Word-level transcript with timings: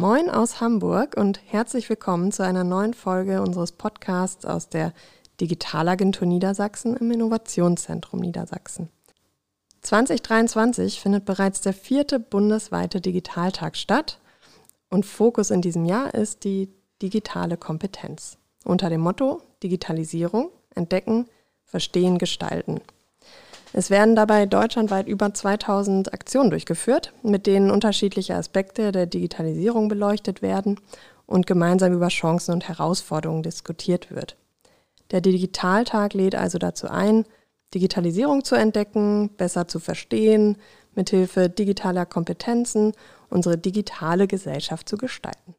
Moin 0.00 0.30
aus 0.30 0.62
Hamburg 0.62 1.18
und 1.18 1.42
herzlich 1.44 1.90
willkommen 1.90 2.32
zu 2.32 2.42
einer 2.42 2.64
neuen 2.64 2.94
Folge 2.94 3.42
unseres 3.42 3.72
Podcasts 3.72 4.46
aus 4.46 4.70
der 4.70 4.94
Digitalagentur 5.42 6.26
Niedersachsen 6.26 6.96
im 6.96 7.10
Innovationszentrum 7.10 8.20
Niedersachsen. 8.20 8.88
2023 9.82 11.00
findet 11.00 11.26
bereits 11.26 11.60
der 11.60 11.74
vierte 11.74 12.18
bundesweite 12.18 13.02
Digitaltag 13.02 13.76
statt 13.76 14.20
und 14.88 15.04
Fokus 15.04 15.50
in 15.50 15.60
diesem 15.60 15.84
Jahr 15.84 16.14
ist 16.14 16.44
die 16.44 16.70
digitale 17.02 17.58
Kompetenz 17.58 18.38
unter 18.64 18.88
dem 18.88 19.02
Motto 19.02 19.42
Digitalisierung, 19.62 20.48
Entdecken, 20.74 21.26
Verstehen, 21.66 22.16
Gestalten. 22.16 22.80
Es 23.72 23.90
werden 23.90 24.16
dabei 24.16 24.46
deutschlandweit 24.46 25.06
über 25.06 25.32
2000 25.32 26.12
Aktionen 26.12 26.50
durchgeführt, 26.50 27.12
mit 27.22 27.46
denen 27.46 27.70
unterschiedliche 27.70 28.34
Aspekte 28.34 28.90
der 28.90 29.06
Digitalisierung 29.06 29.88
beleuchtet 29.88 30.42
werden 30.42 30.80
und 31.26 31.46
gemeinsam 31.46 31.92
über 31.92 32.08
Chancen 32.08 32.52
und 32.52 32.68
Herausforderungen 32.68 33.44
diskutiert 33.44 34.10
wird. 34.10 34.36
Der 35.12 35.20
Digitaltag 35.20 36.14
lädt 36.14 36.34
also 36.34 36.58
dazu 36.58 36.88
ein, 36.88 37.24
Digitalisierung 37.72 38.44
zu 38.44 38.56
entdecken, 38.56 39.30
besser 39.36 39.68
zu 39.68 39.78
verstehen, 39.78 40.56
mithilfe 40.96 41.48
digitaler 41.48 42.06
Kompetenzen 42.06 42.92
unsere 43.28 43.56
digitale 43.56 44.26
Gesellschaft 44.26 44.88
zu 44.88 44.96
gestalten. 44.96 45.54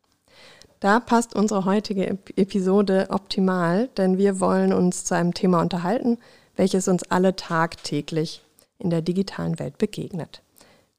Da 0.81 0.99
passt 0.99 1.35
unsere 1.35 1.63
heutige 1.63 2.17
Episode 2.35 3.07
optimal, 3.11 3.87
denn 3.97 4.17
wir 4.17 4.41
wollen 4.41 4.73
uns 4.73 5.05
zu 5.05 5.15
einem 5.15 5.33
Thema 5.33 5.61
unterhalten, 5.61 6.17
welches 6.61 6.87
uns 6.87 7.01
alle 7.09 7.35
tagtäglich 7.35 8.43
in 8.77 8.91
der 8.91 9.01
digitalen 9.01 9.57
Welt 9.57 9.79
begegnet. 9.79 10.43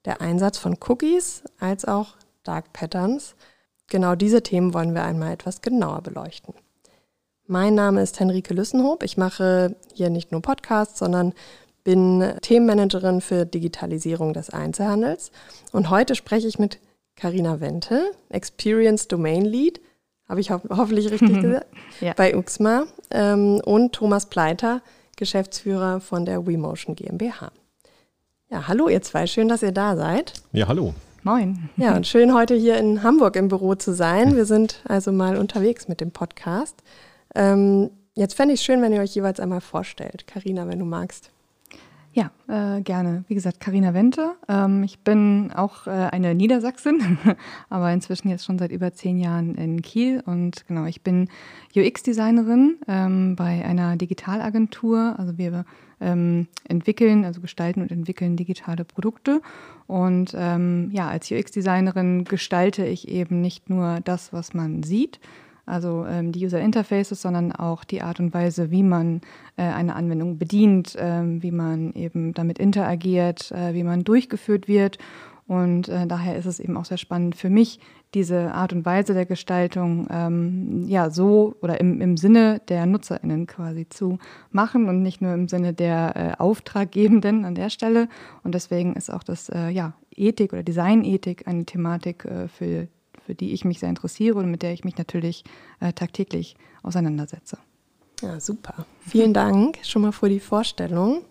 Der 0.04 0.20
Einsatz 0.20 0.58
von 0.58 0.76
Cookies 0.88 1.44
als 1.60 1.84
auch 1.84 2.16
Dark 2.42 2.72
Patterns. 2.72 3.36
Genau 3.86 4.16
diese 4.16 4.42
Themen 4.42 4.74
wollen 4.74 4.92
wir 4.92 5.04
einmal 5.04 5.32
etwas 5.32 5.62
genauer 5.62 6.00
beleuchten. 6.00 6.52
Mein 7.46 7.76
Name 7.76 8.02
ist 8.02 8.18
Henrike 8.18 8.54
Lüssenhoop. 8.54 9.04
Ich 9.04 9.16
mache 9.16 9.76
hier 9.94 10.10
nicht 10.10 10.32
nur 10.32 10.42
Podcasts, 10.42 10.98
sondern 10.98 11.32
bin 11.84 12.34
Themenmanagerin 12.40 13.20
für 13.20 13.46
Digitalisierung 13.46 14.32
des 14.32 14.50
Einzelhandels. 14.50 15.30
Und 15.70 15.90
heute 15.90 16.16
spreche 16.16 16.48
ich 16.48 16.58
mit 16.58 16.80
Karina 17.14 17.60
Wente, 17.60 18.10
Experience 18.30 19.06
Domain 19.06 19.44
Lead, 19.44 19.80
habe 20.28 20.40
ich 20.40 20.50
ho 20.50 20.60
hoffentlich 20.70 21.08
richtig 21.12 21.40
gesagt, 21.40 21.68
ja. 22.00 22.14
bei 22.14 22.36
Uxma 22.36 22.86
ähm, 23.12 23.60
und 23.64 23.92
Thomas 23.92 24.26
Pleiter, 24.26 24.82
Geschäftsführer 25.22 26.00
von 26.00 26.24
der 26.24 26.48
WeMotion 26.48 26.96
GmbH. 26.96 27.52
Ja, 28.50 28.66
hallo 28.66 28.88
ihr 28.88 29.02
zwei, 29.02 29.28
schön, 29.28 29.46
dass 29.46 29.62
ihr 29.62 29.70
da 29.70 29.96
seid. 29.96 30.32
Ja, 30.50 30.66
hallo. 30.66 30.94
Moin. 31.22 31.70
Ja, 31.76 31.94
und 31.94 32.08
schön 32.08 32.34
heute 32.34 32.56
hier 32.56 32.76
in 32.76 33.04
Hamburg 33.04 33.36
im 33.36 33.46
Büro 33.46 33.76
zu 33.76 33.94
sein. 33.94 34.34
Wir 34.34 34.46
sind 34.46 34.80
also 34.88 35.12
mal 35.12 35.36
unterwegs 35.36 35.86
mit 35.86 36.00
dem 36.00 36.10
Podcast. 36.10 36.82
Ähm, 37.36 37.90
jetzt 38.14 38.34
fände 38.34 38.54
ich 38.54 38.58
es 38.58 38.66
schön, 38.66 38.82
wenn 38.82 38.92
ihr 38.92 39.00
euch 39.00 39.14
jeweils 39.14 39.38
einmal 39.38 39.60
vorstellt. 39.60 40.26
Karina, 40.26 40.66
wenn 40.66 40.80
du 40.80 40.84
magst. 40.84 41.30
Ja, 42.14 42.30
äh, 42.46 42.82
gerne. 42.82 43.24
Wie 43.28 43.34
gesagt, 43.34 43.58
Karina 43.60 43.94
Wente. 43.94 44.34
Ähm, 44.46 44.82
ich 44.82 44.98
bin 44.98 45.50
auch 45.54 45.86
äh, 45.86 45.90
eine 45.90 46.34
Niedersachsin, 46.34 47.18
aber 47.70 47.90
inzwischen 47.90 48.28
jetzt 48.28 48.44
schon 48.44 48.58
seit 48.58 48.70
über 48.70 48.92
zehn 48.92 49.18
Jahren 49.18 49.54
in 49.54 49.80
Kiel. 49.80 50.22
Und 50.26 50.66
genau, 50.68 50.84
ich 50.84 51.00
bin 51.00 51.28
UX-Designerin 51.74 52.76
ähm, 52.86 53.34
bei 53.34 53.64
einer 53.64 53.96
Digitalagentur. 53.96 55.14
Also 55.16 55.38
wir 55.38 55.64
ähm, 56.02 56.48
entwickeln, 56.68 57.24
also 57.24 57.40
gestalten 57.40 57.80
und 57.80 57.90
entwickeln 57.90 58.36
digitale 58.36 58.84
Produkte. 58.84 59.40
Und 59.86 60.34
ähm, 60.36 60.90
ja, 60.92 61.08
als 61.08 61.30
UX-Designerin 61.30 62.24
gestalte 62.24 62.84
ich 62.84 63.08
eben 63.08 63.40
nicht 63.40 63.70
nur 63.70 64.00
das, 64.04 64.34
was 64.34 64.52
man 64.52 64.82
sieht, 64.82 65.18
also 65.66 66.04
ähm, 66.06 66.32
die 66.32 66.44
User 66.44 66.60
Interfaces, 66.60 67.22
sondern 67.22 67.52
auch 67.52 67.84
die 67.84 68.02
Art 68.02 68.18
und 68.20 68.34
Weise, 68.34 68.70
wie 68.70 68.82
man 68.82 69.20
äh, 69.56 69.62
eine 69.62 69.94
Anwendung 69.94 70.38
bedient, 70.38 70.96
äh, 70.96 71.22
wie 71.24 71.52
man 71.52 71.92
eben 71.92 72.34
damit 72.34 72.58
interagiert, 72.58 73.52
äh, 73.52 73.74
wie 73.74 73.84
man 73.84 74.04
durchgeführt 74.04 74.66
wird. 74.66 74.98
Und 75.46 75.88
äh, 75.88 76.06
daher 76.06 76.36
ist 76.36 76.46
es 76.46 76.60
eben 76.60 76.76
auch 76.76 76.84
sehr 76.84 76.98
spannend 76.98 77.36
für 77.36 77.50
mich, 77.50 77.78
diese 78.14 78.52
Art 78.52 78.72
und 78.72 78.84
Weise 78.84 79.14
der 79.14 79.26
Gestaltung 79.26 80.06
ähm, 80.10 80.84
ja 80.86 81.10
so 81.10 81.56
oder 81.62 81.80
im, 81.80 82.00
im 82.00 82.16
Sinne 82.16 82.60
der 82.68 82.86
NutzerInnen 82.86 83.46
quasi 83.46 83.88
zu 83.88 84.18
machen 84.50 84.88
und 84.88 85.02
nicht 85.02 85.20
nur 85.20 85.32
im 85.34 85.48
Sinne 85.48 85.72
der 85.72 86.16
äh, 86.16 86.40
Auftraggebenden 86.40 87.44
an 87.44 87.54
der 87.54 87.70
Stelle. 87.70 88.08
Und 88.44 88.54
deswegen 88.54 88.94
ist 88.94 89.12
auch 89.12 89.22
das 89.22 89.48
äh, 89.48 89.70
ja, 89.70 89.94
Ethik 90.14 90.52
oder 90.52 90.62
Designethik 90.62 91.46
eine 91.48 91.64
Thematik 91.64 92.26
für 92.54 92.88
für 93.32 93.34
die 93.34 93.54
ich 93.54 93.64
mich 93.64 93.80
sehr 93.80 93.88
interessiere 93.88 94.38
und 94.38 94.50
mit 94.50 94.62
der 94.62 94.74
ich 94.74 94.84
mich 94.84 94.98
natürlich 94.98 95.42
äh, 95.80 95.94
tagtäglich 95.94 96.54
auseinandersetze. 96.82 97.56
Ja, 98.20 98.38
super. 98.38 98.84
Vielen 99.00 99.32
Dank 99.32 99.78
schon 99.84 100.02
mal 100.02 100.12
für 100.12 100.28
die 100.28 100.38
Vorstellung. 100.38 101.22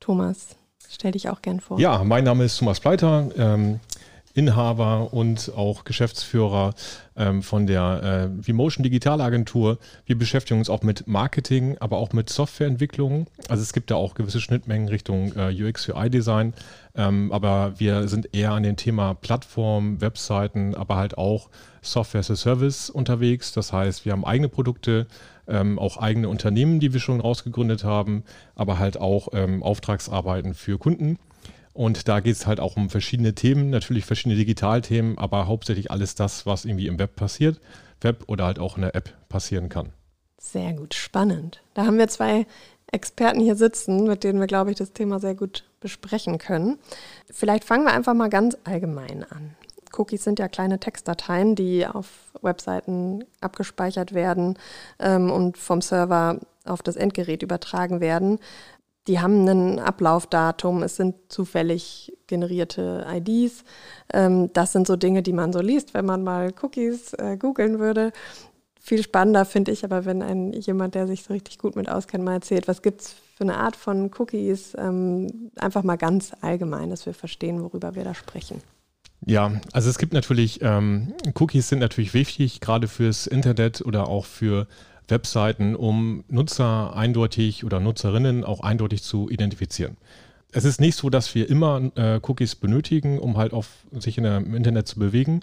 Thomas, 0.00 0.56
stell 0.88 1.12
dich 1.12 1.28
auch 1.28 1.40
gern 1.40 1.60
vor. 1.60 1.78
Ja, 1.78 2.02
mein 2.02 2.24
Name 2.24 2.44
ist 2.44 2.58
Thomas 2.58 2.80
Pleiter. 2.80 3.30
Ähm, 3.36 3.78
Inhaber 4.34 5.12
und 5.12 5.52
auch 5.56 5.84
Geschäftsführer 5.84 6.74
ähm, 7.16 7.42
von 7.42 7.66
der 7.66 8.30
äh, 8.30 8.46
Vmotion 8.46 8.82
Digitalagentur. 8.82 9.78
Wir 10.06 10.16
beschäftigen 10.16 10.60
uns 10.60 10.70
auch 10.70 10.82
mit 10.82 11.06
Marketing, 11.06 11.76
aber 11.80 11.98
auch 11.98 12.12
mit 12.12 12.30
Softwareentwicklung. 12.30 13.26
Also 13.48 13.62
es 13.62 13.72
gibt 13.72 13.90
da 13.90 13.96
auch 13.96 14.14
gewisse 14.14 14.40
Schnittmengen 14.40 14.88
Richtung 14.88 15.32
äh, 15.36 15.52
UX 15.52 15.88
UI 15.88 16.10
Design. 16.10 16.54
Ähm, 16.94 17.30
aber 17.32 17.74
wir 17.78 18.08
sind 18.08 18.34
eher 18.34 18.52
an 18.52 18.62
dem 18.62 18.76
Thema 18.76 19.14
Plattform, 19.14 20.00
Webseiten, 20.00 20.74
aber 20.74 20.96
halt 20.96 21.16
auch 21.16 21.48
Software 21.80 22.20
as 22.20 22.30
a 22.30 22.36
Service 22.36 22.90
unterwegs. 22.90 23.52
Das 23.52 23.72
heißt, 23.72 24.04
wir 24.04 24.12
haben 24.12 24.24
eigene 24.24 24.48
Produkte, 24.48 25.06
ähm, 25.46 25.78
auch 25.78 25.96
eigene 25.96 26.28
Unternehmen, 26.28 26.80
die 26.80 26.92
wir 26.92 27.00
schon 27.00 27.20
rausgegründet 27.20 27.84
haben, 27.84 28.24
aber 28.54 28.78
halt 28.78 29.00
auch 29.00 29.28
ähm, 29.32 29.62
Auftragsarbeiten 29.62 30.54
für 30.54 30.78
Kunden. 30.78 31.18
Und 31.78 32.08
da 32.08 32.18
geht 32.18 32.34
es 32.34 32.44
halt 32.48 32.58
auch 32.58 32.76
um 32.76 32.90
verschiedene 32.90 33.36
Themen, 33.36 33.70
natürlich 33.70 34.04
verschiedene 34.04 34.34
Digitalthemen, 34.34 35.16
aber 35.16 35.46
hauptsächlich 35.46 35.92
alles 35.92 36.16
das, 36.16 36.44
was 36.44 36.64
irgendwie 36.64 36.88
im 36.88 36.98
Web 36.98 37.14
passiert, 37.14 37.60
Web 38.00 38.24
oder 38.26 38.46
halt 38.46 38.58
auch 38.58 38.74
in 38.74 38.82
der 38.82 38.96
App 38.96 39.14
passieren 39.28 39.68
kann. 39.68 39.92
Sehr 40.38 40.72
gut, 40.72 40.94
spannend. 40.94 41.62
Da 41.74 41.86
haben 41.86 41.96
wir 41.96 42.08
zwei 42.08 42.48
Experten 42.90 43.38
hier 43.38 43.54
sitzen, 43.54 44.08
mit 44.08 44.24
denen 44.24 44.40
wir, 44.40 44.48
glaube 44.48 44.72
ich, 44.72 44.76
das 44.76 44.92
Thema 44.92 45.20
sehr 45.20 45.36
gut 45.36 45.66
besprechen 45.78 46.38
können. 46.38 46.80
Vielleicht 47.30 47.62
fangen 47.62 47.84
wir 47.84 47.92
einfach 47.92 48.14
mal 48.14 48.28
ganz 48.28 48.58
allgemein 48.64 49.22
an. 49.22 49.54
Cookies 49.96 50.24
sind 50.24 50.40
ja 50.40 50.48
kleine 50.48 50.80
Textdateien, 50.80 51.54
die 51.54 51.86
auf 51.86 52.08
Webseiten 52.42 53.24
abgespeichert 53.40 54.14
werden 54.14 54.58
ähm, 54.98 55.30
und 55.30 55.56
vom 55.56 55.80
Server 55.80 56.40
auf 56.64 56.82
das 56.82 56.96
Endgerät 56.96 57.44
übertragen 57.44 58.00
werden 58.00 58.40
die 59.08 59.20
haben 59.20 59.48
ein 59.48 59.78
Ablaufdatum, 59.78 60.82
es 60.82 60.96
sind 60.96 61.16
zufällig 61.28 62.12
generierte 62.26 63.06
IDs. 63.10 63.64
Ähm, 64.12 64.52
das 64.52 64.72
sind 64.72 64.86
so 64.86 64.96
Dinge, 64.96 65.22
die 65.22 65.32
man 65.32 65.52
so 65.52 65.60
liest, 65.60 65.94
wenn 65.94 66.04
man 66.04 66.22
mal 66.22 66.52
Cookies 66.62 67.14
äh, 67.14 67.36
googeln 67.38 67.78
würde. 67.78 68.12
Viel 68.78 69.02
spannender 69.02 69.44
finde 69.44 69.72
ich 69.72 69.84
aber, 69.84 70.04
wenn 70.04 70.22
ein 70.22 70.52
jemand, 70.52 70.94
der 70.94 71.06
sich 71.06 71.24
so 71.24 71.32
richtig 71.32 71.58
gut 71.58 71.74
mit 71.74 71.88
auskennt, 71.88 72.24
mal 72.24 72.34
erzählt, 72.34 72.68
was 72.68 72.82
gibt 72.82 73.00
es 73.00 73.14
für 73.36 73.44
eine 73.44 73.56
Art 73.56 73.76
von 73.76 74.10
Cookies, 74.18 74.74
ähm, 74.78 75.50
einfach 75.56 75.82
mal 75.82 75.96
ganz 75.96 76.32
allgemein, 76.42 76.90
dass 76.90 77.06
wir 77.06 77.14
verstehen, 77.14 77.62
worüber 77.62 77.94
wir 77.94 78.04
da 78.04 78.14
sprechen. 78.14 78.60
Ja, 79.24 79.52
also 79.72 79.90
es 79.90 79.98
gibt 79.98 80.12
natürlich, 80.12 80.60
ähm, 80.62 81.14
Cookies 81.34 81.68
sind 81.68 81.80
natürlich 81.80 82.14
wichtig, 82.14 82.60
gerade 82.60 82.88
fürs 82.88 83.26
Internet 83.26 83.80
oder 83.82 84.08
auch 84.08 84.26
für 84.26 84.66
Webseiten, 85.08 85.74
um 85.74 86.24
Nutzer 86.28 86.94
eindeutig 86.94 87.64
oder 87.64 87.80
Nutzerinnen 87.80 88.44
auch 88.44 88.60
eindeutig 88.60 89.02
zu 89.02 89.28
identifizieren. 89.30 89.96
Es 90.52 90.64
ist 90.64 90.80
nicht 90.80 90.96
so, 90.96 91.10
dass 91.10 91.34
wir 91.34 91.48
immer 91.48 91.90
äh, 91.94 92.20
Cookies 92.22 92.54
benötigen, 92.54 93.18
um 93.18 93.36
halt 93.36 93.52
auf 93.52 93.68
sich 93.92 94.16
in 94.16 94.24
der, 94.24 94.38
im 94.38 94.54
Internet 94.54 94.88
zu 94.88 94.98
bewegen. 94.98 95.40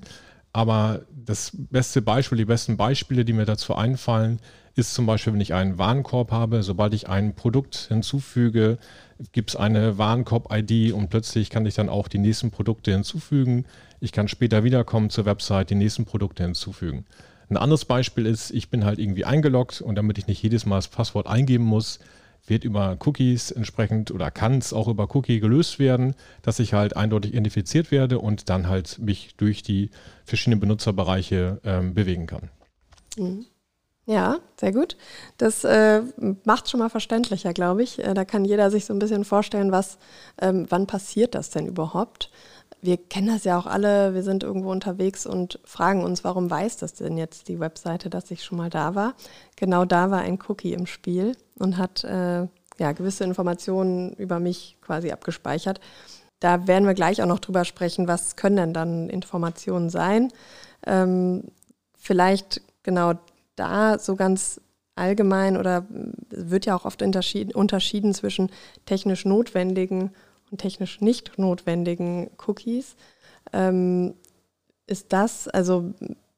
Aber 0.51 1.01
das 1.13 1.51
beste 1.53 2.01
Beispiel, 2.01 2.37
die 2.37 2.45
besten 2.45 2.77
Beispiele, 2.77 3.25
die 3.25 3.33
mir 3.33 3.45
dazu 3.45 3.75
einfallen, 3.75 4.39
ist 4.75 4.93
zum 4.93 5.05
Beispiel, 5.05 5.33
wenn 5.33 5.41
ich 5.41 5.53
einen 5.53 5.77
Warenkorb 5.77 6.31
habe, 6.31 6.63
sobald 6.63 6.93
ich 6.93 7.07
ein 7.07 7.35
Produkt 7.35 7.75
hinzufüge, 7.89 8.77
gibt 9.31 9.51
es 9.51 9.55
eine 9.55 9.97
Warenkorb-ID 9.97 10.93
und 10.93 11.09
plötzlich 11.09 11.49
kann 11.49 11.65
ich 11.65 11.75
dann 11.75 11.89
auch 11.89 12.07
die 12.07 12.17
nächsten 12.17 12.51
Produkte 12.51 12.91
hinzufügen. 12.91 13.65
Ich 14.01 14.11
kann 14.11 14.27
später 14.27 14.63
wiederkommen 14.63 15.09
zur 15.09 15.25
Website, 15.25 15.69
die 15.69 15.75
nächsten 15.75 16.05
Produkte 16.05 16.43
hinzufügen. 16.43 17.05
Ein 17.49 17.57
anderes 17.57 17.85
Beispiel 17.85 18.25
ist, 18.25 18.51
ich 18.51 18.69
bin 18.69 18.85
halt 18.85 18.99
irgendwie 18.99 19.25
eingeloggt 19.25 19.81
und 19.81 19.95
damit 19.95 20.17
ich 20.17 20.27
nicht 20.27 20.41
jedes 20.41 20.65
Mal 20.65 20.77
das 20.77 20.87
Passwort 20.87 21.27
eingeben 21.27 21.63
muss, 21.63 21.99
wird 22.47 22.63
über 22.63 22.97
Cookies 23.03 23.51
entsprechend 23.51 24.11
oder 24.11 24.31
kann 24.31 24.57
es 24.57 24.73
auch 24.73 24.87
über 24.87 25.15
Cookie 25.15 25.39
gelöst 25.39 25.79
werden, 25.79 26.15
dass 26.41 26.59
ich 26.59 26.73
halt 26.73 26.95
eindeutig 26.95 27.31
identifiziert 27.31 27.91
werde 27.91 28.19
und 28.19 28.49
dann 28.49 28.67
halt 28.67 28.99
mich 28.99 29.35
durch 29.37 29.63
die 29.63 29.89
verschiedenen 30.25 30.59
Benutzerbereiche 30.59 31.59
ähm, 31.63 31.93
bewegen 31.93 32.27
kann. 32.27 32.49
Mhm. 33.17 33.45
Ja, 34.07 34.37
sehr 34.59 34.71
gut. 34.71 34.97
Das 35.39 35.63
äh, 35.63 36.03
macht 36.43 36.69
schon 36.69 36.79
mal 36.79 36.89
verständlicher, 36.89 37.53
glaube 37.53 37.81
ich. 37.81 37.97
Äh, 37.97 38.13
da 38.13 38.23
kann 38.23 38.45
jeder 38.45 38.69
sich 38.69 38.85
so 38.85 38.93
ein 38.93 38.99
bisschen 38.99 39.25
vorstellen, 39.25 39.71
was, 39.71 39.97
ähm, 40.39 40.67
wann 40.69 40.85
passiert 40.85 41.33
das 41.33 41.49
denn 41.49 41.65
überhaupt? 41.65 42.29
Wir 42.85 42.97
kennen 42.97 43.27
das 43.27 43.43
ja 43.43 43.57
auch 43.57 43.65
alle, 43.65 44.13
wir 44.13 44.23
sind 44.23 44.43
irgendwo 44.43 44.71
unterwegs 44.71 45.25
und 45.25 45.59
fragen 45.65 46.03
uns, 46.03 46.23
warum 46.23 46.49
weiß 46.49 46.77
das 46.77 46.93
denn 46.93 47.17
jetzt 47.17 47.47
die 47.47 47.59
Webseite, 47.59 48.09
dass 48.09 48.31
ich 48.31 48.43
schon 48.43 48.57
mal 48.57 48.69
da 48.69 48.95
war? 48.95 49.15
Genau 49.55 49.85
da 49.85 50.11
war 50.11 50.19
ein 50.19 50.39
Cookie 50.47 50.73
im 50.73 50.85
Spiel 50.85 51.35
und 51.57 51.77
hat 51.77 52.03
äh, 52.03 52.47
ja, 52.77 52.91
gewisse 52.91 53.23
Informationen 53.23 54.13
über 54.13 54.39
mich 54.39 54.77
quasi 54.81 55.11
abgespeichert. 55.11 55.79
Da 56.39 56.67
werden 56.67 56.85
wir 56.85 56.93
gleich 56.93 57.21
auch 57.21 57.27
noch 57.27 57.39
drüber 57.39 57.65
sprechen, 57.65 58.07
was 58.07 58.35
können 58.35 58.57
denn 58.57 58.73
dann 58.73 59.09
Informationen 59.09 59.89
sein. 59.89 60.31
Ähm, 60.85 61.43
vielleicht 61.97 62.61
genau 62.83 63.13
da 63.55 63.97
so 63.97 64.15
ganz 64.15 64.61
allgemein 64.95 65.57
oder 65.57 65.85
wird 66.29 66.65
ja 66.65 66.75
auch 66.75 66.85
oft 66.85 67.01
unterschieden 67.01 68.13
zwischen 68.13 68.49
technisch 68.85 69.25
notwendigen 69.25 70.11
und 70.51 70.59
technisch 70.59 71.01
nicht 71.01 71.37
notwendigen 71.37 72.29
Cookies. 72.45 72.95
Ähm, 73.53 74.13
ist 74.87 75.13
das, 75.13 75.47
also 75.47 75.93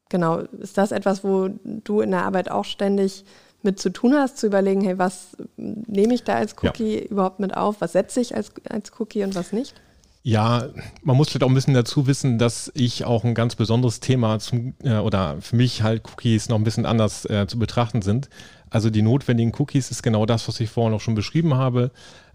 genau, 0.08 0.38
ist 0.38 0.78
das 0.78 0.92
etwas, 0.92 1.24
wo 1.24 1.48
du 1.64 2.00
in 2.00 2.10
der 2.10 2.24
Arbeit 2.24 2.50
auch 2.50 2.64
ständig 2.64 3.24
mit 3.62 3.80
zu 3.80 3.90
tun 3.90 4.14
hast, 4.14 4.38
zu 4.38 4.46
überlegen, 4.46 4.82
hey, 4.82 4.98
was 4.98 5.36
nehme 5.56 6.14
ich 6.14 6.22
da 6.22 6.36
als 6.36 6.54
Cookie 6.62 7.00
ja. 7.00 7.04
überhaupt 7.06 7.40
mit 7.40 7.56
auf, 7.56 7.80
was 7.80 7.92
setze 7.92 8.20
ich 8.20 8.34
als, 8.34 8.52
als 8.68 8.92
Cookie 8.98 9.24
und 9.24 9.34
was 9.34 9.52
nicht? 9.52 9.74
Ja, 10.22 10.68
man 11.02 11.16
muss 11.16 11.28
vielleicht 11.28 11.44
auch 11.44 11.48
ein 11.48 11.54
bisschen 11.54 11.74
dazu 11.74 12.06
wissen, 12.06 12.38
dass 12.38 12.70
ich 12.74 13.04
auch 13.04 13.24
ein 13.24 13.34
ganz 13.34 13.56
besonderes 13.56 14.00
Thema 14.00 14.38
zum, 14.38 14.74
äh, 14.82 14.98
oder 14.98 15.40
für 15.40 15.56
mich 15.56 15.82
halt 15.82 16.02
Cookies 16.06 16.48
noch 16.48 16.56
ein 16.58 16.64
bisschen 16.64 16.86
anders 16.86 17.24
äh, 17.24 17.46
zu 17.46 17.58
betrachten 17.58 18.02
sind. 18.02 18.28
Also 18.68 18.90
die 18.90 19.02
notwendigen 19.02 19.54
Cookies 19.58 19.90
ist 19.90 20.02
genau 20.02 20.26
das, 20.26 20.46
was 20.46 20.60
ich 20.60 20.68
vorhin 20.68 20.94
auch 20.94 21.00
schon 21.00 21.14
beschrieben 21.14 21.54
habe. 21.54 21.90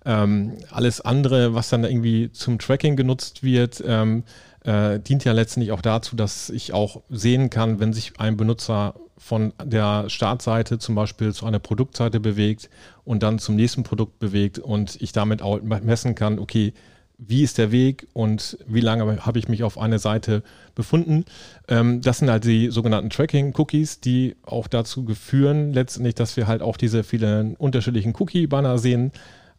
Ähm, 0.06 0.54
alles 0.70 1.02
andere, 1.02 1.54
was 1.54 1.70
dann 1.70 1.84
irgendwie 1.84 2.32
zum 2.32 2.60
Tracking 2.60 2.96
genutzt 2.96 3.44
wird, 3.44 3.84
ähm, 3.86 4.24
äh, 4.64 5.00
dient 5.00 5.24
ja 5.24 5.32
letztendlich 5.34 5.72
auch 5.72 5.82
dazu, 5.82 6.16
dass 6.16 6.50
ich 6.50 6.74
auch 6.74 7.02
sehen 7.10 7.50
kann, 7.50 7.80
wenn 7.80 7.94
sich 7.94 8.20
ein 8.20 8.38
Benutzer 8.38 8.96
von 9.18 9.54
der 9.64 10.10
Startseite 10.10 10.80
zum 10.80 10.96
Beispiel 10.96 11.34
zu 11.34 11.46
einer 11.46 11.60
Produktseite 11.60 12.20
bewegt 12.20 12.70
und 13.06 13.24
dann 13.24 13.40
zum 13.40 13.56
nächsten 13.56 13.84
Produkt 13.84 14.20
bewegt 14.20 14.60
und 14.60 15.02
ich 15.02 15.14
damit 15.14 15.42
auch 15.42 15.62
messen 15.62 16.16
kann, 16.16 16.40
okay, 16.40 16.74
wie 17.18 17.44
ist 17.44 17.58
der 17.58 17.72
Weg 17.72 18.08
und 18.14 18.58
wie 18.68 18.82
lange 18.82 19.26
habe 19.26 19.40
ich 19.40 19.48
mich 19.48 19.64
auf 19.64 19.78
einer 19.78 20.00
Seite 20.00 20.44
befunden. 20.76 21.26
Ähm, 21.68 22.02
das 22.02 22.20
sind 22.20 22.30
halt 22.30 22.44
die 22.44 22.70
sogenannten 22.70 23.10
Tracking-Cookies, 23.10 24.02
die 24.02 24.36
auch 24.44 24.68
dazu 24.68 25.06
führen, 25.14 25.74
letztendlich, 25.74 26.16
dass 26.16 26.36
wir 26.36 26.48
halt 26.48 26.62
auch 26.62 26.76
diese 26.76 27.04
vielen 27.04 27.56
unterschiedlichen 27.56 28.14
Cookie-Banner 28.18 28.78
sehen, 28.78 29.12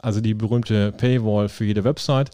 also 0.05 0.21
die 0.21 0.35
berühmte 0.35 0.93
Paywall 0.93 1.49
für 1.49 1.65
jede 1.65 1.85
Website, 1.85 2.31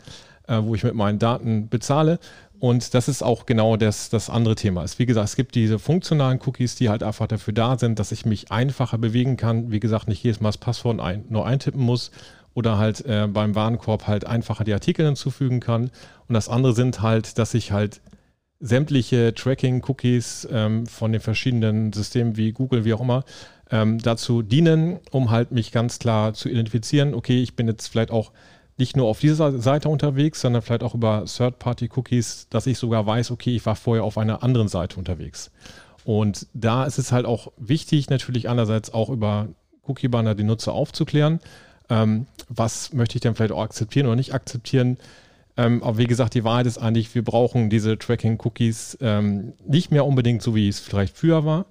äh, 0.49 0.59
wo 0.63 0.75
ich 0.75 0.85
mit 0.85 0.95
meinen 0.95 1.19
Daten 1.19 1.69
bezahle. 1.69 2.19
Und 2.59 2.93
das 2.93 3.09
ist 3.09 3.23
auch 3.23 3.47
genau 3.47 3.79
das, 3.79 4.11
das 4.11 4.29
andere 4.29 4.55
Thema. 4.55 4.85
Es, 4.85 4.99
wie 4.99 5.07
gesagt, 5.07 5.29
es 5.29 5.37
gibt 5.37 5.55
diese 5.55 5.79
funktionalen 5.79 6.39
Cookies, 6.45 6.75
die 6.75 6.91
halt 6.91 7.03
einfach 7.03 7.27
dafür 7.27 7.55
da 7.55 7.79
sind, 7.79 7.99
dass 7.99 8.13
ich 8.13 8.27
mich 8.27 8.53
einfacher 8.53 8.99
bewegen 8.99 9.39
kann. 9.39 9.71
Wie 9.71 9.81
gesagt, 9.81 10.09
nicht 10.09 10.23
jedes 10.23 10.41
Mal 10.41 10.51
das 10.51 10.59
Passwort 10.59 11.01
ein, 11.01 11.25
nur 11.31 11.47
eintippen 11.47 11.81
muss 11.81 12.11
oder 12.53 12.77
halt 12.77 13.05
äh, 13.07 13.27
beim 13.29 13.55
Warenkorb 13.55 14.07
halt 14.07 14.27
einfacher 14.27 14.65
die 14.65 14.75
Artikel 14.75 15.07
hinzufügen 15.07 15.61
kann. 15.61 15.91
Und 16.29 16.35
das 16.35 16.51
andere 16.51 16.75
sind 16.75 17.01
halt, 17.01 17.39
dass 17.39 17.55
ich 17.55 17.73
halt 17.73 18.03
sämtliche 18.61 19.35
Tracking-Cookies 19.35 20.49
ähm, 20.53 20.87
von 20.87 21.13
den 21.13 21.23
verschiedenen 21.23 21.95
Systemen 21.95 22.37
wie 22.37 22.53
Google, 22.53 22.85
wie 22.85 22.93
auch 22.93 23.01
immer, 23.01 23.25
ähm, 23.71 23.99
dazu 23.99 24.43
dienen, 24.43 24.99
um 25.11 25.31
halt 25.31 25.53
mich 25.53 25.73
ganz 25.73 25.99
klar 25.99 26.35
zu 26.35 26.49
identifizieren, 26.49 27.15
okay, 27.15 27.43
ich 27.43 27.55
bin 27.57 27.69
jetzt 27.69 27.89
vielleicht 27.89 28.11
auch 28.11 28.33
nicht 28.79 28.97
nur 28.97 29.07
auf 29.07 29.21
dieser 29.21 29.59
Seite 29.61 29.89
unterwegs, 29.89 30.41
sondern 30.41 30.63
vielleicht 30.63 30.83
auch 30.83 30.95
über 30.95 31.25
Third-Party-Cookies, 31.27 32.49
dass 32.49 32.67
ich 32.67 32.79
sogar 32.79 33.07
weiß, 33.07 33.31
okay, 33.31 33.55
ich 33.55 33.67
war 33.67 33.77
vorher 33.77 34.05
auf 34.05 34.19
einer 34.19 34.43
anderen 34.43 34.69
Seite 34.69 34.97
unterwegs. 34.97 35.51
Und 36.05 36.47
da 36.55 36.85
ist 36.85 36.99
es 36.99 37.13
halt 37.13 37.27
auch 37.27 37.53
wichtig, 37.59 38.09
natürlich 38.09 38.49
einerseits 38.49 38.93
auch 38.93 39.11
über 39.11 39.49
Cookie-Banner 39.87 40.35
die 40.35 40.45
Nutzer 40.45 40.73
aufzuklären. 40.73 41.41
Ähm, 41.91 42.27
was 42.49 42.93
möchte 42.93 43.17
ich 43.17 43.21
denn 43.21 43.35
vielleicht 43.35 43.53
auch 43.53 43.63
akzeptieren 43.63 44.07
oder 44.07 44.17
nicht 44.17 44.33
akzeptieren? 44.33 44.97
Ähm, 45.57 45.83
aber 45.83 45.99
wie 45.99 46.07
gesagt, 46.07 46.35
die 46.35 46.45
Wahrheit 46.45 46.67
ist 46.67 46.79
eigentlich, 46.79 47.15
wir 47.15 47.23
brauchen 47.23 47.69
diese 47.69 47.99
Tracking-Cookies 47.99 48.99
ähm, 49.03 49.53
nicht 49.67 49.91
mehr 49.91 50.07
unbedingt 50.07 50.43
so, 50.43 50.55
wie 50.55 50.69
es 50.69 50.81
vielleicht 50.81 51.17
früher 51.17 51.45
war. 51.45 51.67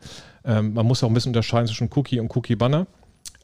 Ähm, 0.45 0.73
man 0.73 0.85
muss 0.85 1.03
auch 1.03 1.07
ein 1.07 1.13
bisschen 1.13 1.29
unterscheiden 1.29 1.67
zwischen 1.67 1.89
Cookie 1.95 2.19
und 2.19 2.35
Cookie-Banner. 2.35 2.87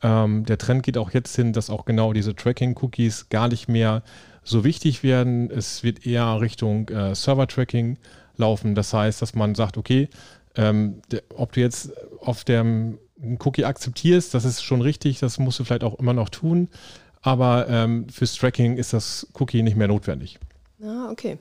Ähm, 0.01 0.45
der 0.45 0.57
Trend 0.57 0.83
geht 0.83 0.97
auch 0.97 1.11
jetzt 1.11 1.35
hin, 1.35 1.53
dass 1.53 1.69
auch 1.69 1.85
genau 1.85 2.13
diese 2.13 2.35
Tracking-Cookies 2.35 3.29
gar 3.29 3.47
nicht 3.47 3.67
mehr 3.67 4.03
so 4.43 4.63
wichtig 4.63 5.03
werden. 5.03 5.49
Es 5.49 5.83
wird 5.83 6.05
eher 6.05 6.39
Richtung 6.39 6.89
äh, 6.89 7.15
Server-Tracking 7.15 7.97
laufen. 8.37 8.75
Das 8.75 8.93
heißt, 8.93 9.21
dass 9.21 9.35
man 9.35 9.55
sagt, 9.55 9.77
okay, 9.77 10.09
ähm, 10.55 11.01
der, 11.11 11.23
ob 11.35 11.53
du 11.53 11.61
jetzt 11.61 11.91
auf 12.21 12.43
dem 12.43 12.99
Cookie 13.39 13.65
akzeptierst, 13.65 14.33
das 14.33 14.45
ist 14.45 14.61
schon 14.61 14.81
richtig, 14.81 15.19
das 15.19 15.39
musst 15.39 15.59
du 15.59 15.63
vielleicht 15.63 15.83
auch 15.83 15.99
immer 15.99 16.13
noch 16.13 16.29
tun. 16.29 16.69
Aber 17.21 17.67
ähm, 17.69 18.07
fürs 18.09 18.35
Tracking 18.35 18.77
ist 18.77 18.93
das 18.93 19.27
Cookie 19.39 19.63
nicht 19.63 19.75
mehr 19.75 19.87
notwendig. 19.87 20.37
Ah, 20.83 21.09
okay. 21.11 21.39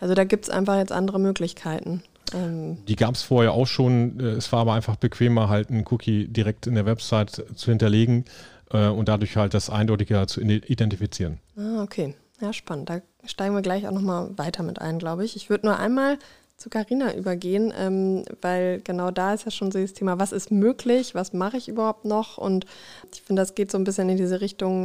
Also 0.00 0.14
da 0.14 0.24
gibt 0.24 0.44
es 0.44 0.50
einfach 0.50 0.76
jetzt 0.76 0.92
andere 0.92 1.20
Möglichkeiten. 1.20 2.02
Ähm 2.32 2.78
die 2.86 2.96
gab 2.96 3.14
es 3.14 3.22
vorher 3.22 3.52
auch 3.52 3.66
schon. 3.66 4.20
Äh, 4.20 4.22
es 4.30 4.52
war 4.52 4.60
aber 4.60 4.74
einfach 4.74 4.96
bequemer, 4.96 5.48
halt 5.48 5.70
einen 5.70 5.84
Cookie 5.90 6.28
direkt 6.28 6.66
in 6.66 6.74
der 6.74 6.86
Website 6.86 7.44
zu 7.54 7.70
hinterlegen 7.70 8.24
äh, 8.70 8.88
und 8.88 9.08
dadurch 9.08 9.36
halt 9.36 9.54
das 9.54 9.70
eindeutiger 9.70 10.26
zu 10.26 10.40
identifizieren. 10.40 11.38
Ah, 11.56 11.82
okay. 11.82 12.14
Ja, 12.40 12.52
spannend. 12.52 12.90
Da 12.90 13.00
steigen 13.24 13.54
wir 13.54 13.62
gleich 13.62 13.86
auch 13.86 13.92
nochmal 13.92 14.36
weiter 14.36 14.62
mit 14.62 14.80
ein, 14.80 14.98
glaube 14.98 15.24
ich. 15.24 15.36
Ich 15.36 15.50
würde 15.50 15.66
nur 15.66 15.78
einmal 15.78 16.18
zu 16.56 16.70
Carina 16.70 17.14
übergehen, 17.14 17.72
ähm, 17.76 18.24
weil 18.40 18.80
genau 18.82 19.10
da 19.10 19.34
ist 19.34 19.44
ja 19.44 19.50
schon 19.50 19.72
so 19.72 19.80
das 19.80 19.92
Thema, 19.92 20.18
was 20.18 20.32
ist 20.32 20.50
möglich, 20.50 21.14
was 21.14 21.32
mache 21.32 21.56
ich 21.56 21.68
überhaupt 21.68 22.04
noch? 22.04 22.38
Und 22.38 22.64
ich 23.12 23.22
finde, 23.22 23.42
das 23.42 23.54
geht 23.54 23.70
so 23.70 23.78
ein 23.78 23.84
bisschen 23.84 24.08
in 24.08 24.16
diese 24.16 24.40
Richtung, 24.40 24.84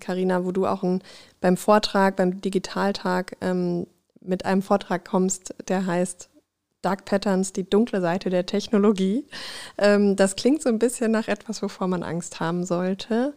Carina, 0.00 0.36
ähm, 0.38 0.44
wo 0.44 0.52
du 0.52 0.66
auch 0.66 0.82
ein, 0.82 1.02
beim 1.40 1.56
Vortrag, 1.56 2.16
beim 2.16 2.40
Digitaltag 2.40 3.36
ähm, 3.40 3.86
mit 4.20 4.44
einem 4.44 4.62
Vortrag 4.62 5.04
kommst, 5.04 5.54
der 5.68 5.86
heißt 5.86 6.28
Dark 6.88 7.04
Patterns, 7.04 7.52
die 7.52 7.68
dunkle 7.68 8.00
Seite 8.00 8.30
der 8.30 8.46
Technologie. 8.46 9.26
Ähm, 9.76 10.16
das 10.16 10.36
klingt 10.36 10.62
so 10.62 10.70
ein 10.70 10.78
bisschen 10.78 11.10
nach 11.10 11.28
etwas, 11.28 11.60
wovor 11.62 11.86
man 11.86 12.02
Angst 12.02 12.40
haben 12.40 12.64
sollte. 12.64 13.34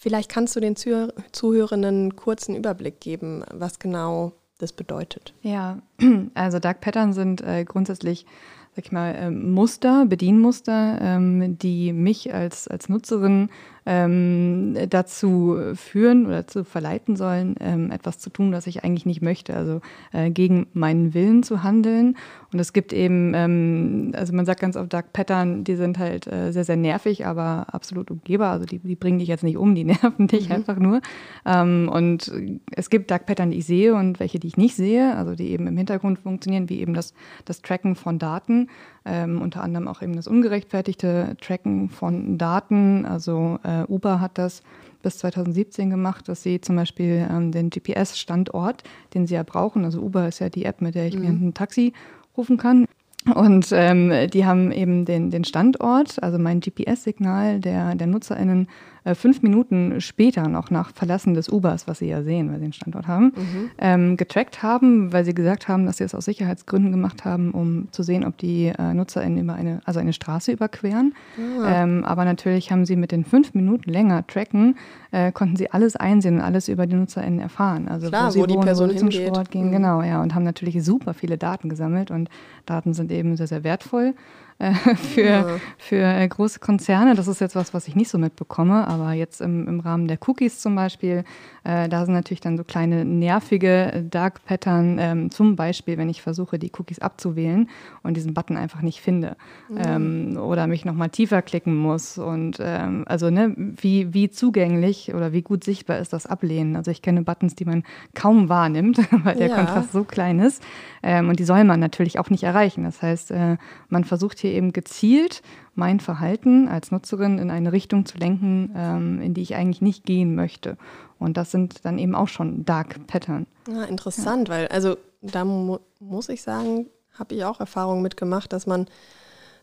Vielleicht 0.00 0.28
kannst 0.28 0.56
du 0.56 0.60
den 0.60 0.74
Zuhörenden 0.74 1.94
einen 1.94 2.16
kurzen 2.16 2.56
Überblick 2.56 3.00
geben, 3.00 3.44
was 3.52 3.78
genau 3.78 4.32
das 4.58 4.72
bedeutet. 4.72 5.34
Ja, 5.42 5.78
also 6.34 6.58
Dark 6.58 6.80
Patterns 6.80 7.14
sind 7.14 7.42
äh, 7.42 7.64
grundsätzlich 7.64 8.26
sag 8.74 8.86
ich 8.86 8.92
mal, 8.92 9.14
ähm, 9.16 9.52
Muster, 9.52 10.06
Bedienmuster, 10.06 10.98
ähm, 11.00 11.58
die 11.58 11.92
mich 11.92 12.32
als, 12.34 12.66
als 12.66 12.88
Nutzerin 12.88 13.50
ähm, 13.86 14.76
dazu 14.88 15.56
führen 15.74 16.26
oder 16.26 16.46
zu 16.46 16.64
verleiten 16.64 17.16
sollen, 17.16 17.56
ähm, 17.60 17.90
etwas 17.90 18.18
zu 18.18 18.30
tun, 18.30 18.52
das 18.52 18.66
ich 18.66 18.84
eigentlich 18.84 19.06
nicht 19.06 19.22
möchte, 19.22 19.56
also 19.56 19.80
äh, 20.12 20.30
gegen 20.30 20.66
meinen 20.72 21.14
Willen 21.14 21.42
zu 21.42 21.62
handeln. 21.62 22.16
Und 22.52 22.58
es 22.58 22.72
gibt 22.72 22.92
eben, 22.92 23.32
ähm, 23.34 24.12
also 24.14 24.34
man 24.34 24.44
sagt 24.44 24.60
ganz 24.60 24.76
oft 24.76 24.92
Dark 24.92 25.12
Pattern, 25.12 25.64
die 25.64 25.76
sind 25.76 25.98
halt 25.98 26.26
äh, 26.26 26.52
sehr, 26.52 26.64
sehr 26.64 26.76
nervig, 26.76 27.26
aber 27.26 27.66
absolut 27.72 28.10
umgehbar. 28.10 28.52
Also 28.52 28.66
die, 28.66 28.78
die 28.80 28.96
bringen 28.96 29.20
dich 29.20 29.28
jetzt 29.28 29.44
nicht 29.44 29.56
um, 29.56 29.74
die 29.74 29.84
nerven 29.90 30.26
dich 30.26 30.48
mhm. 30.48 30.56
einfach 30.56 30.78
nur. 30.78 31.00
Ähm, 31.46 31.88
und 31.92 32.32
es 32.72 32.90
gibt 32.90 33.10
Dark 33.10 33.26
Pattern, 33.26 33.50
die 33.50 33.58
ich 33.58 33.66
sehe 33.66 33.94
und 33.94 34.20
welche, 34.20 34.38
die 34.38 34.48
ich 34.48 34.56
nicht 34.56 34.74
sehe, 34.74 35.16
also 35.16 35.34
die 35.34 35.50
eben 35.50 35.66
im 35.66 35.76
Hintergrund 35.76 36.18
funktionieren, 36.18 36.68
wie 36.68 36.80
eben 36.80 36.94
das, 36.94 37.14
das 37.44 37.62
Tracken 37.62 37.94
von 37.94 38.18
Daten. 38.18 38.68
Ähm, 39.04 39.40
unter 39.40 39.62
anderem 39.62 39.88
auch 39.88 40.02
eben 40.02 40.14
das 40.14 40.26
ungerechtfertigte 40.26 41.36
Tracken 41.40 41.88
von 41.88 42.36
Daten. 42.36 43.06
Also 43.06 43.58
äh, 43.62 43.69
Uber 43.88 44.20
hat 44.20 44.38
das 44.38 44.62
bis 45.02 45.18
2017 45.18 45.90
gemacht, 45.90 46.28
dass 46.28 46.42
sie 46.42 46.60
zum 46.60 46.76
Beispiel 46.76 47.26
ähm, 47.30 47.52
den 47.52 47.70
GPS-Standort, 47.70 48.82
den 49.14 49.26
sie 49.26 49.34
ja 49.34 49.42
brauchen, 49.42 49.84
also 49.84 50.00
Uber 50.00 50.28
ist 50.28 50.40
ja 50.40 50.48
die 50.48 50.64
App, 50.64 50.80
mit 50.80 50.94
der 50.94 51.06
ich 51.06 51.16
mhm. 51.16 51.22
mir 51.22 51.28
ein 51.28 51.54
Taxi 51.54 51.92
rufen 52.36 52.56
kann. 52.56 52.86
Und 53.34 53.68
ähm, 53.72 54.12
die 54.32 54.46
haben 54.46 54.72
eben 54.72 55.04
den, 55.04 55.30
den 55.30 55.44
Standort, 55.44 56.22
also 56.22 56.38
mein 56.38 56.60
GPS-Signal 56.60 57.60
der, 57.60 57.94
der 57.94 58.06
NutzerInnen 58.06 58.66
äh, 59.04 59.14
fünf 59.14 59.42
Minuten 59.42 60.00
später 60.00 60.48
noch 60.48 60.70
nach 60.70 60.92
Verlassen 60.92 61.34
des 61.34 61.48
Ubers, 61.48 61.86
was 61.86 61.98
sie 61.98 62.08
ja 62.08 62.22
sehen, 62.22 62.50
weil 62.50 62.58
sie 62.58 62.66
den 62.66 62.72
Standort 62.72 63.06
haben, 63.06 63.26
mhm. 63.26 63.70
ähm, 63.78 64.16
getrackt 64.16 64.62
haben, 64.62 65.12
weil 65.12 65.24
sie 65.24 65.34
gesagt 65.34 65.68
haben, 65.68 65.86
dass 65.86 65.98
sie 65.98 66.04
es 66.04 66.14
aus 66.14 66.24
Sicherheitsgründen 66.24 66.90
gemacht 66.90 67.24
haben, 67.24 67.52
um 67.52 67.88
zu 67.92 68.02
sehen, 68.02 68.24
ob 68.24 68.36
die 68.38 68.66
äh, 68.66 68.94
NutzerInnen 68.94 69.44
über 69.44 69.54
eine, 69.54 69.80
also 69.84 70.00
eine 70.00 70.12
Straße 70.12 70.52
überqueren. 70.52 71.14
Ah. 71.62 71.82
Ähm, 71.82 72.04
aber 72.04 72.24
natürlich 72.24 72.70
haben 72.70 72.84
sie 72.84 72.96
mit 72.96 73.12
den 73.12 73.24
fünf 73.24 73.54
Minuten 73.54 73.90
länger 73.90 74.26
tracken, 74.26 74.76
äh, 75.12 75.32
konnten 75.32 75.56
sie 75.56 75.70
alles 75.70 75.96
einsehen 75.96 76.36
und 76.36 76.40
alles 76.42 76.68
über 76.68 76.86
die 76.86 76.96
NutzerInnen 76.96 77.40
erfahren. 77.40 77.88
Also 77.88 78.08
Klar, 78.08 78.28
wo, 78.28 78.30
sie 78.30 78.40
wo 78.40 78.46
die 78.46 78.54
wohnen, 78.54 78.64
Person 78.64 78.88
wo 78.88 78.92
sie 78.92 78.98
zum 78.98 79.10
hingeht. 79.10 79.28
Sport 79.28 79.50
gehen, 79.50 79.68
mhm. 79.68 79.72
genau, 79.72 80.02
ja, 80.02 80.22
und 80.22 80.34
haben 80.34 80.44
natürlich 80.44 80.82
super 80.84 81.14
viele 81.14 81.38
Daten 81.38 81.68
gesammelt 81.68 82.10
und 82.10 82.28
Daten 82.66 82.94
sind 82.94 83.10
eben 83.10 83.36
sehr, 83.36 83.46
sehr 83.46 83.64
wertvoll. 83.64 84.14
Äh, 84.60 84.74
für, 84.96 85.22
ja. 85.22 85.46
für 85.78 86.02
äh, 86.02 86.28
große 86.28 86.60
Konzerne. 86.60 87.14
Das 87.14 87.26
ist 87.26 87.40
jetzt 87.40 87.56
was, 87.56 87.72
was 87.72 87.88
ich 87.88 87.96
nicht 87.96 88.10
so 88.10 88.18
mitbekomme, 88.18 88.86
aber 88.86 89.12
jetzt 89.12 89.40
im, 89.40 89.66
im 89.66 89.80
Rahmen 89.80 90.06
der 90.06 90.18
Cookies 90.26 90.60
zum 90.60 90.74
Beispiel, 90.74 91.24
äh, 91.64 91.88
da 91.88 92.04
sind 92.04 92.14
natürlich 92.14 92.40
dann 92.40 92.58
so 92.58 92.64
kleine 92.64 93.06
nervige 93.06 94.04
Dark 94.10 94.44
Pattern, 94.44 94.98
ähm, 95.00 95.30
zum 95.30 95.56
Beispiel, 95.56 95.96
wenn 95.96 96.10
ich 96.10 96.20
versuche, 96.20 96.58
die 96.58 96.70
Cookies 96.78 96.98
abzuwählen 96.98 97.70
und 98.02 98.18
diesen 98.18 98.34
Button 98.34 98.58
einfach 98.58 98.82
nicht 98.82 99.00
finde 99.00 99.36
mhm. 99.70 99.78
ähm, 99.78 100.36
oder 100.36 100.66
mich 100.66 100.84
nochmal 100.84 101.08
tiefer 101.08 101.40
klicken 101.40 101.74
muss 101.74 102.18
und 102.18 102.58
ähm, 102.60 103.04
also 103.06 103.30
ne, 103.30 103.54
wie, 103.56 104.12
wie 104.12 104.28
zugänglich 104.28 105.14
oder 105.14 105.32
wie 105.32 105.42
gut 105.42 105.64
sichtbar 105.64 105.98
ist 105.98 106.12
das 106.12 106.26
Ablehnen. 106.26 106.76
Also 106.76 106.90
ich 106.90 107.00
kenne 107.00 107.22
Buttons, 107.22 107.54
die 107.54 107.64
man 107.64 107.82
kaum 108.14 108.50
wahrnimmt, 108.50 108.98
weil 109.24 109.36
der 109.36 109.48
ja. 109.48 109.56
Kontrast 109.56 109.92
so 109.92 110.04
klein 110.04 110.38
ist 110.38 110.62
ähm, 111.02 111.30
und 111.30 111.38
die 111.38 111.44
soll 111.44 111.64
man 111.64 111.80
natürlich 111.80 112.18
auch 112.18 112.28
nicht 112.28 112.42
erreichen. 112.42 112.84
Das 112.84 113.00
heißt, 113.00 113.30
äh, 113.30 113.56
man 113.88 114.04
versucht 114.04 114.38
hier 114.38 114.49
eben 114.52 114.72
gezielt 114.72 115.42
mein 115.74 116.00
Verhalten 116.00 116.68
als 116.68 116.90
Nutzerin 116.90 117.38
in 117.38 117.50
eine 117.50 117.72
Richtung 117.72 118.04
zu 118.04 118.18
lenken, 118.18 118.72
ähm, 118.76 119.22
in 119.22 119.34
die 119.34 119.42
ich 119.42 119.54
eigentlich 119.54 119.80
nicht 119.80 120.04
gehen 120.04 120.34
möchte. 120.34 120.76
Und 121.18 121.36
das 121.36 121.50
sind 121.50 121.84
dann 121.84 121.98
eben 121.98 122.14
auch 122.14 122.28
schon 122.28 122.64
Dark 122.64 123.06
Pattern. 123.06 123.46
Ja, 123.68 123.84
interessant, 123.84 124.48
ja. 124.48 124.54
weil 124.54 124.68
also 124.68 124.96
da 125.22 125.44
mu 125.44 125.78
muss 125.98 126.28
ich 126.28 126.42
sagen, 126.42 126.86
habe 127.12 127.34
ich 127.34 127.44
auch 127.44 127.60
Erfahrungen 127.60 128.02
mitgemacht, 128.02 128.52
dass 128.52 128.66
man, 128.66 128.86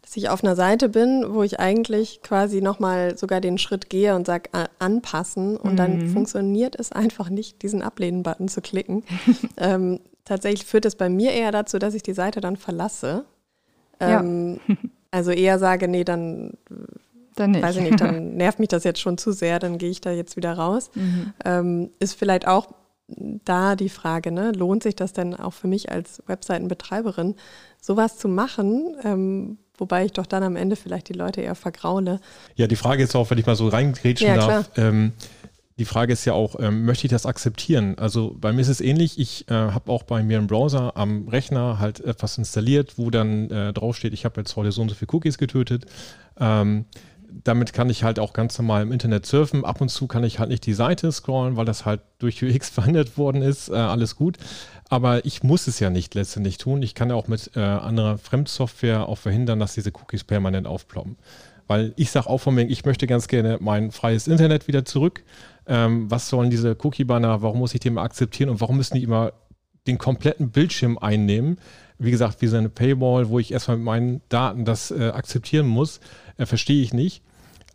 dass 0.03 0.15
ich 0.15 0.29
auf 0.29 0.43
einer 0.43 0.55
Seite 0.55 0.87
bin, 0.87 1.25
wo 1.29 1.41
ich 1.41 1.59
eigentlich 1.59 2.21
quasi 2.21 2.61
nochmal 2.61 3.17
sogar 3.17 3.41
den 3.41 3.57
Schritt 3.57 3.89
gehe 3.89 4.15
und 4.15 4.27
sage 4.27 4.49
anpassen 4.79 5.57
und 5.57 5.73
mhm. 5.73 5.77
dann 5.77 6.09
funktioniert 6.09 6.79
es 6.79 6.91
einfach 6.91 7.29
nicht, 7.29 7.63
diesen 7.63 7.81
Ablehnen-Button 7.81 8.47
zu 8.47 8.61
klicken. 8.61 9.03
ähm, 9.57 9.99
tatsächlich 10.25 10.65
führt 10.65 10.85
es 10.85 10.95
bei 10.95 11.09
mir 11.09 11.31
eher 11.31 11.51
dazu, 11.51 11.79
dass 11.79 11.95
ich 11.95 12.03
die 12.03 12.13
Seite 12.13 12.39
dann 12.39 12.55
verlasse. 12.55 13.25
Ähm, 13.99 14.59
ja. 14.67 14.75
also 15.11 15.31
eher 15.31 15.59
sage, 15.59 15.87
nee, 15.87 16.03
dann 16.03 16.53
dann 17.37 17.51
nicht. 17.51 17.63
Weiß 17.63 17.75
ich 17.77 17.83
nicht, 17.83 18.01
dann 18.01 18.35
nervt 18.35 18.59
mich 18.59 18.69
das 18.69 18.83
jetzt 18.83 18.99
schon 18.99 19.17
zu 19.17 19.31
sehr, 19.31 19.59
dann 19.59 19.77
gehe 19.77 19.89
ich 19.89 20.01
da 20.01 20.11
jetzt 20.11 20.35
wieder 20.35 20.53
raus. 20.53 20.89
Mhm. 20.97 21.33
Ähm, 21.45 21.89
ist 21.99 22.15
vielleicht 22.15 22.47
auch 22.47 22.69
da 23.07 23.75
die 23.75 23.89
Frage, 23.89 24.31
ne? 24.31 24.51
lohnt 24.51 24.81
sich 24.83 24.95
das 24.95 25.13
denn 25.13 25.35
auch 25.35 25.53
für 25.53 25.67
mich 25.67 25.91
als 25.91 26.23
Webseitenbetreiberin, 26.25 27.35
sowas 27.79 28.17
zu 28.17 28.27
machen? 28.27 28.95
Ähm, 29.03 29.57
wobei 29.77 30.05
ich 30.05 30.13
doch 30.13 30.25
dann 30.25 30.43
am 30.43 30.55
Ende 30.55 30.75
vielleicht 30.75 31.09
die 31.09 31.13
Leute 31.13 31.41
eher 31.41 31.55
vergraule. 31.55 32.19
Ja, 32.55 32.65
die 32.65 32.75
Frage 32.75 33.03
ist 33.03 33.15
auch, 33.15 33.29
wenn 33.29 33.37
ich 33.37 33.45
mal 33.45 33.55
so 33.55 33.67
reingrätschen 33.67 34.27
ja, 34.27 34.35
darf. 34.37 34.71
Ähm, 34.75 35.13
die 35.77 35.85
Frage 35.85 36.13
ist 36.13 36.25
ja 36.25 36.33
auch, 36.33 36.55
ähm, 36.59 36.85
möchte 36.85 37.05
ich 37.05 37.11
das 37.11 37.25
akzeptieren? 37.25 37.97
Also 37.99 38.35
bei 38.39 38.51
mir 38.51 38.61
ist 38.61 38.67
es 38.67 38.81
ähnlich. 38.81 39.19
Ich 39.19 39.49
äh, 39.49 39.53
habe 39.53 39.91
auch 39.91 40.03
bei 40.03 40.23
mir 40.23 40.39
im 40.39 40.47
Browser 40.47 40.97
am 40.97 41.27
Rechner 41.27 41.79
halt 41.79 41.99
etwas 41.99 42.37
installiert, 42.37 42.97
wo 42.97 43.11
dann 43.11 43.49
äh, 43.51 43.73
draufsteht, 43.73 44.13
ich 44.13 44.25
habe 44.25 44.41
jetzt 44.41 44.55
heute 44.55 44.71
so 44.71 44.81
und 44.81 44.89
so 44.89 44.95
viele 44.95 45.13
Cookies 45.13 45.37
getötet. 45.37 45.85
Ähm, 46.39 46.85
damit 47.43 47.73
kann 47.73 47.89
ich 47.89 48.03
halt 48.03 48.19
auch 48.19 48.33
ganz 48.33 48.57
normal 48.57 48.81
im 48.81 48.91
Internet 48.91 49.25
surfen. 49.25 49.65
Ab 49.65 49.81
und 49.81 49.89
zu 49.89 50.07
kann 50.07 50.23
ich 50.23 50.39
halt 50.39 50.49
nicht 50.49 50.65
die 50.65 50.73
Seite 50.73 51.11
scrollen, 51.11 51.57
weil 51.57 51.65
das 51.65 51.85
halt 51.85 52.01
durch 52.19 52.43
UX 52.43 52.69
verhindert 52.71 53.17
worden 53.17 53.41
ist. 53.41 53.69
Äh, 53.69 53.75
alles 53.75 54.15
gut. 54.15 54.37
Aber 54.89 55.25
ich 55.25 55.43
muss 55.43 55.67
es 55.67 55.79
ja 55.79 55.89
nicht 55.89 56.15
letztendlich 56.15 56.57
tun. 56.57 56.81
Ich 56.81 56.95
kann 56.95 57.09
ja 57.09 57.15
auch 57.15 57.27
mit 57.27 57.51
äh, 57.55 57.59
anderer 57.59 58.17
Fremdsoftware 58.17 59.07
auch 59.07 59.17
verhindern, 59.17 59.59
dass 59.59 59.73
diese 59.73 59.91
Cookies 59.91 60.23
permanent 60.23 60.65
aufploppen. 60.65 61.17
Weil 61.67 61.93
ich 61.97 62.11
sage 62.11 62.27
auch 62.27 62.37
von 62.37 62.55
mir, 62.55 62.63
ich 62.63 62.85
möchte 62.85 63.07
ganz 63.07 63.27
gerne 63.27 63.57
mein 63.59 63.91
freies 63.91 64.27
Internet 64.27 64.67
wieder 64.67 64.85
zurück. 64.85 65.23
Ähm, 65.67 66.09
was 66.09 66.29
sollen 66.29 66.49
diese 66.49 66.77
Cookie-Banner, 66.81 67.41
warum 67.41 67.59
muss 67.59 67.73
ich 67.73 67.79
die 67.79 67.89
immer 67.89 68.01
akzeptieren 68.01 68.49
und 68.49 68.61
warum 68.61 68.77
müssen 68.77 68.95
die 68.95 69.03
immer 69.03 69.33
den 69.85 69.97
kompletten 69.97 70.51
Bildschirm 70.51 70.97
einnehmen? 70.97 71.59
Wie 71.99 72.11
gesagt, 72.11 72.41
wie 72.41 72.47
so 72.47 72.57
eine 72.57 72.69
Paywall, 72.69 73.29
wo 73.29 73.39
ich 73.39 73.51
erstmal 73.51 73.77
mit 73.77 73.85
meinen 73.85 74.21
Daten 74.29 74.65
das 74.65 74.91
äh, 74.91 75.09
akzeptieren 75.09 75.67
muss, 75.67 75.99
äh, 76.37 76.45
verstehe 76.45 76.81
ich 76.81 76.93
nicht. 76.93 77.23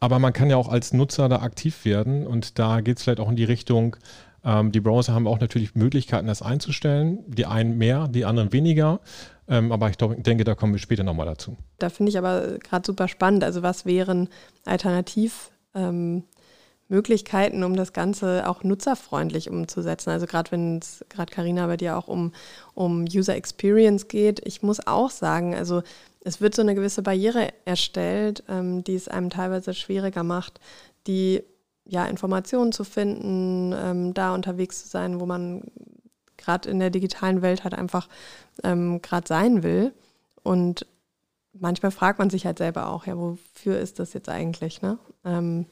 Aber 0.01 0.19
man 0.19 0.33
kann 0.33 0.51
ja 0.51 0.57
auch 0.57 0.69
als 0.69 0.93
Nutzer 0.93 1.29
da 1.29 1.41
aktiv 1.43 1.85
werden 1.85 2.27
und 2.27 2.59
da 2.59 2.81
geht 2.81 2.99
es 2.99 3.05
vielleicht 3.05 3.21
auch 3.21 3.31
in 3.31 3.37
die 3.37 3.45
Richtung, 3.45 3.97
ähm, 4.45 4.73
die 4.73 4.81
Browser 4.81 5.15
haben 5.15 5.27
auch 5.27 5.41
natürlich 5.41 5.75
Möglichkeiten, 5.75 6.27
das 6.27 6.43
einzustellen. 6.43 7.21
Die 7.27 7.47
einen 7.47 7.79
mehr, 7.79 8.09
die 8.09 8.25
anderen 8.25 8.53
weniger. 8.53 9.01
Ähm, 9.49 9.73
aber 9.73 9.91
ich 9.91 9.97
denke, 9.97 10.45
da 10.45 10.55
kommen 10.55 10.73
wir 10.73 10.79
später 10.79 11.05
nochmal 11.05 11.27
dazu. 11.27 11.57
Da 11.79 11.91
finde 11.91 12.11
ich 12.11 12.19
aber 12.19 12.59
gerade 12.59 12.87
super 12.87 13.09
spannend. 13.09 13.45
Also 13.45 13.63
was 13.63 13.87
wären 13.87 14.29
alternativ 14.65 15.51
ähm, 15.75 16.25
Möglichkeiten, 16.93 17.65
um 17.65 17.75
das 17.75 17.93
Ganze 17.95 18.49
auch 18.49 18.63
nutzerfreundlich 18.63 19.51
umzusetzen. 19.51 20.11
Also 20.11 20.27
gerade 20.27 20.53
wenn 20.53 20.79
es 20.79 21.05
gerade 21.09 21.33
Karina 21.33 21.67
bei 21.67 21.79
dir 21.79 21.97
auch 21.97 22.07
um, 22.07 22.33
um 22.75 23.05
User 23.05 23.35
Experience 23.35 24.09
geht. 24.09 24.47
Ich 24.47 24.63
muss 24.63 24.87
auch 24.87 25.11
sagen, 25.11 25.55
also 25.55 25.83
es 26.21 26.41
wird 26.43 26.55
so 26.55 26.61
eine 26.61 26.75
gewisse 26.75 27.03
Barriere 27.03 27.49
erstellt, 27.65 28.45
ähm, 28.49 28.85
die 28.85 28.95
es 28.95 29.09
einem 29.09 29.31
teilweise 29.31 29.73
schwieriger 29.73 30.23
macht, 30.23 30.61
die 31.07 31.43
ja, 31.85 32.05
Informationen 32.05 32.73
zu 32.73 32.85
finden, 32.85 33.75
ähm, 33.75 34.15
da 34.15 34.35
unterwegs 34.35 34.83
zu 34.83 34.89
sein, 34.89 35.19
wo 35.19 35.27
man 35.27 35.65
gerade 36.37 36.69
in 36.69 36.79
der 36.79 36.91
digitalen 36.91 37.41
Welt 37.41 37.65
halt 37.65 37.75
einfach 37.75 38.09
ähm, 38.63 39.01
gerade 39.01 39.27
sein 39.27 39.63
will. 39.63 39.93
Und 40.43 40.87
manchmal 41.53 41.91
fragt 41.91 42.19
man 42.19 42.31
sich 42.31 42.45
halt 42.45 42.59
selber 42.59 42.89
auch, 42.89 43.07
ja, 43.07 43.17
wofür 43.17 43.79
ist 43.79 43.99
das 43.99 44.13
jetzt 44.13 44.29
eigentlich? 44.29 44.83
Ne? 44.83 44.99
Ähm, 45.25 45.67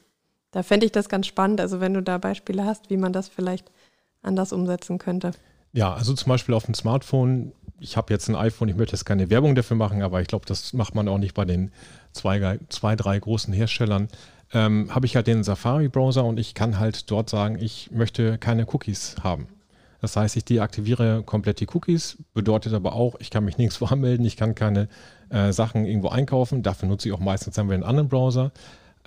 da 0.51 0.63
fände 0.63 0.85
ich 0.85 0.91
das 0.91 1.09
ganz 1.09 1.27
spannend, 1.27 1.61
also 1.61 1.79
wenn 1.79 1.93
du 1.93 2.01
da 2.01 2.17
Beispiele 2.17 2.65
hast, 2.65 2.89
wie 2.89 2.97
man 2.97 3.13
das 3.13 3.29
vielleicht 3.29 3.71
anders 4.21 4.53
umsetzen 4.53 4.97
könnte. 4.97 5.31
Ja, 5.73 5.93
also 5.93 6.13
zum 6.13 6.29
Beispiel 6.29 6.53
auf 6.53 6.65
dem 6.65 6.73
Smartphone 6.73 7.53
ich 7.81 7.97
habe 7.97 8.13
jetzt 8.13 8.29
ein 8.29 8.35
iPhone, 8.35 8.69
ich 8.69 8.75
möchte 8.75 8.95
jetzt 8.95 9.05
keine 9.05 9.29
Werbung 9.29 9.55
dafür 9.55 9.75
machen, 9.75 10.03
aber 10.03 10.21
ich 10.21 10.27
glaube, 10.27 10.45
das 10.45 10.71
macht 10.71 10.95
man 10.95 11.07
auch 11.07 11.17
nicht 11.17 11.33
bei 11.33 11.45
den 11.45 11.71
zwei, 12.13 12.59
zwei 12.69 12.95
drei 12.95 13.19
großen 13.19 13.53
Herstellern. 13.53 14.07
Ähm, 14.53 14.93
habe 14.93 15.05
ich 15.05 15.15
halt 15.15 15.27
den 15.27 15.43
Safari-Browser 15.43 16.23
und 16.23 16.39
ich 16.39 16.53
kann 16.53 16.79
halt 16.79 17.09
dort 17.09 17.29
sagen, 17.29 17.57
ich 17.59 17.89
möchte 17.91 18.37
keine 18.37 18.67
Cookies 18.67 19.15
haben. 19.23 19.47
Das 19.99 20.15
heißt, 20.15 20.35
ich 20.35 20.45
deaktiviere 20.45 21.23
komplett 21.23 21.59
die 21.59 21.67
Cookies, 21.73 22.17
bedeutet 22.33 22.73
aber 22.73 22.93
auch, 22.93 23.15
ich 23.19 23.31
kann 23.31 23.45
mich 23.45 23.57
nirgendwo 23.57 23.85
anmelden, 23.89 24.25
ich 24.25 24.37
kann 24.37 24.53
keine 24.53 24.87
äh, 25.29 25.51
Sachen 25.51 25.85
irgendwo 25.85 26.09
einkaufen. 26.09 26.63
Dafür 26.63 26.87
nutze 26.87 27.09
ich 27.09 27.15
auch 27.15 27.19
meistens 27.19 27.57
einen 27.57 27.83
anderen 27.83 28.09
Browser. 28.09 28.51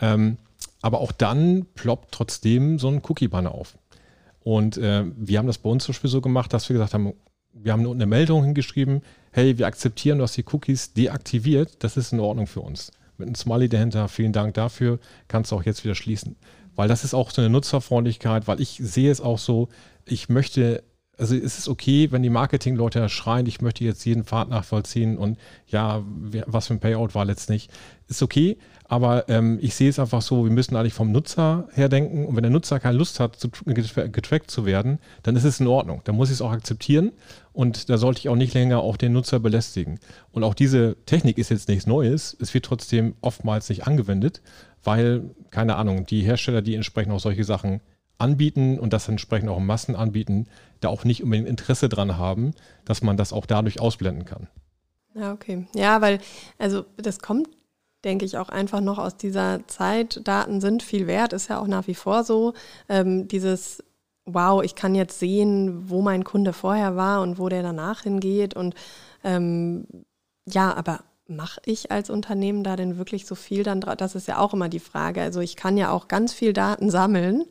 Ähm, 0.00 0.36
aber 0.85 1.00
auch 1.00 1.12
dann 1.12 1.64
ploppt 1.75 2.12
trotzdem 2.12 2.79
so 2.79 2.88
ein 2.88 3.00
Cookie-Banner 3.03 3.53
auf. 3.53 3.79
Und 4.41 4.76
äh, 4.76 5.05
wir 5.17 5.38
haben 5.38 5.47
das 5.47 5.57
bei 5.57 5.71
uns 5.71 5.85
zum 5.85 5.95
Beispiel 5.95 6.11
so 6.11 6.21
gemacht, 6.21 6.53
dass 6.53 6.69
wir 6.69 6.75
gesagt 6.75 6.93
haben, 6.93 7.14
wir 7.55 7.73
haben 7.73 7.91
eine 7.91 8.05
Meldung 8.05 8.45
hingeschrieben, 8.45 9.00
hey, 9.31 9.57
wir 9.57 9.67
akzeptieren, 9.67 10.19
du 10.19 10.25
hast 10.25 10.37
die 10.37 10.45
Cookies 10.53 10.93
deaktiviert, 10.93 11.83
das 11.83 11.97
ist 11.97 12.12
in 12.12 12.21
Ordnung 12.21 12.47
für 12.47 12.61
uns. 12.61 12.93
Mit 13.17 13.29
einem 13.29 13.35
Smiley 13.35 13.71
dahinter, 13.71 14.09
vielen 14.09 14.35
Dank 14.35 14.53
dafür, 14.53 14.99
kannst 15.26 15.53
du 15.53 15.57
auch 15.57 15.62
jetzt 15.62 15.85
wieder 15.85 15.95
schließen. 15.95 16.37
Weil 16.76 16.88
das 16.88 17.03
ist 17.03 17.14
auch 17.14 17.31
so 17.31 17.41
eine 17.41 17.49
Nutzerfreundlichkeit, 17.49 18.47
weil 18.47 18.61
ich 18.61 18.79
sehe 18.83 19.11
es 19.11 19.23
auch 19.23 19.38
so, 19.38 19.71
ich 20.05 20.29
möchte, 20.29 20.85
also 21.18 21.35
es 21.35 21.59
ist 21.59 21.68
okay, 21.68 22.11
wenn 22.11 22.23
die 22.23 22.30
Marketingleute 22.30 23.09
schreien, 23.09 23.47
ich 23.47 23.61
möchte 23.61 23.85
jetzt 23.85 24.04
jeden 24.04 24.25
Pfad 24.25 24.49
nachvollziehen 24.49 25.16
und 25.16 25.38
ja, 25.66 26.02
was 26.47 26.66
für 26.68 26.75
ein 26.75 26.80
Payout 26.80 27.14
war 27.14 27.25
letztlich, 27.25 27.68
ist 28.09 28.23
okay, 28.23 28.59
aber 28.87 29.28
ähm, 29.28 29.59
ich 29.62 29.75
sehe 29.75 29.88
es 29.88 29.99
einfach 29.99 30.21
so, 30.21 30.44
wir 30.44 30.52
müssen 30.52 30.76
eigentlich 30.76 30.92
vom 30.92 31.11
Nutzer 31.11 31.68
her 31.73 31.88
denken. 31.88 32.26
Und 32.26 32.37
wenn 32.37 32.42
der 32.42 32.52
Nutzer 32.52 32.78
keine 32.80 32.99
Lust 32.99 33.18
hat, 33.18 33.37
zu, 33.37 33.49
getrackt 33.64 34.50
zu 34.50 34.66
werden, 34.66 34.99
dann 35.23 35.37
ist 35.37 35.44
es 35.44 35.59
in 35.59 35.66
Ordnung. 35.66 36.02
Dann 36.04 36.16
muss 36.16 36.28
ich 36.28 36.35
es 36.35 36.42
auch 36.42 36.52
akzeptieren. 36.52 37.12
Und 37.54 37.88
da 37.88 37.97
sollte 37.97 38.21
ich 38.21 38.28
auch 38.28 38.37
nicht 38.37 38.52
länger 38.52 38.80
auch 38.80 38.99
den 38.99 39.14
Nutzer 39.14 39.40
belästigen. 39.40 40.00
Und 40.33 40.44
auch 40.44 40.54
diese 40.54 40.97
Technik 41.06 41.38
ist 41.38 41.49
jetzt 41.49 41.68
nichts 41.68 41.87
Neues. 41.87 42.37
Es 42.40 42.52
wird 42.52 42.66
trotzdem 42.66 43.14
oftmals 43.23 43.71
nicht 43.71 43.87
angewendet, 43.87 44.42
weil, 44.83 45.30
keine 45.50 45.76
Ahnung, 45.76 46.04
die 46.04 46.21
Hersteller, 46.21 46.61
die 46.61 46.75
entsprechend 46.75 47.12
auch 47.14 47.21
solche 47.21 47.44
Sachen 47.44 47.80
anbieten 48.18 48.78
und 48.78 48.92
das 48.92 49.09
entsprechend 49.09 49.49
auch 49.49 49.59
in 49.59 49.66
Massen 49.66 49.97
anbieten, 49.97 50.47
da 50.80 50.88
auch 50.88 51.04
nicht 51.04 51.23
unbedingt 51.23 51.49
Interesse 51.49 51.88
dran 51.88 52.16
haben, 52.16 52.54
dass 52.85 53.02
man 53.02 53.16
das 53.16 53.33
auch 53.33 53.47
dadurch 53.47 53.80
ausblenden 53.80 54.25
kann. 54.25 54.49
Ja, 55.14 55.33
okay. 55.33 55.66
Ja, 55.75 56.00
weil, 56.00 56.18
also 56.59 56.85
das 56.97 57.21
kommt 57.21 57.49
denke 58.04 58.25
ich, 58.25 58.38
auch 58.38 58.49
einfach 58.49 58.80
noch 58.80 58.99
aus 58.99 59.16
dieser 59.16 59.66
Zeit. 59.66 60.21
Daten 60.25 60.61
sind 60.61 60.83
viel 60.83 61.06
wert, 61.06 61.33
ist 61.33 61.49
ja 61.49 61.59
auch 61.59 61.66
nach 61.66 61.87
wie 61.87 61.94
vor 61.94 62.25
so. 62.25 62.54
Ähm, 62.88 63.28
dieses, 63.28 63.83
wow, 64.26 64.62
ich 64.62 64.75
kann 64.75 64.94
jetzt 64.94 65.18
sehen, 65.18 65.88
wo 65.90 66.02
mein 66.02 66.25
Kunde 66.25 66.52
vorher 66.52 66.97
war 66.97 67.23
und 67.23 67.38
wo 67.38 67.49
der 67.49 67.62
danach 67.62 68.02
hingeht. 68.02 68.54
Und 68.54 68.75
ähm, 69.23 69.87
ja, 70.47 70.75
aber 70.75 71.00
mache 71.26 71.61
ich 71.64 71.90
als 71.90 72.11
Unternehmen 72.11 72.64
da 72.64 72.76
denn 72.76 72.99
wirklich 72.99 73.26
so 73.26 73.35
viel 73.35 73.62
dann 73.62 73.80
drauf? 73.80 73.97
Das 73.97 74.14
ist 74.14 74.28
ja 74.28 74.38
auch 74.38 74.52
immer 74.52 74.68
die 74.68 74.80
Frage. 74.80 75.23
Also 75.23 75.40
ich 75.40 75.56
kann 75.56 75.76
ja 75.76 75.90
auch 75.90 76.09
ganz 76.09 76.33
viel 76.33 76.52
Daten 76.52 76.90
sammeln, 76.90 77.44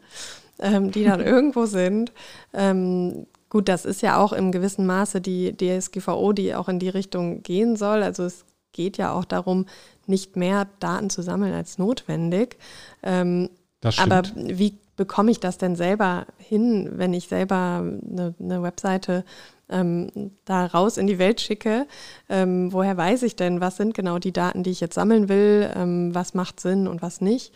ähm, 0.60 0.92
die 0.92 1.04
dann 1.04 1.20
irgendwo 1.26 1.66
sind. 1.66 2.12
Ähm, 2.54 3.28
gut, 3.50 3.70
das 3.70 3.86
ist 3.86 4.02
ja 4.02 4.18
auch 4.18 4.34
im 4.34 4.52
gewissen 4.52 4.86
Maße 4.86 5.22
die 5.22 5.56
DSGVO, 5.56 6.34
die 6.34 6.56
auch 6.56 6.70
in 6.70 6.80
die 6.80 6.90
Richtung 6.90 7.44
gehen 7.44 7.76
soll. 7.76 8.04
Also 8.04 8.24
es 8.24 8.46
geht 8.72 8.98
ja 8.98 9.14
auch 9.14 9.26
darum, 9.26 9.66
nicht 10.08 10.36
mehr 10.36 10.68
Daten 10.80 11.10
zu 11.10 11.22
sammeln 11.22 11.54
als 11.54 11.78
notwendig. 11.78 12.58
Ähm, 13.04 13.50
aber 13.98 14.24
wie 14.36 14.78
bekomme 14.96 15.32
ich 15.32 15.40
das 15.40 15.58
denn 15.58 15.76
selber 15.76 16.26
hin, 16.38 16.92
wenn 16.96 17.14
ich 17.14 17.28
selber 17.28 17.84
eine, 17.84 18.34
eine 18.40 18.64
Webseite 18.64 19.24
ähm, 19.70 20.32
da 20.46 20.66
raus 20.66 20.98
in 20.98 21.08
die 21.08 21.20
Welt 21.20 21.42
schicke? 21.42 21.88
Ähm, 22.30 22.72
woher 22.72 22.98
weiß 22.98 23.24
ich 23.24 23.36
denn, 23.36 23.62
was 23.62 23.78
sind 23.78 23.94
genau 23.94 24.20
die 24.20 24.34
Daten, 24.34 24.64
die 24.64 24.72
ich 24.72 24.82
jetzt 24.82 24.96
sammeln 24.96 25.30
will? 25.30 25.72
Ähm, 25.76 26.14
was 26.14 26.34
macht 26.34 26.60
Sinn 26.60 26.88
und 26.88 27.02
was 27.02 27.22
nicht? 27.22 27.54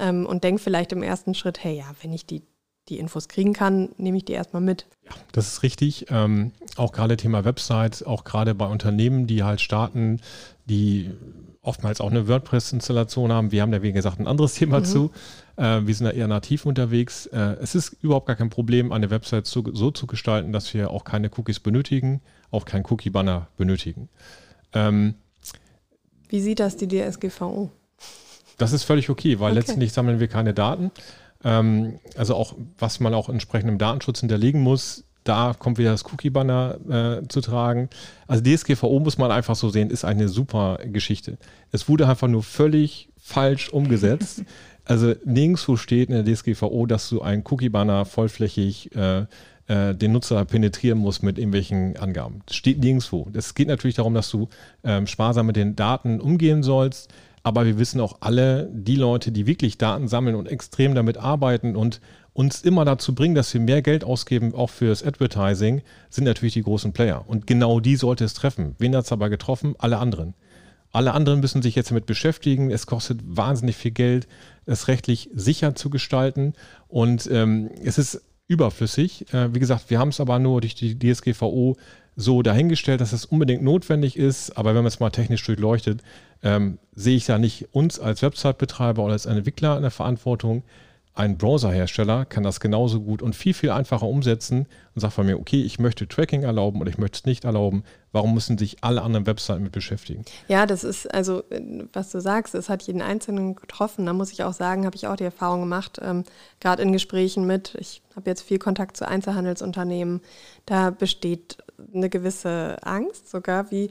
Ähm, 0.00 0.26
und 0.26 0.44
denke 0.44 0.60
vielleicht 0.60 0.92
im 0.92 1.02
ersten 1.02 1.34
Schritt, 1.34 1.62
hey, 1.62 1.76
ja, 1.76 1.84
wenn 2.02 2.12
ich 2.12 2.26
die, 2.26 2.42
die 2.88 2.98
Infos 2.98 3.28
kriegen 3.28 3.52
kann, 3.52 3.90
nehme 3.98 4.16
ich 4.16 4.24
die 4.24 4.32
erstmal 4.32 4.62
mit. 4.62 4.86
Ja, 5.04 5.12
das 5.32 5.48
ist 5.48 5.62
richtig. 5.62 6.06
Ähm, 6.10 6.52
auch 6.76 6.92
gerade 6.92 7.16
Thema 7.16 7.44
Website, 7.44 8.04
auch 8.06 8.24
gerade 8.24 8.54
bei 8.54 8.66
Unternehmen, 8.66 9.26
die 9.26 9.42
halt 9.42 9.60
starten, 9.60 10.20
die 10.64 11.10
oftmals 11.62 12.00
auch 12.00 12.10
eine 12.10 12.26
WordPress-Installation 12.26 13.32
haben. 13.32 13.52
Wir 13.52 13.62
haben 13.62 13.72
da, 13.72 13.82
wie 13.82 13.92
gesagt, 13.92 14.18
ein 14.18 14.26
anderes 14.26 14.54
Thema 14.56 14.80
mhm. 14.80 14.84
zu. 14.84 15.10
Äh, 15.56 15.86
wir 15.86 15.94
sind 15.94 16.06
da 16.06 16.10
eher 16.10 16.28
nativ 16.28 16.66
unterwegs. 16.66 17.26
Äh, 17.26 17.56
es 17.60 17.74
ist 17.74 17.96
überhaupt 18.02 18.26
gar 18.26 18.36
kein 18.36 18.50
Problem, 18.50 18.92
eine 18.92 19.10
Website 19.10 19.46
so, 19.46 19.62
so, 19.72 19.90
zu 19.90 20.06
gestalten, 20.06 20.52
dass 20.52 20.72
wir 20.74 20.90
auch 20.90 21.04
keine 21.04 21.30
Cookies 21.36 21.60
benötigen, 21.60 22.20
auch 22.50 22.64
kein 22.64 22.84
Cookie-Banner 22.88 23.48
benötigen. 23.56 24.08
Ähm, 24.72 25.14
wie 26.28 26.40
sieht 26.40 26.60
das 26.60 26.76
die 26.76 26.88
DSGVO? 26.88 27.70
Das 28.60 28.72
ist 28.72 28.84
völlig 28.84 29.08
okay, 29.08 29.40
weil 29.40 29.52
okay. 29.52 29.58
letztendlich 29.60 29.92
sammeln 29.92 30.20
wir 30.20 30.28
keine 30.28 30.52
Daten. 30.52 30.90
Ähm, 31.42 31.98
also 32.16 32.34
auch, 32.34 32.54
was 32.78 33.00
man 33.00 33.14
auch 33.14 33.28
entsprechend 33.28 33.70
im 33.70 33.78
Datenschutz 33.78 34.20
hinterlegen 34.20 34.60
muss, 34.60 35.04
da 35.24 35.54
kommt 35.58 35.78
wieder 35.78 35.92
das 35.92 36.04
Cookie-Banner 36.04 37.20
äh, 37.22 37.28
zu 37.28 37.40
tragen. 37.40 37.88
Also 38.26 38.42
DSGVO 38.42 39.00
muss 39.00 39.16
man 39.16 39.30
einfach 39.30 39.54
so 39.54 39.70
sehen, 39.70 39.90
ist 39.90 40.04
eine 40.04 40.28
super 40.28 40.78
Geschichte. 40.84 41.38
Es 41.72 41.88
wurde 41.88 42.06
einfach 42.06 42.28
nur 42.28 42.42
völlig 42.42 43.08
falsch 43.18 43.70
umgesetzt. 43.70 44.44
Also 44.86 45.14
nirgendwo 45.24 45.76
steht 45.76 46.08
in 46.08 46.24
der 46.24 46.34
DSGVO, 46.34 46.84
dass 46.86 47.08
du 47.08 47.22
einen 47.22 47.44
Cookie-Banner 47.48 48.06
vollflächig 48.06 48.90
äh, 48.96 49.26
äh, 49.68 49.94
den 49.94 50.10
Nutzer 50.10 50.44
penetrieren 50.46 50.98
musst 50.98 51.22
mit 51.22 51.38
irgendwelchen 51.38 51.96
Angaben. 51.96 52.42
Das 52.46 52.56
steht 52.56 52.80
nirgendwo. 52.80 53.28
Es 53.32 53.54
geht 53.54 53.68
natürlich 53.68 53.94
darum, 53.94 54.14
dass 54.14 54.28
du 54.30 54.48
ähm, 54.82 55.06
sparsam 55.06 55.46
mit 55.46 55.54
den 55.54 55.76
Daten 55.76 56.20
umgehen 56.20 56.64
sollst. 56.64 57.12
Aber 57.42 57.64
wir 57.64 57.78
wissen 57.78 58.00
auch 58.00 58.18
alle, 58.20 58.68
die 58.72 58.96
Leute, 58.96 59.32
die 59.32 59.46
wirklich 59.46 59.78
Daten 59.78 60.08
sammeln 60.08 60.36
und 60.36 60.46
extrem 60.46 60.94
damit 60.94 61.16
arbeiten 61.16 61.74
und 61.74 62.00
uns 62.32 62.62
immer 62.62 62.84
dazu 62.84 63.14
bringen, 63.14 63.34
dass 63.34 63.52
wir 63.54 63.60
mehr 63.60 63.82
Geld 63.82 64.04
ausgeben, 64.04 64.54
auch 64.54 64.70
fürs 64.70 65.02
Advertising, 65.02 65.82
sind 66.10 66.24
natürlich 66.24 66.54
die 66.54 66.62
großen 66.62 66.92
Player. 66.92 67.24
Und 67.26 67.46
genau 67.46 67.80
die 67.80 67.96
sollte 67.96 68.24
es 68.24 68.34
treffen. 68.34 68.74
Wen 68.78 68.94
hat 68.94 69.04
es 69.04 69.12
aber 69.12 69.30
getroffen? 69.30 69.74
Alle 69.78 69.98
anderen. 69.98 70.34
Alle 70.92 71.12
anderen 71.12 71.40
müssen 71.40 71.62
sich 71.62 71.76
jetzt 71.76 71.90
damit 71.90 72.06
beschäftigen. 72.06 72.70
Es 72.70 72.86
kostet 72.86 73.20
wahnsinnig 73.24 73.76
viel 73.76 73.92
Geld, 73.92 74.26
es 74.66 74.88
rechtlich 74.88 75.30
sicher 75.34 75.74
zu 75.74 75.88
gestalten. 75.88 76.54
Und 76.88 77.28
ähm, 77.30 77.70
es 77.82 77.96
ist 77.96 78.22
überflüssig. 78.48 79.32
Äh, 79.32 79.54
wie 79.54 79.60
gesagt, 79.60 79.90
wir 79.90 79.98
haben 79.98 80.08
es 80.08 80.20
aber 80.20 80.38
nur 80.40 80.60
durch 80.60 80.74
die 80.74 80.98
DSGVO 80.98 81.76
so 82.16 82.42
dahingestellt, 82.42 83.00
dass 83.00 83.12
es 83.12 83.24
unbedingt 83.24 83.62
notwendig 83.62 84.16
ist. 84.16 84.56
Aber 84.56 84.70
wenn 84.70 84.82
man 84.82 84.86
es 84.86 85.00
mal 85.00 85.10
technisch 85.10 85.44
durchleuchtet, 85.44 86.02
ähm, 86.42 86.78
sehe 86.94 87.16
ich 87.16 87.26
da 87.26 87.38
nicht 87.38 87.68
uns 87.72 87.98
als 87.98 88.22
Website-Betreiber 88.22 89.02
oder 89.02 89.12
als 89.12 89.26
Entwickler 89.26 89.76
in 89.76 89.82
der 89.82 89.90
Verantwortung, 89.90 90.62
ein 91.12 91.36
Browserhersteller 91.36 92.24
kann 92.24 92.44
das 92.44 92.60
genauso 92.60 93.00
gut 93.00 93.20
und 93.20 93.34
viel, 93.34 93.52
viel 93.52 93.70
einfacher 93.70 94.06
umsetzen 94.06 94.66
und 94.94 95.00
sagt 95.00 95.12
von 95.12 95.26
mir, 95.26 95.38
okay, 95.38 95.60
ich 95.60 95.80
möchte 95.80 96.06
Tracking 96.06 96.44
erlauben 96.44 96.80
oder 96.80 96.88
ich 96.88 96.98
möchte 96.98 97.18
es 97.18 97.24
nicht 97.26 97.44
erlauben. 97.44 97.82
Warum 98.12 98.32
müssen 98.32 98.56
sich 98.58 98.78
alle 98.82 99.02
anderen 99.02 99.26
Webseiten 99.26 99.62
mit 99.62 99.72
beschäftigen? 99.72 100.24
Ja, 100.46 100.66
das 100.66 100.84
ist 100.84 101.12
also, 101.12 101.42
was 101.92 102.10
du 102.10 102.20
sagst, 102.20 102.54
es 102.54 102.68
hat 102.68 102.84
jeden 102.84 103.02
Einzelnen 103.02 103.56
getroffen. 103.56 104.06
Da 104.06 104.12
muss 104.12 104.32
ich 104.32 104.44
auch 104.44 104.52
sagen, 104.52 104.86
habe 104.86 104.96
ich 104.96 105.08
auch 105.08 105.16
die 105.16 105.24
Erfahrung 105.24 105.60
gemacht, 105.60 106.00
ähm, 106.02 106.24
gerade 106.60 106.82
in 106.82 106.92
Gesprächen 106.92 107.44
mit, 107.44 107.74
ich 107.78 108.02
habe 108.14 108.30
jetzt 108.30 108.42
viel 108.42 108.58
Kontakt 108.58 108.96
zu 108.96 109.06
Einzelhandelsunternehmen, 109.06 110.20
da 110.64 110.90
besteht 110.90 111.58
eine 111.94 112.08
gewisse 112.08 112.76
Angst 112.82 113.30
sogar, 113.30 113.70
wie 113.70 113.90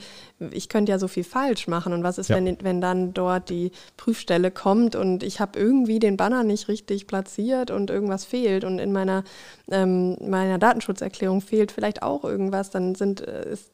ich 0.52 0.70
könnte 0.70 0.92
ja 0.92 1.00
so 1.00 1.08
viel 1.08 1.24
falsch 1.24 1.68
machen 1.68 1.94
und 1.94 2.04
was 2.04 2.18
ist, 2.18 2.30
ja. 2.30 2.36
wenn, 2.36 2.58
wenn 2.62 2.82
dann 2.82 3.14
dort 3.14 3.50
die 3.50 3.72
Prüfstelle 3.98 4.52
kommt 4.52 4.96
und 4.96 5.24
ich 5.24 5.40
habe 5.40 5.60
irgendwie 5.60 6.00
den 6.00 6.18
Banner 6.18 6.44
nicht 6.44 6.68
richtig 6.68 7.08
platziert 7.08 7.72
und 7.72 7.90
irgendwas 7.90 8.26
fehlt 8.26 8.64
und 8.64 8.80
in 8.80 8.92
meiner, 8.92 9.24
ähm, 9.70 10.18
meiner 10.22 10.58
Datenschutzerklärung 10.58 11.42
fehlt 11.42 11.72
vielleicht 11.72 12.04
auch 12.04 12.24
irgendwas, 12.24 12.70
dann 12.70 12.96
sind, 12.96 13.22
äh, 13.22 13.52
ist 13.52 13.72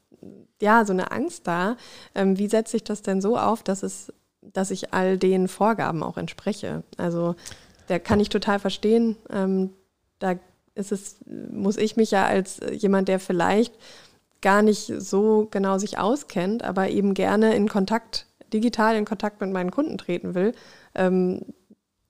ja 0.61 0.85
so 0.85 0.93
eine 0.93 1.11
Angst 1.11 1.47
da. 1.47 1.77
Ähm, 2.13 2.37
wie 2.37 2.47
setze 2.47 2.77
ich 2.77 2.83
das 2.83 3.01
denn 3.01 3.21
so 3.21 3.37
auf, 3.37 3.63
dass 3.63 3.83
es, 3.83 4.13
dass 4.41 4.71
ich 4.71 4.93
all 4.93 5.17
den 5.17 5.47
Vorgaben 5.47 6.03
auch 6.03 6.17
entspreche? 6.17 6.83
Also 6.97 7.35
da 7.87 7.99
kann 7.99 8.19
ich 8.19 8.29
total 8.29 8.59
verstehen. 8.59 9.17
Ähm, 9.29 9.71
da 10.19 10.35
ist 10.75 10.91
es, 10.91 11.17
muss 11.51 11.77
ich 11.77 11.95
mich 11.95 12.11
ja 12.11 12.25
als 12.25 12.59
jemand, 12.71 13.07
der 13.07 13.19
vielleicht 13.19 13.73
gar 14.41 14.61
nicht 14.61 14.91
so 14.99 15.47
genau 15.49 15.77
sich 15.77 15.97
auskennt, 15.97 16.63
aber 16.63 16.89
eben 16.89 17.13
gerne 17.13 17.55
in 17.55 17.67
Kontakt, 17.67 18.27
digital 18.53 18.95
in 18.95 19.05
Kontakt 19.05 19.41
mit 19.41 19.51
meinen 19.51 19.71
Kunden 19.71 19.97
treten 19.97 20.35
will, 20.35 20.53
ähm, 20.93 21.41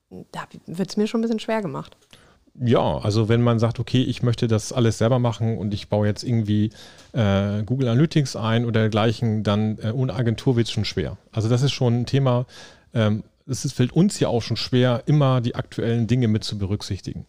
da 0.09 0.41
wird 0.65 0.89
es 0.89 0.97
mir 0.97 1.07
schon 1.07 1.19
ein 1.19 1.23
bisschen 1.23 1.39
schwer 1.39 1.61
gemacht. 1.61 1.95
Ja, 2.59 2.99
also 2.99 3.27
wenn 3.27 3.41
man 3.41 3.59
sagt, 3.59 3.79
okay, 3.79 4.01
ich 4.01 4.23
möchte 4.23 4.47
das 4.47 4.71
alles 4.71 4.97
selber 4.97 5.19
machen 5.19 5.57
und 5.57 5.73
ich 5.73 5.89
baue 5.89 6.07
jetzt 6.07 6.23
irgendwie 6.23 6.71
äh, 7.11 7.63
Google 7.63 7.89
Analytics 7.89 8.35
ein 8.35 8.65
oder 8.65 8.81
dergleichen, 8.81 9.43
dann 9.43 9.77
äh, 9.79 9.91
ohne 9.91 10.13
Agentur 10.13 10.55
wird 10.55 10.67
es 10.67 10.71
schon 10.71 10.85
schwer. 10.85 11.17
Also 11.31 11.49
das 11.49 11.63
ist 11.63 11.73
schon 11.73 12.01
ein 12.01 12.05
Thema, 12.05 12.45
ähm, 12.93 13.23
es 13.47 13.71
fällt 13.73 13.91
uns 13.91 14.19
ja 14.19 14.29
auch 14.29 14.41
schon 14.41 14.57
schwer, 14.57 15.03
immer 15.05 15.39
die 15.41 15.55
aktuellen 15.55 16.07
Dinge 16.07 16.27
mit 16.27 16.43
zu 16.43 16.57
berücksichtigen 16.57 17.25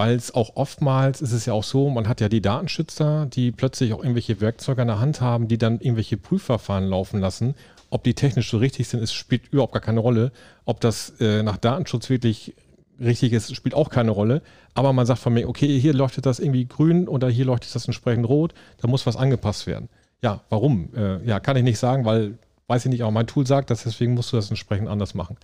weil 0.00 0.16
es 0.16 0.32
auch 0.32 0.56
oftmals 0.56 1.20
ist 1.20 1.32
es 1.32 1.44
ja 1.44 1.52
auch 1.52 1.62
so, 1.62 1.90
man 1.90 2.08
hat 2.08 2.22
ja 2.22 2.30
die 2.30 2.40
Datenschützer, 2.40 3.26
die 3.26 3.52
plötzlich 3.52 3.92
auch 3.92 3.98
irgendwelche 3.98 4.40
Werkzeuge 4.40 4.80
in 4.80 4.88
der 4.88 4.98
Hand 4.98 5.20
haben, 5.20 5.46
die 5.46 5.58
dann 5.58 5.78
irgendwelche 5.78 6.16
Prüfverfahren 6.16 6.86
laufen 6.86 7.20
lassen. 7.20 7.54
Ob 7.90 8.02
die 8.02 8.14
technisch 8.14 8.50
so 8.50 8.56
richtig 8.56 8.88
sind, 8.88 9.02
es 9.02 9.12
spielt 9.12 9.48
überhaupt 9.52 9.74
gar 9.74 9.82
keine 9.82 10.00
Rolle. 10.00 10.32
Ob 10.64 10.80
das 10.80 11.20
äh, 11.20 11.42
nach 11.42 11.58
Datenschutz 11.58 12.08
wirklich 12.08 12.54
richtig 12.98 13.34
ist, 13.34 13.54
spielt 13.54 13.74
auch 13.74 13.90
keine 13.90 14.12
Rolle. 14.12 14.40
Aber 14.72 14.94
man 14.94 15.04
sagt 15.04 15.20
von 15.20 15.34
mir, 15.34 15.46
okay, 15.46 15.78
hier 15.78 15.92
leuchtet 15.92 16.24
das 16.24 16.38
irgendwie 16.40 16.64
grün 16.64 17.06
oder 17.06 17.28
hier 17.28 17.44
leuchtet 17.44 17.74
das 17.74 17.84
entsprechend 17.84 18.26
rot, 18.26 18.54
da 18.80 18.88
muss 18.88 19.04
was 19.04 19.16
angepasst 19.16 19.66
werden. 19.66 19.90
Ja, 20.22 20.40
warum? 20.48 20.94
Äh, 20.96 21.22
ja, 21.26 21.40
kann 21.40 21.58
ich 21.58 21.62
nicht 21.62 21.78
sagen, 21.78 22.06
weil 22.06 22.38
weiß 22.70 22.84
ich 22.84 22.90
nicht, 22.90 23.02
aber 23.02 23.10
mein 23.10 23.26
Tool 23.26 23.46
sagt 23.46 23.70
das, 23.70 23.82
deswegen 23.82 24.14
musst 24.14 24.32
du 24.32 24.36
das 24.36 24.48
entsprechend 24.48 24.88
anders 24.88 25.14
machen. 25.14 25.36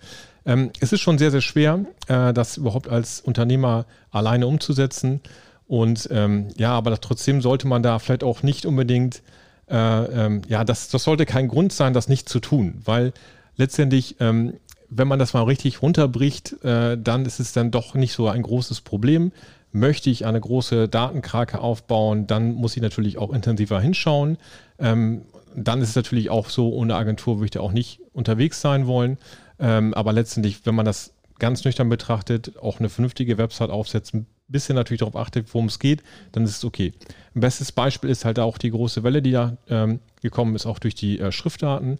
Ähm, 0.45 0.71
es 0.79 0.93
ist 0.93 1.01
schon 1.01 1.17
sehr, 1.17 1.29
sehr 1.29 1.41
schwer, 1.41 1.81
äh, 2.07 2.33
das 2.33 2.55
überhaupt 2.55 2.87
als 2.87 3.19
Unternehmer 3.19 3.85
alleine 4.11 4.47
umzusetzen. 4.47 5.19
Und 5.67 6.07
ähm, 6.09 6.47
ja, 6.55 6.71
aber 6.71 6.99
trotzdem 7.01 7.41
sollte 7.41 7.67
man 7.67 7.83
da 7.83 7.99
vielleicht 7.99 8.23
auch 8.23 8.43
nicht 8.43 8.65
unbedingt, 8.65 9.21
äh, 9.69 9.75
ähm, 9.75 10.41
ja, 10.47 10.63
das, 10.63 10.87
das 10.87 11.03
sollte 11.03 11.25
kein 11.25 11.49
Grund 11.49 11.73
sein, 11.73 11.93
das 11.93 12.07
nicht 12.07 12.29
zu 12.29 12.39
tun, 12.39 12.81
weil 12.85 13.11
letztendlich, 13.57 14.15
ähm, 14.21 14.53
wenn 14.87 15.09
man 15.09 15.19
das 15.19 15.33
mal 15.33 15.43
richtig 15.43 15.81
runterbricht, 15.81 16.63
äh, 16.63 16.97
dann 16.97 17.25
ist 17.25 17.41
es 17.41 17.51
dann 17.51 17.71
doch 17.71 17.93
nicht 17.93 18.13
so 18.13 18.29
ein 18.29 18.41
großes 18.41 18.79
Problem. 18.79 19.33
Möchte 19.73 20.09
ich 20.09 20.25
eine 20.25 20.39
große 20.39 20.87
Datenkrake 20.87 21.59
aufbauen, 21.59 22.25
dann 22.25 22.53
muss 22.53 22.77
ich 22.77 22.81
natürlich 22.81 23.17
auch 23.17 23.33
intensiver 23.33 23.81
hinschauen. 23.81 24.37
Ähm, 24.79 25.23
dann 25.57 25.81
ist 25.81 25.89
es 25.89 25.95
natürlich 25.95 26.29
auch 26.29 26.49
so, 26.49 26.69
ohne 26.69 26.95
Agentur 26.95 27.37
würde 27.37 27.45
ich 27.45 27.51
da 27.51 27.61
auch 27.61 27.71
nicht 27.71 27.99
unterwegs 28.13 28.61
sein 28.61 28.85
wollen. 28.85 29.17
Ähm, 29.59 29.93
aber 29.95 30.13
letztendlich, 30.13 30.65
wenn 30.65 30.75
man 30.75 30.85
das 30.85 31.13
ganz 31.39 31.65
nüchtern 31.65 31.89
betrachtet, 31.89 32.57
auch 32.57 32.79
eine 32.79 32.89
vernünftige 32.89 33.37
Website 33.39 33.71
aufsetzt, 33.71 34.13
ein 34.13 34.27
bisschen 34.47 34.75
natürlich 34.75 34.99
darauf 34.99 35.15
achtet, 35.15 35.53
worum 35.53 35.67
es 35.67 35.79
geht, 35.79 36.03
dann 36.31 36.43
ist 36.43 36.57
es 36.57 36.63
okay. 36.63 36.93
Ein 37.35 37.41
bestes 37.41 37.71
Beispiel 37.71 38.09
ist 38.09 38.23
halt 38.23 38.39
auch 38.39 38.59
die 38.59 38.69
große 38.69 39.03
Welle, 39.03 39.21
die 39.21 39.31
da 39.31 39.57
ähm, 39.67 39.99
gekommen 40.21 40.55
ist, 40.55 40.67
auch 40.67 40.79
durch 40.79 40.93
die 40.93 41.19
äh, 41.19 41.31
Schriftdaten. 41.31 41.97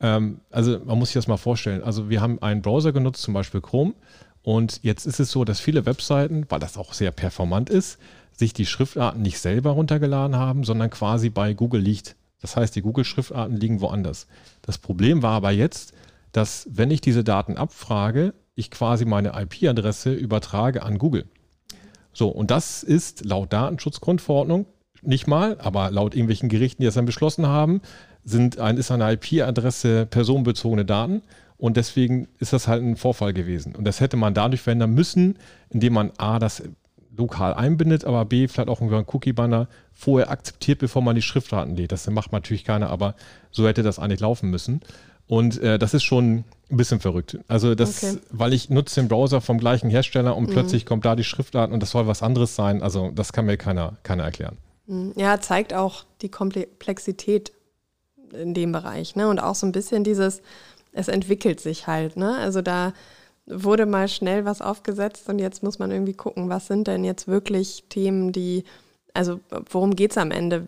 Ähm, 0.00 0.40
also 0.50 0.78
man 0.84 0.98
muss 0.98 1.08
sich 1.08 1.14
das 1.14 1.28
mal 1.28 1.38
vorstellen. 1.38 1.82
Also 1.82 2.10
wir 2.10 2.20
haben 2.20 2.42
einen 2.42 2.60
Browser 2.60 2.92
genutzt, 2.92 3.22
zum 3.22 3.34
Beispiel 3.34 3.62
Chrome. 3.62 3.94
Und 4.42 4.80
jetzt 4.82 5.06
ist 5.06 5.18
es 5.18 5.30
so, 5.30 5.44
dass 5.44 5.60
viele 5.60 5.86
Webseiten, 5.86 6.46
weil 6.48 6.60
das 6.60 6.76
auch 6.76 6.92
sehr 6.92 7.10
performant 7.10 7.70
ist, 7.70 7.98
sich 8.32 8.52
die 8.52 8.66
Schriftarten 8.66 9.20
nicht 9.20 9.38
selber 9.38 9.70
runtergeladen 9.70 10.36
haben, 10.36 10.64
sondern 10.64 10.90
quasi 10.90 11.30
bei 11.30 11.54
Google 11.54 11.80
liegt. 11.80 12.16
Das 12.40 12.56
heißt, 12.56 12.74
die 12.76 12.82
Google-Schriftarten 12.82 13.56
liegen 13.56 13.80
woanders. 13.80 14.26
Das 14.62 14.78
Problem 14.78 15.22
war 15.22 15.32
aber 15.32 15.50
jetzt, 15.50 15.92
dass 16.32 16.68
wenn 16.70 16.90
ich 16.90 17.00
diese 17.00 17.24
Daten 17.24 17.56
abfrage, 17.56 18.34
ich 18.54 18.70
quasi 18.70 19.04
meine 19.04 19.32
IP-Adresse 19.40 20.12
übertrage 20.12 20.82
an 20.82 20.98
Google. 20.98 21.26
So, 22.12 22.28
und 22.28 22.50
das 22.50 22.82
ist 22.82 23.24
laut 23.24 23.52
Datenschutzgrundverordnung 23.52 24.66
nicht 25.02 25.26
mal, 25.26 25.56
aber 25.60 25.90
laut 25.90 26.14
irgendwelchen 26.14 26.48
Gerichten, 26.48 26.82
die 26.82 26.86
das 26.86 26.94
dann 26.94 27.06
beschlossen 27.06 27.46
haben, 27.46 27.80
sind 28.24 28.58
ein, 28.58 28.76
ist 28.76 28.90
eine 28.90 29.12
IP-Adresse 29.12 30.06
personenbezogene 30.06 30.84
Daten. 30.84 31.22
Und 31.56 31.76
deswegen 31.76 32.28
ist 32.38 32.52
das 32.52 32.68
halt 32.68 32.82
ein 32.82 32.96
Vorfall 32.96 33.32
gewesen. 33.32 33.74
Und 33.74 33.84
das 33.84 34.00
hätte 34.00 34.16
man 34.16 34.34
dadurch 34.34 34.60
verändern 34.60 34.94
müssen, 34.94 35.38
indem 35.70 35.94
man 35.94 36.12
A, 36.18 36.38
das 36.38 36.62
lokal 37.18 37.52
einbindet, 37.52 38.04
aber 38.04 38.24
B, 38.24 38.48
vielleicht 38.48 38.68
auch 38.68 38.80
einen 38.80 39.04
Cookie-Banner 39.06 39.68
vorher 39.92 40.30
akzeptiert, 40.30 40.78
bevor 40.78 41.02
man 41.02 41.14
die 41.14 41.22
Schriftdaten 41.22 41.76
lädt. 41.76 41.92
Das 41.92 42.08
macht 42.08 42.32
natürlich 42.32 42.64
keiner, 42.64 42.88
aber 42.88 43.14
so 43.50 43.66
hätte 43.66 43.82
das 43.82 43.98
eigentlich 43.98 44.20
laufen 44.20 44.48
müssen. 44.50 44.80
Und 45.26 45.60
äh, 45.60 45.78
das 45.78 45.92
ist 45.92 46.04
schon 46.04 46.44
ein 46.70 46.76
bisschen 46.76 47.00
verrückt. 47.00 47.38
Also 47.48 47.74
das, 47.74 48.02
okay. 48.02 48.18
weil 48.30 48.54
ich 48.54 48.70
nutze 48.70 49.00
den 49.00 49.08
Browser 49.08 49.42
vom 49.42 49.58
gleichen 49.58 49.90
Hersteller 49.90 50.34
und 50.36 50.48
mhm. 50.48 50.52
plötzlich 50.52 50.86
kommt 50.86 51.04
da 51.04 51.16
die 51.16 51.24
Schriftdaten 51.24 51.74
und 51.74 51.82
das 51.82 51.90
soll 51.90 52.06
was 52.06 52.22
anderes 52.22 52.54
sein. 52.54 52.82
Also 52.82 53.10
das 53.14 53.32
kann 53.32 53.44
mir 53.44 53.58
keiner, 53.58 53.98
keiner 54.04 54.24
erklären. 54.24 54.56
Mhm. 54.86 55.12
Ja, 55.16 55.38
zeigt 55.40 55.74
auch 55.74 56.04
die 56.22 56.30
Komplexität 56.30 57.52
in 58.32 58.54
dem 58.54 58.72
Bereich, 58.72 59.16
ne? 59.16 59.28
Und 59.28 59.38
auch 59.38 59.54
so 59.54 59.66
ein 59.66 59.72
bisschen 59.72 60.04
dieses, 60.04 60.42
es 60.92 61.08
entwickelt 61.08 61.60
sich 61.60 61.86
halt, 61.86 62.16
ne? 62.16 62.36
Also 62.38 62.62
da 62.62 62.92
wurde 63.48 63.86
mal 63.86 64.08
schnell 64.08 64.44
was 64.44 64.60
aufgesetzt 64.60 65.28
und 65.28 65.38
jetzt 65.38 65.62
muss 65.62 65.78
man 65.78 65.90
irgendwie 65.90 66.14
gucken, 66.14 66.48
was 66.48 66.66
sind 66.66 66.86
denn 66.86 67.04
jetzt 67.04 67.28
wirklich 67.28 67.84
Themen, 67.88 68.32
die, 68.32 68.64
also 69.14 69.40
worum 69.70 69.96
geht 69.96 70.12
es 70.12 70.18
am 70.18 70.30
Ende? 70.30 70.66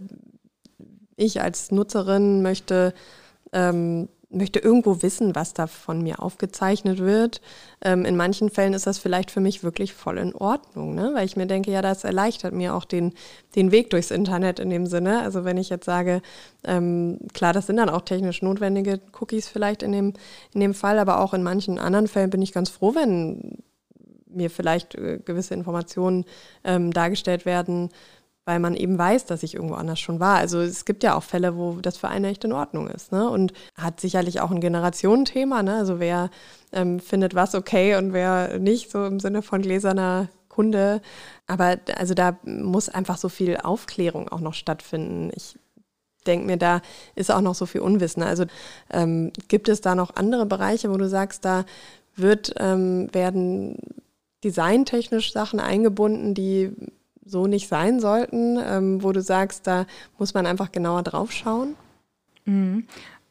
Ich 1.16 1.40
als 1.40 1.70
Nutzerin 1.70 2.42
möchte 2.42 2.94
ähm, 3.52 4.08
möchte 4.30 4.60
irgendwo 4.60 5.02
wissen, 5.02 5.34
was 5.34 5.54
da 5.54 5.66
von 5.66 6.02
mir 6.02 6.22
aufgezeichnet 6.22 6.98
wird. 6.98 7.40
Ähm, 7.82 8.04
in 8.04 8.16
manchen 8.16 8.48
Fällen 8.48 8.74
ist 8.74 8.86
das 8.86 8.98
vielleicht 8.98 9.30
für 9.30 9.40
mich 9.40 9.64
wirklich 9.64 9.92
voll 9.92 10.18
in 10.18 10.34
Ordnung, 10.34 10.94
ne? 10.94 11.10
weil 11.14 11.26
ich 11.26 11.36
mir 11.36 11.46
denke, 11.46 11.72
ja, 11.72 11.82
das 11.82 12.04
erleichtert 12.04 12.54
mir 12.54 12.74
auch 12.74 12.84
den, 12.84 13.12
den 13.56 13.72
Weg 13.72 13.90
durchs 13.90 14.12
Internet 14.12 14.60
in 14.60 14.70
dem 14.70 14.86
Sinne. 14.86 15.22
Also 15.22 15.44
wenn 15.44 15.56
ich 15.56 15.68
jetzt 15.68 15.84
sage, 15.84 16.22
ähm, 16.62 17.18
klar, 17.34 17.52
das 17.52 17.66
sind 17.66 17.76
dann 17.76 17.90
auch 17.90 18.02
technisch 18.02 18.40
notwendige 18.40 19.00
Cookies 19.20 19.48
vielleicht 19.48 19.82
in 19.82 19.92
dem, 19.92 20.14
in 20.54 20.60
dem 20.60 20.74
Fall, 20.74 21.00
aber 21.00 21.20
auch 21.20 21.34
in 21.34 21.42
manchen 21.42 21.78
anderen 21.78 22.06
Fällen 22.06 22.30
bin 22.30 22.42
ich 22.42 22.52
ganz 22.52 22.70
froh, 22.70 22.94
wenn 22.94 23.58
mir 24.32 24.50
vielleicht 24.50 24.94
äh, 24.94 25.18
gewisse 25.24 25.54
Informationen 25.54 26.24
ähm, 26.62 26.92
dargestellt 26.92 27.46
werden, 27.46 27.90
weil 28.50 28.58
man 28.58 28.74
eben 28.74 28.98
weiß, 28.98 29.26
dass 29.26 29.44
ich 29.44 29.54
irgendwo 29.54 29.76
anders 29.76 30.00
schon 30.00 30.18
war. 30.18 30.38
Also 30.38 30.58
es 30.58 30.84
gibt 30.84 31.04
ja 31.04 31.14
auch 31.14 31.22
Fälle, 31.22 31.56
wo 31.56 31.74
das 31.74 31.96
für 31.96 32.08
einen 32.08 32.24
echt 32.24 32.42
in 32.42 32.52
Ordnung 32.52 32.88
ist. 32.88 33.12
Ne? 33.12 33.30
Und 33.30 33.52
hat 33.76 34.00
sicherlich 34.00 34.40
auch 34.40 34.50
ein 34.50 34.60
Generationenthema. 34.60 35.62
Ne? 35.62 35.76
Also 35.76 36.00
wer 36.00 36.30
ähm, 36.72 36.98
findet 36.98 37.36
was 37.36 37.54
okay 37.54 37.94
und 37.94 38.12
wer 38.12 38.58
nicht, 38.58 38.90
so 38.90 39.04
im 39.04 39.20
Sinne 39.20 39.42
von 39.42 39.62
gläserner 39.62 40.30
Kunde. 40.48 41.00
Aber 41.46 41.76
also 41.96 42.14
da 42.14 42.40
muss 42.42 42.88
einfach 42.88 43.18
so 43.18 43.28
viel 43.28 43.56
Aufklärung 43.56 44.28
auch 44.28 44.40
noch 44.40 44.54
stattfinden. 44.54 45.30
Ich 45.36 45.56
denke 46.26 46.46
mir, 46.46 46.56
da 46.56 46.82
ist 47.14 47.30
auch 47.30 47.42
noch 47.42 47.54
so 47.54 47.66
viel 47.66 47.82
Unwissen. 47.82 48.24
Also 48.24 48.46
ähm, 48.92 49.30
gibt 49.46 49.68
es 49.68 49.80
da 49.80 49.94
noch 49.94 50.16
andere 50.16 50.44
Bereiche, 50.44 50.90
wo 50.90 50.96
du 50.96 51.08
sagst, 51.08 51.44
da 51.44 51.64
wird, 52.16 52.52
ähm, 52.58 53.14
werden 53.14 53.76
designtechnisch 54.42 55.32
Sachen 55.32 55.60
eingebunden, 55.60 56.34
die 56.34 56.72
so 57.30 57.46
nicht 57.46 57.68
sein 57.68 58.00
sollten, 58.00 58.58
ähm, 58.62 59.02
wo 59.02 59.12
du 59.12 59.22
sagst, 59.22 59.66
da 59.66 59.86
muss 60.18 60.34
man 60.34 60.46
einfach 60.46 60.72
genauer 60.72 61.02
drauf 61.02 61.32
schauen? 61.32 61.76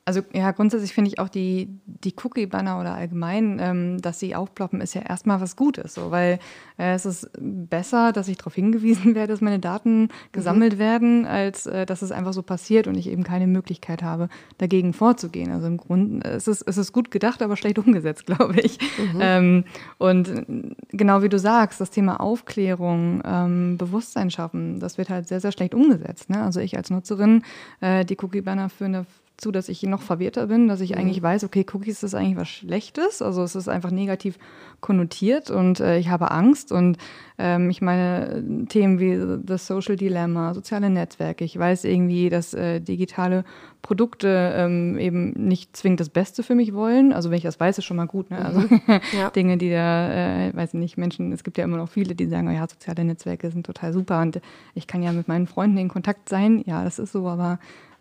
Also 0.10 0.24
ja, 0.34 0.50
grundsätzlich 0.50 0.92
finde 0.92 1.10
ich 1.10 1.20
auch 1.20 1.30
die, 1.30 1.70
die 1.86 2.16
Cookie-Banner 2.24 2.80
oder 2.80 2.96
allgemein, 2.96 3.60
ähm, 3.62 4.02
dass 4.02 4.20
sie 4.20 4.34
aufploppen, 4.34 4.82
ist 4.82 4.96
ja 4.96 5.04
erstmal 5.04 5.40
was 5.40 5.56
Gutes. 5.56 5.94
So, 5.94 6.10
weil 6.10 6.40
äh, 6.80 6.96
es 6.96 7.06
ist 7.06 7.30
besser, 7.40 8.12
dass 8.12 8.28
ich 8.28 8.38
darauf 8.38 8.56
hingewiesen 8.56 9.14
werde, 9.14 9.34
dass 9.34 9.42
meine 9.42 9.60
Daten 9.60 10.02
mhm. 10.02 10.10
gesammelt 10.32 10.74
mhm. 10.74 10.80
werden, 10.80 11.26
als 11.28 11.68
äh, 11.68 11.86
dass 11.86 12.02
es 12.02 12.12
einfach 12.12 12.34
so 12.34 12.42
passiert 12.42 12.88
und 12.88 12.96
ich 12.96 13.06
eben 13.06 13.24
keine 13.24 13.46
Möglichkeit 13.46 14.02
habe, 14.02 14.30
dagegen 14.58 14.94
vorzugehen. 14.94 15.52
Also 15.52 15.68
im 15.68 15.78
Grunde 15.78 16.28
es 16.28 16.48
ist 16.48 16.64
es 16.66 16.80
ist 16.80 16.92
gut 16.92 17.12
gedacht, 17.12 17.44
aber 17.44 17.56
schlecht 17.56 17.78
umgesetzt, 17.78 18.26
glaube 18.26 18.60
ich. 18.62 18.80
Mhm. 18.98 19.20
Ähm, 19.22 19.64
und 20.00 20.46
genau 20.90 21.22
wie 21.22 21.30
du 21.30 21.38
sagst, 21.38 21.80
das 21.80 21.92
Thema 21.92 22.20
Aufklärung, 22.20 23.22
ähm, 23.24 23.78
Bewusstsein 23.78 24.32
schaffen, 24.32 24.80
das 24.80 24.98
wird 24.98 25.12
halt 25.12 25.28
sehr, 25.28 25.40
sehr 25.40 25.52
schlecht 25.52 25.76
umgesetzt. 25.76 26.32
Ne? 26.32 26.42
Also 26.42 26.62
ich 26.62 26.76
als 26.78 26.90
Nutzerin, 26.90 27.44
äh, 27.80 28.06
die 28.06 28.18
Cookie-Banner 28.20 28.70
für 28.70 28.86
eine 28.86 29.06
zu, 29.40 29.52
dass 29.52 29.70
ich 29.70 29.84
noch 29.84 30.02
verwirrter 30.02 30.48
bin, 30.48 30.68
dass 30.68 30.82
ich 30.82 30.92
mhm. 30.92 30.98
eigentlich 30.98 31.22
weiß, 31.22 31.44
okay, 31.44 31.66
Cookies 31.74 32.04
ist 32.04 32.14
eigentlich 32.14 32.38
was 32.38 32.50
Schlechtes. 32.50 33.22
Also 33.22 33.44
es 33.44 33.56
ist 33.56 33.68
einfach 33.68 33.92
negativ 33.92 34.38
konnotiert 34.82 35.50
und 35.50 35.80
äh, 35.80 35.98
ich 35.98 36.10
habe 36.10 36.32
Angst. 36.32 36.72
Und 36.72 36.98
ähm, 37.38 37.70
ich 37.70 37.82
meine, 37.82 38.44
Themen 38.68 39.00
wie 39.00 39.46
das 39.46 39.68
Social 39.68 39.96
Dilemma, 39.96 40.54
soziale 40.54 40.90
Netzwerke, 40.90 41.44
ich 41.44 41.58
weiß 41.58 41.86
irgendwie, 41.86 42.30
dass 42.30 42.54
äh, 42.54 42.80
digitale 42.80 43.44
Produkte 43.82 44.54
ähm, 44.56 44.98
eben 44.98 45.32
nicht 45.32 45.76
zwingend 45.76 46.02
das 46.02 46.10
Beste 46.10 46.44
für 46.44 46.56
mich 46.56 46.74
wollen. 46.74 47.14
Also 47.14 47.30
wenn 47.30 47.38
ich 47.38 47.44
das 47.44 47.60
weiß, 47.60 47.78
ist 47.78 47.86
schon 47.86 47.98
mal 47.98 48.08
gut. 48.08 48.30
Ne? 48.30 48.44
Also 48.44 48.60
mhm. 48.60 48.82
ja. 49.18 49.30
Dinge, 49.30 49.58
die 49.58 49.70
da, 49.70 50.48
äh, 50.48 50.56
weiß 50.56 50.74
ich 50.74 50.80
nicht, 50.80 50.98
Menschen, 50.98 51.32
es 51.32 51.44
gibt 51.44 51.58
ja 51.58 51.64
immer 51.64 51.78
noch 51.78 51.90
viele, 51.90 52.16
die 52.16 52.28
sagen, 52.28 52.48
oh 52.48 52.52
ja, 52.52 52.68
soziale 52.68 53.04
Netzwerke 53.04 53.50
sind 53.50 53.66
total 53.66 53.94
super 53.94 54.22
und 54.22 54.42
ich 54.76 54.88
kann 54.88 55.02
ja 55.02 55.12
mit 55.12 55.28
meinen 55.28 55.48
Freunden 55.48 55.78
in 55.78 55.88
Kontakt 55.88 56.30
sein. 56.30 56.62
Ja, 56.66 56.84
das 56.84 57.00
ist 57.00 57.14
so, 57.14 57.28
aber 57.28 57.60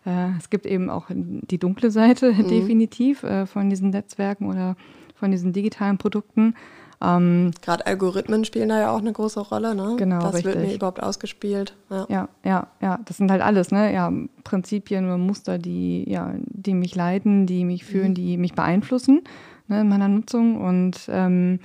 äh, 0.09 0.37
es 0.37 0.49
gibt 0.49 0.65
eben 0.65 0.89
auch 0.89 1.07
die 1.09 1.57
dunkle 1.57 1.91
Seite 1.91 2.33
mhm. 2.33 2.47
definitiv 2.47 3.23
äh, 3.23 3.45
von 3.45 3.69
diesen 3.69 3.91
Netzwerken 3.91 4.49
oder 4.49 4.75
von 5.15 5.31
diesen 5.31 5.53
digitalen 5.53 5.97
Produkten. 5.97 6.55
Ähm, 7.01 7.51
Gerade 7.61 7.85
Algorithmen 7.85 8.43
spielen 8.43 8.69
da 8.69 8.79
ja 8.79 8.91
auch 8.91 8.99
eine 8.99 9.13
große 9.13 9.39
Rolle, 9.39 9.73
ne? 9.73 9.95
Genau. 9.97 10.21
Was 10.21 10.35
richtig. 10.35 10.55
wird 10.55 10.67
mir 10.67 10.73
überhaupt 10.73 11.01
ausgespielt? 11.01 11.75
Ja. 11.89 12.05
ja, 12.09 12.29
ja, 12.43 12.67
ja. 12.81 12.99
Das 13.05 13.17
sind 13.17 13.31
halt 13.31 13.41
alles, 13.41 13.71
ne? 13.71 13.93
Ja, 13.93 14.11
Prinzipien 14.43 15.05
oder 15.05 15.17
Muster, 15.17 15.57
die, 15.59 16.09
ja, 16.09 16.33
die 16.45 16.73
mich 16.73 16.95
leiten, 16.95 17.45
die 17.45 17.63
mich 17.63 17.85
führen, 17.85 18.09
mhm. 18.09 18.15
die 18.15 18.37
mich 18.37 18.53
beeinflussen 18.53 19.21
ne, 19.67 19.81
in 19.81 19.89
meiner 19.89 20.09
Nutzung. 20.09 20.59
Und 20.59 20.97
ähm, 21.07 21.59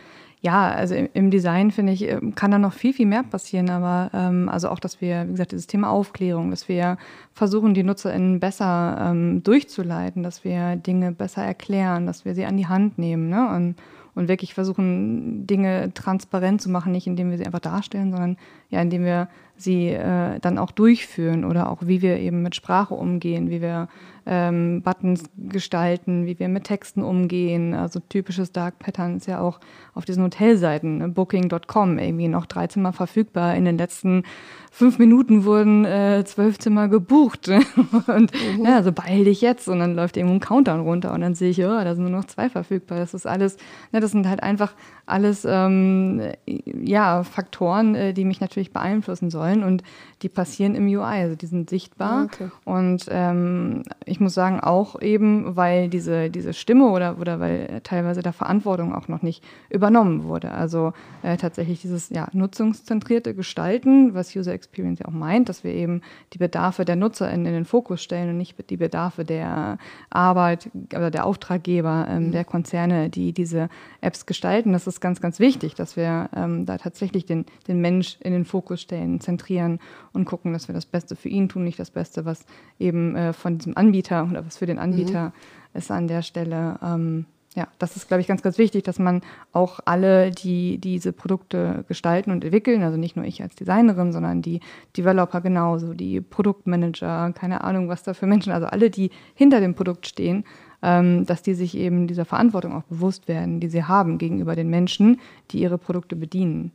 ja, 0.44 0.70
also 0.70 0.94
im 0.94 1.30
Design 1.30 1.70
finde 1.70 1.94
ich, 1.94 2.02
ähm, 2.02 2.35
kann 2.35 2.50
da 2.50 2.59
noch 2.59 2.74
viel, 2.74 2.92
viel 2.92 3.07
mehr 3.07 3.22
passieren. 3.22 3.70
Aber 3.70 4.11
ähm, 4.12 4.50
also 4.50 4.68
auch, 4.68 4.78
dass 4.78 5.00
wir, 5.00 5.26
wie 5.26 5.33
gesagt, 5.33 5.52
dieses 5.52 5.66
Thema 5.66 5.88
Aufklärung, 5.88 6.50
dass 6.50 6.68
wir 6.68 6.98
versuchen, 7.33 7.72
die 7.72 7.83
NutzerInnen 7.83 8.40
besser 8.40 8.98
ähm, 9.00 9.42
durchzuleiten, 9.42 10.22
dass 10.22 10.44
wir 10.44 10.76
Dinge 10.76 11.12
besser 11.12 11.42
erklären, 11.42 12.04
dass 12.04 12.26
wir 12.26 12.35
sie 12.35 12.44
an 12.44 12.59
die 12.59 12.66
Hand 12.66 12.98
nehmen 12.98 13.30
ne? 13.30 13.48
und, 13.57 13.76
und 14.14 14.28
wirklich 14.28 14.52
versuchen, 14.52 15.46
Dinge 15.46 15.94
transparent 15.94 16.61
zu 16.61 16.68
machen, 16.68 16.92
nicht 16.92 17.07
indem 17.07 17.30
wir 17.30 17.38
sie 17.38 17.46
einfach 17.46 17.61
darstellen, 17.61 18.11
sondern 18.11 18.37
ja, 18.74 18.82
indem 18.82 19.04
wir 19.04 19.28
sie 19.56 19.88
äh, 19.88 20.40
dann 20.40 20.58
auch 20.58 20.72
durchführen 20.72 21.44
oder 21.44 21.70
auch 21.70 21.78
wie 21.82 22.02
wir 22.02 22.18
eben 22.18 22.42
mit 22.42 22.56
Sprache 22.56 22.94
umgehen, 22.94 23.50
wie 23.50 23.62
wir 23.62 23.88
ähm, 24.26 24.82
Buttons 24.82 25.24
gestalten, 25.37 26.26
wie 26.26 26.38
wir 26.38 26.48
mit 26.48 26.64
Texten 26.64 27.02
umgehen. 27.02 27.74
Also 27.74 28.00
typisches 28.00 28.52
Dark 28.52 28.78
Pattern 28.78 29.18
ist 29.18 29.26
ja 29.26 29.40
auch 29.40 29.60
auf 29.94 30.04
diesen 30.04 30.24
Hotelseiten, 30.24 30.98
ne, 30.98 31.08
booking.com, 31.08 31.98
irgendwie 31.98 32.28
noch 32.28 32.46
drei 32.46 32.66
Zimmer 32.66 32.92
verfügbar. 32.92 33.54
In 33.54 33.64
den 33.64 33.76
letzten 33.76 34.24
fünf 34.70 34.98
Minuten 34.98 35.44
wurden 35.44 35.84
äh, 35.84 36.24
zwölf 36.24 36.58
Zimmer 36.58 36.88
gebucht. 36.88 37.48
und 38.06 38.32
mhm. 38.32 38.64
ja, 38.64 38.82
so 38.82 38.92
beeil 38.92 39.24
dich 39.24 39.40
jetzt. 39.40 39.68
Und 39.68 39.78
dann 39.80 39.94
läuft 39.94 40.16
irgendwo 40.16 40.34
ein 40.34 40.40
Countdown 40.40 40.80
runter 40.80 41.12
und 41.12 41.20
dann 41.20 41.34
sehe 41.34 41.50
ich, 41.50 41.58
ja, 41.58 41.84
da 41.84 41.94
sind 41.94 42.04
nur 42.04 42.18
noch 42.18 42.24
zwei 42.24 42.48
verfügbar. 42.48 42.98
Das 42.98 43.12
ist 43.12 43.26
alles, 43.26 43.58
ne, 43.92 44.00
das 44.00 44.12
sind 44.12 44.26
halt 44.26 44.42
einfach 44.42 44.74
alles 45.06 45.46
ähm, 45.48 46.22
ja, 46.46 47.24
Faktoren, 47.24 47.94
äh, 47.94 48.14
die 48.14 48.24
mich 48.24 48.40
natürlich 48.40 48.63
beeinflussen 48.72 49.31
sollen 49.31 49.62
und 49.62 49.83
die 50.22 50.29
passieren 50.29 50.74
im 50.74 50.87
UI, 50.87 51.03
also 51.03 51.37
die 51.37 51.46
sind 51.46 51.68
sichtbar. 51.68 52.12
Ah, 52.12 52.24
okay. 52.24 52.50
Und 52.64 53.07
ähm, 53.11 53.83
ich 54.05 54.20
muss 54.20 54.35
sagen, 54.35 54.61
auch 54.61 55.00
eben, 55.00 55.57
weil 55.57 55.88
diese, 55.88 56.31
diese 56.31 56.53
Stimme 56.53 56.88
oder, 56.88 57.18
oder 57.20 57.40
weil 57.40 57.81
teilweise 57.83 58.22
der 58.22 58.33
Verantwortung 58.33 58.94
auch 58.94 59.09
noch 59.09 59.22
nicht 59.22 59.44
übernommen 59.70 60.24
wurde. 60.24 60.53
Also 60.53 60.92
äh, 61.22 61.37
tatsächlich 61.37 61.83
dieses 61.83 62.11
ja, 62.11 62.29
nutzungszentrierte 62.33 63.35
Gestalten, 63.35 64.14
was 64.14 64.35
User 64.35 64.53
Experience 64.53 65.00
ja 65.00 65.07
auch 65.07 65.12
meint, 65.12 65.48
dass 65.48 65.64
wir 65.64 65.72
eben 65.72 66.00
die 66.33 66.38
Bedarfe 66.38 66.85
der 66.85 66.96
Nutzer 66.96 67.31
in, 67.31 67.44
in 67.44 67.53
den 67.53 67.64
Fokus 67.64 68.03
stellen 68.03 68.31
und 68.31 68.38
nicht 68.38 68.55
die 68.70 68.77
Bedarfe 68.77 69.24
der 69.24 69.79
Arbeit 70.11 70.70
oder 70.94 71.11
der 71.11 71.27
Auftraggeber, 71.27 72.07
ähm, 72.09 72.27
mhm. 72.29 72.33
der 72.33 72.44
Konzerne, 72.44 73.11
die 73.11 73.33
diese 73.33 73.68
Apps 74.00 74.27
gestalten. 74.27 74.72
Das 74.72 74.87
ist 74.87 75.00
ganz, 75.00 75.20
ganz 75.20 75.38
wichtig, 75.38 75.74
dass 75.74 75.96
wir 75.96 76.31
ähm, 76.35 76.66
da 76.66 76.79
tatsächlich 76.79 77.27
den, 77.27 77.44
den 77.68 77.81
Mensch 77.81 78.16
in 78.20 78.33
den 78.33 78.44
Fokus 78.44 78.53
stellen, 78.76 79.20
zentrieren 79.20 79.80
und 80.12 80.24
gucken, 80.24 80.52
dass 80.52 80.68
wir 80.68 80.74
das 80.74 80.86
Beste 80.86 81.16
für 81.16 81.28
ihn 81.28 81.48
tun, 81.48 81.64
nicht 81.64 81.78
das 81.78 81.90
Beste, 81.90 82.24
was 82.24 82.44
eben 82.78 83.16
äh, 83.16 83.32
von 83.32 83.58
diesem 83.58 83.76
Anbieter 83.76 84.28
oder 84.30 84.46
was 84.46 84.56
für 84.56 84.66
den 84.66 84.78
Anbieter 84.78 85.26
mhm. 85.26 85.78
ist 85.78 85.90
an 85.90 86.08
der 86.08 86.22
Stelle. 86.22 86.78
Ähm, 86.82 87.26
ja, 87.56 87.68
das 87.78 87.96
ist, 87.96 88.08
glaube 88.08 88.20
ich, 88.20 88.26
ganz, 88.26 88.42
ganz 88.42 88.58
wichtig, 88.58 88.82
dass 88.82 88.98
man 88.98 89.20
auch 89.52 89.78
alle, 89.84 90.32
die 90.32 90.78
diese 90.78 91.12
Produkte 91.12 91.84
gestalten 91.86 92.32
und 92.32 92.42
entwickeln, 92.42 92.82
also 92.82 92.96
nicht 92.96 93.14
nur 93.14 93.24
ich 93.24 93.42
als 93.42 93.54
Designerin, 93.54 94.12
sondern 94.12 94.42
die 94.42 94.58
Developer 94.96 95.40
genauso, 95.40 95.94
die 95.94 96.20
Produktmanager, 96.20 97.32
keine 97.32 97.62
Ahnung, 97.62 97.88
was 97.88 98.02
da 98.02 98.12
für 98.12 98.26
Menschen, 98.26 98.52
also 98.52 98.66
alle, 98.66 98.90
die 98.90 99.10
hinter 99.34 99.60
dem 99.60 99.74
Produkt 99.74 100.08
stehen, 100.08 100.44
ähm, 100.82 101.26
dass 101.26 101.42
die 101.42 101.54
sich 101.54 101.76
eben 101.76 102.08
dieser 102.08 102.24
Verantwortung 102.24 102.74
auch 102.74 102.82
bewusst 102.82 103.28
werden, 103.28 103.60
die 103.60 103.68
sie 103.68 103.84
haben 103.84 104.18
gegenüber 104.18 104.56
den 104.56 104.68
Menschen, 104.68 105.20
die 105.52 105.60
ihre 105.60 105.78
Produkte 105.78 106.16
bedienen. 106.16 106.72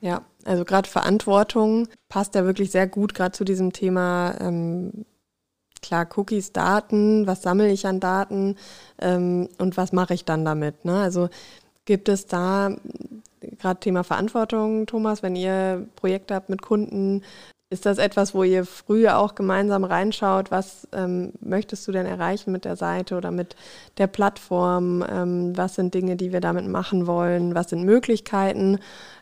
Ja, 0.00 0.22
also 0.44 0.64
gerade 0.64 0.88
Verantwortung 0.88 1.88
passt 2.08 2.34
ja 2.34 2.44
wirklich 2.44 2.70
sehr 2.70 2.86
gut 2.86 3.14
gerade 3.14 3.32
zu 3.32 3.44
diesem 3.44 3.72
Thema. 3.72 4.34
Ähm, 4.40 5.04
klar, 5.82 6.08
Cookies, 6.16 6.52
Daten, 6.52 7.26
was 7.26 7.42
sammle 7.42 7.70
ich 7.70 7.86
an 7.86 8.00
Daten 8.00 8.56
ähm, 9.00 9.48
und 9.58 9.76
was 9.76 9.92
mache 9.92 10.14
ich 10.14 10.24
dann 10.24 10.44
damit? 10.44 10.84
Ne? 10.84 11.00
Also 11.00 11.28
gibt 11.84 12.08
es 12.08 12.26
da 12.26 12.76
gerade 13.40 13.80
Thema 13.80 14.04
Verantwortung, 14.04 14.86
Thomas, 14.86 15.22
wenn 15.22 15.36
ihr 15.36 15.88
Projekte 15.96 16.34
habt 16.34 16.48
mit 16.48 16.62
Kunden, 16.62 17.22
ist 17.70 17.84
das 17.84 17.98
etwas, 17.98 18.34
wo 18.34 18.44
ihr 18.44 18.64
früher 18.64 19.18
auch 19.18 19.34
gemeinsam 19.34 19.84
reinschaut? 19.84 20.50
Was 20.50 20.88
ähm, 20.92 21.32
möchtest 21.40 21.86
du 21.86 21.92
denn 21.92 22.06
erreichen 22.06 22.50
mit 22.50 22.64
der 22.64 22.76
Seite 22.76 23.16
oder 23.16 23.30
mit 23.30 23.56
der 23.98 24.06
Plattform? 24.06 25.04
Ähm, 25.08 25.56
was 25.56 25.74
sind 25.74 25.92
Dinge, 25.92 26.16
die 26.16 26.32
wir 26.32 26.40
damit 26.40 26.66
machen 26.66 27.06
wollen? 27.06 27.54
Was 27.54 27.70
sind 27.70 27.84
Möglichkeiten? 27.84 28.78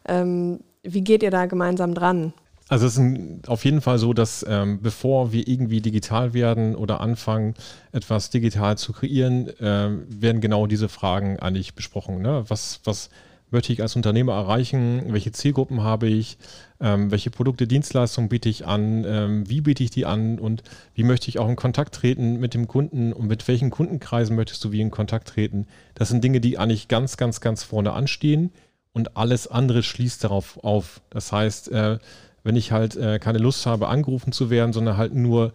Ähm, 0.06 0.60
wie 0.84 1.02
geht 1.02 1.24
ihr 1.24 1.32
da 1.32 1.46
gemeinsam 1.46 1.94
dran? 1.94 2.32
Also 2.68 2.86
es 2.86 2.96
ist 2.98 3.48
auf 3.48 3.64
jeden 3.64 3.80
Fall 3.80 3.98
so, 3.98 4.12
dass 4.12 4.44
ähm, 4.48 4.80
bevor 4.80 5.32
wir 5.32 5.46
irgendwie 5.46 5.80
digital 5.80 6.32
werden 6.32 6.74
oder 6.74 7.00
anfangen, 7.00 7.54
etwas 7.92 8.30
digital 8.30 8.76
zu 8.78 8.92
kreieren, 8.92 9.48
äh, 9.60 9.90
werden 10.08 10.40
genau 10.40 10.66
diese 10.66 10.88
Fragen 10.88 11.38
eigentlich 11.38 11.74
besprochen. 11.74 12.22
Ne? 12.22 12.44
Was, 12.48 12.80
was 12.84 13.10
möchte 13.50 13.72
ich 13.72 13.82
als 13.82 13.96
Unternehmer 13.96 14.34
erreichen? 14.34 15.02
Welche 15.08 15.32
Zielgruppen 15.32 15.82
habe 15.82 16.08
ich? 16.08 16.38
Ähm, 16.80 17.10
welche 17.10 17.30
Produkte, 17.30 17.66
Dienstleistungen 17.66 18.28
biete 18.28 18.48
ich 18.48 18.66
an? 18.66 19.04
Ähm, 19.06 19.48
wie 19.48 19.60
biete 19.60 19.82
ich 19.82 19.90
die 19.90 20.06
an? 20.06 20.38
Und 20.38 20.62
wie 20.94 21.04
möchte 21.04 21.28
ich 21.28 21.38
auch 21.38 21.48
in 21.48 21.56
Kontakt 21.56 21.94
treten 21.94 22.38
mit 22.38 22.54
dem 22.54 22.68
Kunden? 22.68 23.12
Und 23.12 23.26
mit 23.28 23.46
welchen 23.48 23.70
Kundenkreisen 23.70 24.36
möchtest 24.36 24.62
du 24.64 24.72
wie 24.72 24.80
in 24.80 24.90
Kontakt 24.90 25.28
treten? 25.28 25.66
Das 25.94 26.08
sind 26.08 26.22
Dinge, 26.22 26.40
die 26.40 26.58
eigentlich 26.58 26.88
ganz, 26.88 27.16
ganz, 27.16 27.40
ganz 27.40 27.62
vorne 27.62 27.92
anstehen 27.92 28.50
und 28.92 29.16
alles 29.16 29.46
andere 29.46 29.82
schließt 29.82 30.24
darauf 30.24 30.62
auf. 30.64 31.00
Das 31.10 31.30
heißt, 31.30 31.70
äh, 31.70 31.98
wenn 32.44 32.56
ich 32.56 32.72
halt 32.72 32.96
äh, 32.96 33.18
keine 33.18 33.38
Lust 33.38 33.66
habe, 33.66 33.88
angerufen 33.88 34.32
zu 34.32 34.50
werden, 34.50 34.72
sondern 34.72 34.96
halt 34.96 35.14
nur 35.14 35.52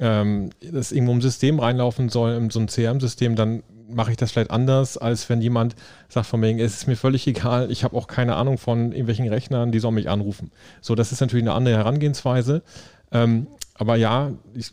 ähm, 0.00 0.50
das 0.60 0.92
irgendwo 0.92 1.12
im 1.12 1.20
System 1.20 1.58
reinlaufen 1.58 2.08
soll, 2.08 2.34
in 2.34 2.50
so 2.50 2.60
ein 2.60 2.68
CRM-System, 2.68 3.36
dann 3.36 3.62
mache 3.90 4.10
ich 4.10 4.16
das 4.16 4.32
vielleicht 4.32 4.50
anders, 4.50 4.98
als 4.98 5.28
wenn 5.28 5.40
jemand 5.40 5.74
sagt 6.08 6.26
von 6.26 6.40
mir, 6.40 6.56
es 6.58 6.74
ist 6.74 6.86
mir 6.86 6.96
völlig 6.96 7.26
egal, 7.26 7.70
ich 7.70 7.84
habe 7.84 7.96
auch 7.96 8.06
keine 8.06 8.36
Ahnung 8.36 8.58
von 8.58 8.92
irgendwelchen 8.92 9.28
Rechnern, 9.28 9.72
die 9.72 9.78
sollen 9.78 9.94
mich 9.94 10.08
anrufen. 10.08 10.50
So, 10.80 10.94
das 10.94 11.12
ist 11.12 11.20
natürlich 11.20 11.44
eine 11.44 11.54
andere 11.54 11.76
Herangehensweise. 11.76 12.62
Ähm, 13.10 13.46
aber 13.74 13.96
ja, 13.96 14.32
ich, 14.54 14.72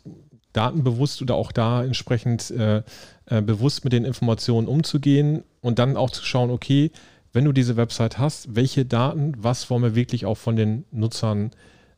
datenbewusst 0.55 1.21
oder 1.21 1.35
auch 1.35 1.51
da 1.51 1.83
entsprechend 1.83 2.49
äh, 2.51 2.81
äh, 3.25 3.41
bewusst 3.41 3.83
mit 3.83 3.93
den 3.93 4.05
Informationen 4.05 4.67
umzugehen 4.67 5.43
und 5.61 5.79
dann 5.79 5.97
auch 5.97 6.09
zu 6.09 6.23
schauen, 6.23 6.49
okay, 6.49 6.91
wenn 7.33 7.45
du 7.45 7.51
diese 7.51 7.75
Website 7.75 8.17
hast, 8.17 8.55
welche 8.55 8.85
Daten, 8.85 9.33
was 9.37 9.69
wollen 9.69 9.83
wir 9.83 9.95
wirklich 9.95 10.25
auch 10.25 10.37
von 10.37 10.55
den 10.55 10.85
Nutzern, 10.91 11.51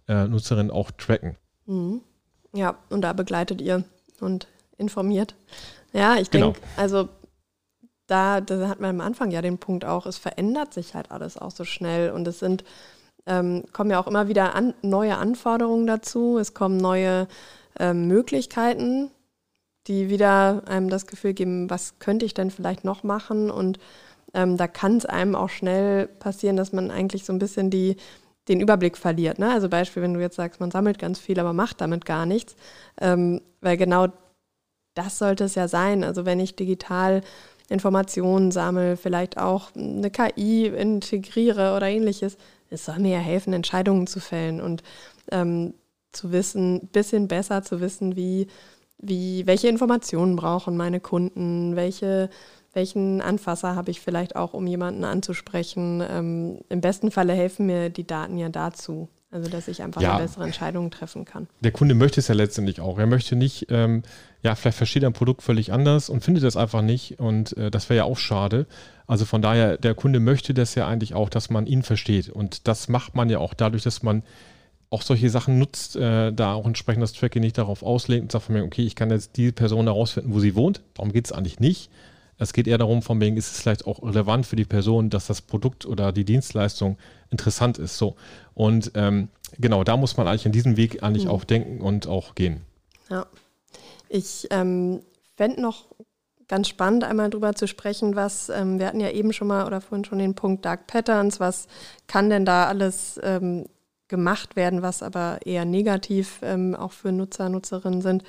äh, 0.08 0.28
Nutzerinnen 0.28 0.72
auch 0.72 0.90
tracken. 0.92 1.36
Mhm. 1.68 2.02
Ja, 2.58 2.76
und 2.90 3.02
da 3.02 3.14
begleitet 3.14 3.62
ihr 3.62 3.84
und 4.20 4.48
informiert. 4.78 5.36
Ja, 5.94 6.16
ich 6.16 6.32
denke, 6.32 6.60
genau. 6.60 6.68
also 6.76 7.08
da, 8.08 8.42
da 8.42 8.68
hat 8.68 8.80
man 8.80 8.90
am 8.90 9.02
Anfang 9.02 9.30
ja 9.30 9.42
den 9.42 9.60
Punkt 9.60 9.86
auch, 9.86 10.08
es 10.08 10.18
verändert 10.18 10.74
sich 10.74 10.96
halt 10.96 11.12
alles 11.12 11.38
auch 11.38 11.52
so 11.52 11.66
schnell 11.66 12.12
und 12.12 12.28
es 12.28 12.40
sind, 12.40 12.64
ähm, 13.28 13.64
kommen 13.74 13.92
ja 13.92 14.00
auch 14.00 14.08
immer 14.08 14.28
wieder 14.28 14.56
an, 14.56 14.74
neue 14.82 15.18
Anforderungen 15.18 15.86
dazu, 15.86 16.40
es 16.40 16.56
kommen 16.56 16.78
neue 16.78 17.28
ähm, 17.80 18.08
Möglichkeiten, 18.08 19.12
die 19.86 20.10
wieder 20.10 20.64
einem 20.68 20.90
das 20.90 21.06
Gefühl 21.06 21.34
geben, 21.34 21.70
was 21.70 22.00
könnte 22.00 22.26
ich 22.26 22.34
denn 22.34 22.50
vielleicht 22.50 22.84
noch 22.84 23.04
machen 23.04 23.52
und 23.52 23.78
ähm, 24.34 24.58
da 24.58 24.68
kann 24.68 24.98
es 24.98 25.06
einem 25.06 25.36
auch 25.36 25.50
schnell 25.50 26.08
passieren, 26.08 26.58
dass 26.58 26.74
man 26.74 26.90
eigentlich 26.90 27.24
so 27.24 27.34
ein 27.34 27.40
bisschen 27.40 27.70
die, 27.70 27.98
den 28.48 28.62
Überblick 28.62 28.98
verliert. 28.98 29.40
Ne? 29.40 29.52
Also 29.52 29.70
Beispiel, 29.70 30.04
wenn 30.04 30.14
du 30.14 30.20
jetzt 30.20 30.36
sagst, 30.36 30.60
man 30.60 30.72
sammelt 30.72 31.00
ganz 31.00 31.20
viel, 31.20 31.40
aber 31.40 31.54
macht 31.54 31.82
damit 31.82 32.06
gar 32.06 32.26
nichts, 32.26 32.56
ähm, 33.00 33.42
weil 33.62 33.78
genau 33.78 34.08
das 34.94 35.18
sollte 35.18 35.44
es 35.44 35.56
ja 35.56 35.68
sein. 35.68 36.04
Also 36.04 36.26
wenn 36.26 36.40
ich 36.40 36.56
digital 36.56 37.22
Informationen 37.70 38.52
sammle, 38.52 38.98
vielleicht 38.98 39.38
auch 39.38 39.76
eine 39.76 40.10
KI 40.10 40.68
integriere 40.68 41.76
oder 41.76 41.88
ähnliches, 41.88 42.38
es 42.70 42.86
soll 42.86 43.00
mir 43.00 43.14
ja 43.14 43.20
helfen, 43.20 43.54
Entscheidungen 43.54 44.08
zu 44.08 44.20
fällen 44.20 44.62
und 44.62 44.84
ähm, 45.32 45.74
zu 46.12 46.32
wissen, 46.32 46.76
ein 46.76 46.88
bisschen 46.88 47.28
besser 47.28 47.64
zu 47.64 47.80
wissen, 47.82 48.16
wie, 48.16 48.48
wie, 48.98 49.46
welche 49.46 49.68
Informationen 49.68 50.36
brauchen 50.36 50.78
meine 50.78 51.00
Kunden, 51.00 51.76
welche 51.76 52.30
welchen 52.78 53.22
Anfasser 53.22 53.76
habe 53.76 53.92
ich 53.92 54.00
vielleicht 54.00 54.36
auch, 54.36 54.54
um 54.54 54.68
jemanden 54.68 55.04
anzusprechen. 55.04 56.02
Ähm, 56.08 56.60
Im 56.70 56.80
besten 56.80 57.10
Falle 57.12 57.34
helfen 57.34 57.66
mir 57.66 57.90
die 57.90 58.06
Daten 58.06 58.38
ja 58.38 58.50
dazu. 58.50 59.10
Also, 59.30 59.50
dass 59.50 59.68
ich 59.68 59.82
einfach 59.82 60.02
ja. 60.02 60.14
eine 60.14 60.24
bessere 60.24 60.46
Entscheidung 60.46 60.90
treffen 60.90 61.26
kann. 61.26 61.48
Der 61.60 61.72
Kunde 61.72 61.96
möchte 61.96 62.22
es 62.22 62.30
ja 62.30 62.36
letztendlich 62.36 62.80
auch. 62.80 62.98
Er 62.98 63.08
möchte 63.08 63.36
nicht, 63.36 63.66
ähm, 63.70 64.04
ja, 64.42 64.56
vielleicht 64.56 64.78
versteht 64.78 65.04
er 65.04 65.10
ein 65.10 65.14
Produkt 65.14 65.42
völlig 65.42 65.74
anders 65.74 66.10
und 66.10 66.24
findet 66.24 66.46
das 66.46 66.56
einfach 66.56 66.82
nicht. 66.82 67.20
Und 67.20 67.58
äh, 67.58 67.70
das 67.70 67.90
wäre 67.90 67.98
ja 67.98 68.04
auch 68.06 68.18
schade. 68.18 68.68
Also 69.06 69.26
von 69.26 69.42
daher, 69.42 69.78
der 69.78 69.96
Kunde 69.96 70.22
möchte 70.22 70.54
das 70.54 70.76
ja 70.76 70.88
eigentlich 70.88 71.14
auch, 71.14 71.28
dass 71.28 71.50
man 71.50 71.66
ihn 71.66 71.84
versteht. 71.84 72.30
Und 72.30 72.70
das 72.70 72.88
macht 72.88 73.16
man 73.16 73.30
ja 73.30 73.40
auch 73.40 73.54
dadurch, 73.54 73.84
dass 73.84 74.02
man 74.02 74.24
auch 74.90 75.02
solche 75.02 75.30
Sachen 75.30 75.60
nutzt, 75.60 75.98
äh, 75.98 76.32
da 76.32 76.54
auch 76.54 76.66
entsprechend 76.66 77.04
das 77.04 77.12
Tracking 77.12 77.42
nicht 77.42 77.58
darauf 77.58 77.84
auslegt 77.84 78.22
und 78.22 78.32
sagt 78.32 78.46
von 78.46 78.56
mir, 78.56 78.64
okay, 78.64 78.84
ich 78.84 78.96
kann 78.96 79.10
jetzt 79.10 79.36
die 79.36 79.52
Person 79.52 79.86
herausfinden, 79.86 80.34
wo 80.34 80.40
sie 80.40 80.56
wohnt. 80.56 80.82
Darum 80.94 81.12
geht 81.12 81.26
es 81.26 81.34
eigentlich 81.34 81.60
nicht, 81.60 81.90
es 82.38 82.54
geht 82.54 82.68
eher 82.68 82.78
darum, 82.78 83.02
von 83.02 83.20
wegen, 83.20 83.38
ist 83.38 83.52
es 83.52 83.62
vielleicht 83.62 83.88
auch 83.88 84.04
relevant 84.04 84.46
für 84.46 84.56
die 84.56 84.66
Person, 84.66 85.10
dass 85.10 85.28
das 85.28 85.42
Produkt 85.42 85.86
oder 85.86 86.12
die 86.12 86.26
Dienstleistung 86.26 86.98
interessant 87.32 87.78
ist. 87.78 87.98
So. 87.98 88.16
Und 88.54 88.92
ähm, 88.96 89.30
genau, 89.58 89.84
da 89.84 89.98
muss 89.98 90.18
man 90.18 90.28
eigentlich 90.28 90.46
in 90.46 90.52
diesem 90.52 90.78
Weg 90.78 91.04
eigentlich 91.04 91.26
mhm. 91.26 91.32
auch 91.32 91.44
denken 91.44 91.82
und 91.82 92.08
auch 92.08 92.36
gehen. 92.36 92.62
Ja. 93.10 93.26
Ich 94.10 94.48
ähm, 94.52 95.02
fände 95.36 95.62
noch 95.62 95.86
ganz 96.48 96.70
spannend, 96.70 97.04
einmal 97.04 97.30
drüber 97.30 97.54
zu 97.54 97.68
sprechen, 97.68 98.16
was, 98.16 98.50
ähm, 98.50 98.80
wir 98.80 98.88
hatten 98.88 99.02
ja 99.02 99.10
eben 99.10 99.34
schon 99.34 99.48
mal 99.48 99.66
oder 99.66 99.82
vorhin 99.82 100.06
schon 100.06 100.20
den 100.20 100.36
Punkt 100.36 100.64
Dark 100.64 100.88
Patterns, 100.88 101.40
was 101.40 101.68
kann 102.08 102.30
denn 102.30 102.46
da 102.46 102.68
alles 102.68 103.20
ähm, 103.22 103.66
gemacht 104.08 104.56
werden, 104.56 104.82
was 104.82 105.04
aber 105.04 105.40
eher 105.46 105.66
negativ 105.66 106.40
ähm, 106.42 106.76
auch 106.76 106.94
für 106.94 107.12
Nutzer, 107.12 107.50
Nutzerinnen 107.50 108.02
sind. 108.02 108.24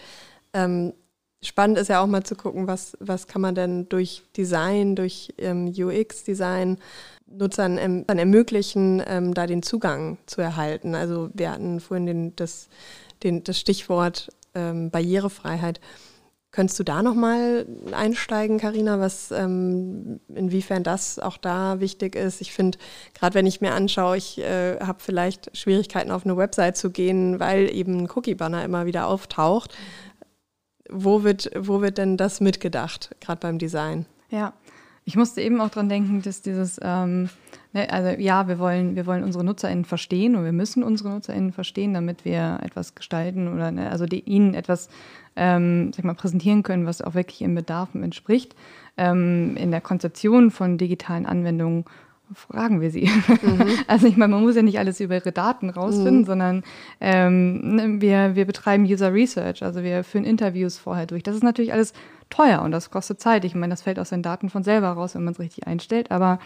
Spannend 1.40 1.78
ist 1.78 1.88
ja 1.88 2.00
auch 2.00 2.06
mal 2.06 2.24
zu 2.24 2.34
gucken, 2.34 2.66
was, 2.66 2.96
was 2.98 3.28
kann 3.28 3.40
man 3.40 3.54
denn 3.54 3.88
durch 3.88 4.24
Design, 4.36 4.96
durch 4.96 5.32
ähm, 5.38 5.68
UX-Design 5.68 6.78
Nutzern 7.30 7.78
ähm, 7.78 8.04
dann 8.06 8.18
ermöglichen, 8.18 9.02
ähm, 9.06 9.34
da 9.34 9.46
den 9.46 9.62
Zugang 9.62 10.18
zu 10.26 10.40
erhalten. 10.40 10.94
Also 10.94 11.30
wir 11.34 11.52
hatten 11.52 11.80
vorhin 11.80 12.06
den, 12.06 12.36
das, 12.36 12.68
den, 13.22 13.44
das 13.44 13.60
Stichwort 13.60 14.30
ähm, 14.54 14.90
Barrierefreiheit. 14.90 15.80
Könntest 16.50 16.78
du 16.78 16.82
da 16.82 17.02
nochmal 17.02 17.66
einsteigen, 17.92 18.58
Karina, 18.58 18.98
was 18.98 19.30
ähm, 19.30 20.18
inwiefern 20.34 20.82
das 20.82 21.18
auch 21.18 21.36
da 21.36 21.78
wichtig 21.78 22.16
ist? 22.16 22.40
Ich 22.40 22.54
finde, 22.54 22.78
gerade 23.12 23.34
wenn 23.34 23.46
ich 23.46 23.60
mir 23.60 23.74
anschaue, 23.74 24.16
ich 24.16 24.38
äh, 24.38 24.80
habe 24.80 24.98
vielleicht 25.00 25.54
Schwierigkeiten 25.56 26.10
auf 26.10 26.24
eine 26.24 26.38
Website 26.38 26.78
zu 26.78 26.90
gehen, 26.90 27.38
weil 27.38 27.70
eben 27.70 27.98
ein 27.98 28.10
Cookie-Banner 28.10 28.64
immer 28.64 28.86
wieder 28.86 29.06
auftaucht 29.06 29.74
wo 30.90 31.22
wird, 31.22 31.50
wo 31.56 31.80
wird 31.80 31.98
denn 31.98 32.16
das 32.16 32.40
mitgedacht, 32.40 33.14
gerade 33.20 33.40
beim 33.40 33.58
Design? 33.58 34.06
Ja, 34.30 34.52
ich 35.08 35.16
musste 35.16 35.40
eben 35.40 35.60
auch 35.62 35.70
dran 35.70 35.88
denken, 35.88 36.20
dass 36.20 36.42
dieses, 36.42 36.78
ähm, 36.82 37.30
ne, 37.72 37.90
also 37.90 38.20
ja, 38.20 38.46
wir 38.46 38.58
wollen, 38.58 38.94
wir 38.94 39.06
wollen 39.06 39.24
unsere 39.24 39.42
NutzerInnen 39.42 39.86
verstehen 39.86 40.36
und 40.36 40.44
wir 40.44 40.52
müssen 40.52 40.82
unsere 40.82 41.08
NutzerInnen 41.08 41.52
verstehen, 41.52 41.94
damit 41.94 42.26
wir 42.26 42.58
etwas 42.62 42.94
gestalten 42.94 43.48
oder 43.48 43.70
ne, 43.70 43.90
also 43.90 44.04
die, 44.04 44.20
ihnen 44.20 44.52
etwas 44.52 44.90
ähm, 45.34 45.92
sag 45.94 46.04
mal, 46.04 46.14
präsentieren 46.14 46.62
können, 46.62 46.84
was 46.84 47.00
auch 47.00 47.14
wirklich 47.14 47.40
ihren 47.40 47.54
Bedarfen 47.54 48.02
entspricht. 48.02 48.54
Ähm, 48.98 49.56
in 49.56 49.70
der 49.70 49.80
Konzeption 49.80 50.50
von 50.50 50.76
digitalen 50.76 51.24
Anwendungen 51.24 51.86
fragen 52.34 52.80
wir 52.80 52.90
sie. 52.90 53.10
Mhm. 53.42 53.68
Also 53.86 54.06
ich 54.06 54.16
meine, 54.16 54.34
man 54.34 54.42
muss 54.42 54.56
ja 54.56 54.62
nicht 54.62 54.78
alles 54.78 55.00
über 55.00 55.14
ihre 55.14 55.32
Daten 55.32 55.70
rausfinden, 55.70 56.20
mhm. 56.20 56.24
sondern 56.24 56.62
ähm, 57.00 57.76
ne, 57.76 58.00
wir, 58.00 58.36
wir 58.36 58.44
betreiben 58.44 58.84
User 58.84 59.12
Research, 59.12 59.62
also 59.62 59.82
wir 59.82 60.04
führen 60.04 60.24
Interviews 60.24 60.78
vorher 60.78 61.06
durch. 61.06 61.22
Das 61.22 61.34
ist 61.34 61.42
natürlich 61.42 61.72
alles 61.72 61.92
teuer 62.30 62.62
und 62.62 62.72
das 62.72 62.90
kostet 62.90 63.20
Zeit. 63.20 63.44
Ich 63.44 63.54
meine, 63.54 63.72
das 63.72 63.82
fällt 63.82 63.98
aus 63.98 64.10
den 64.10 64.22
Daten 64.22 64.50
von 64.50 64.62
selber 64.62 64.88
raus, 64.88 65.14
wenn 65.14 65.24
man 65.24 65.32
es 65.32 65.40
richtig 65.40 65.66
einstellt, 65.66 66.10
aber 66.10 66.38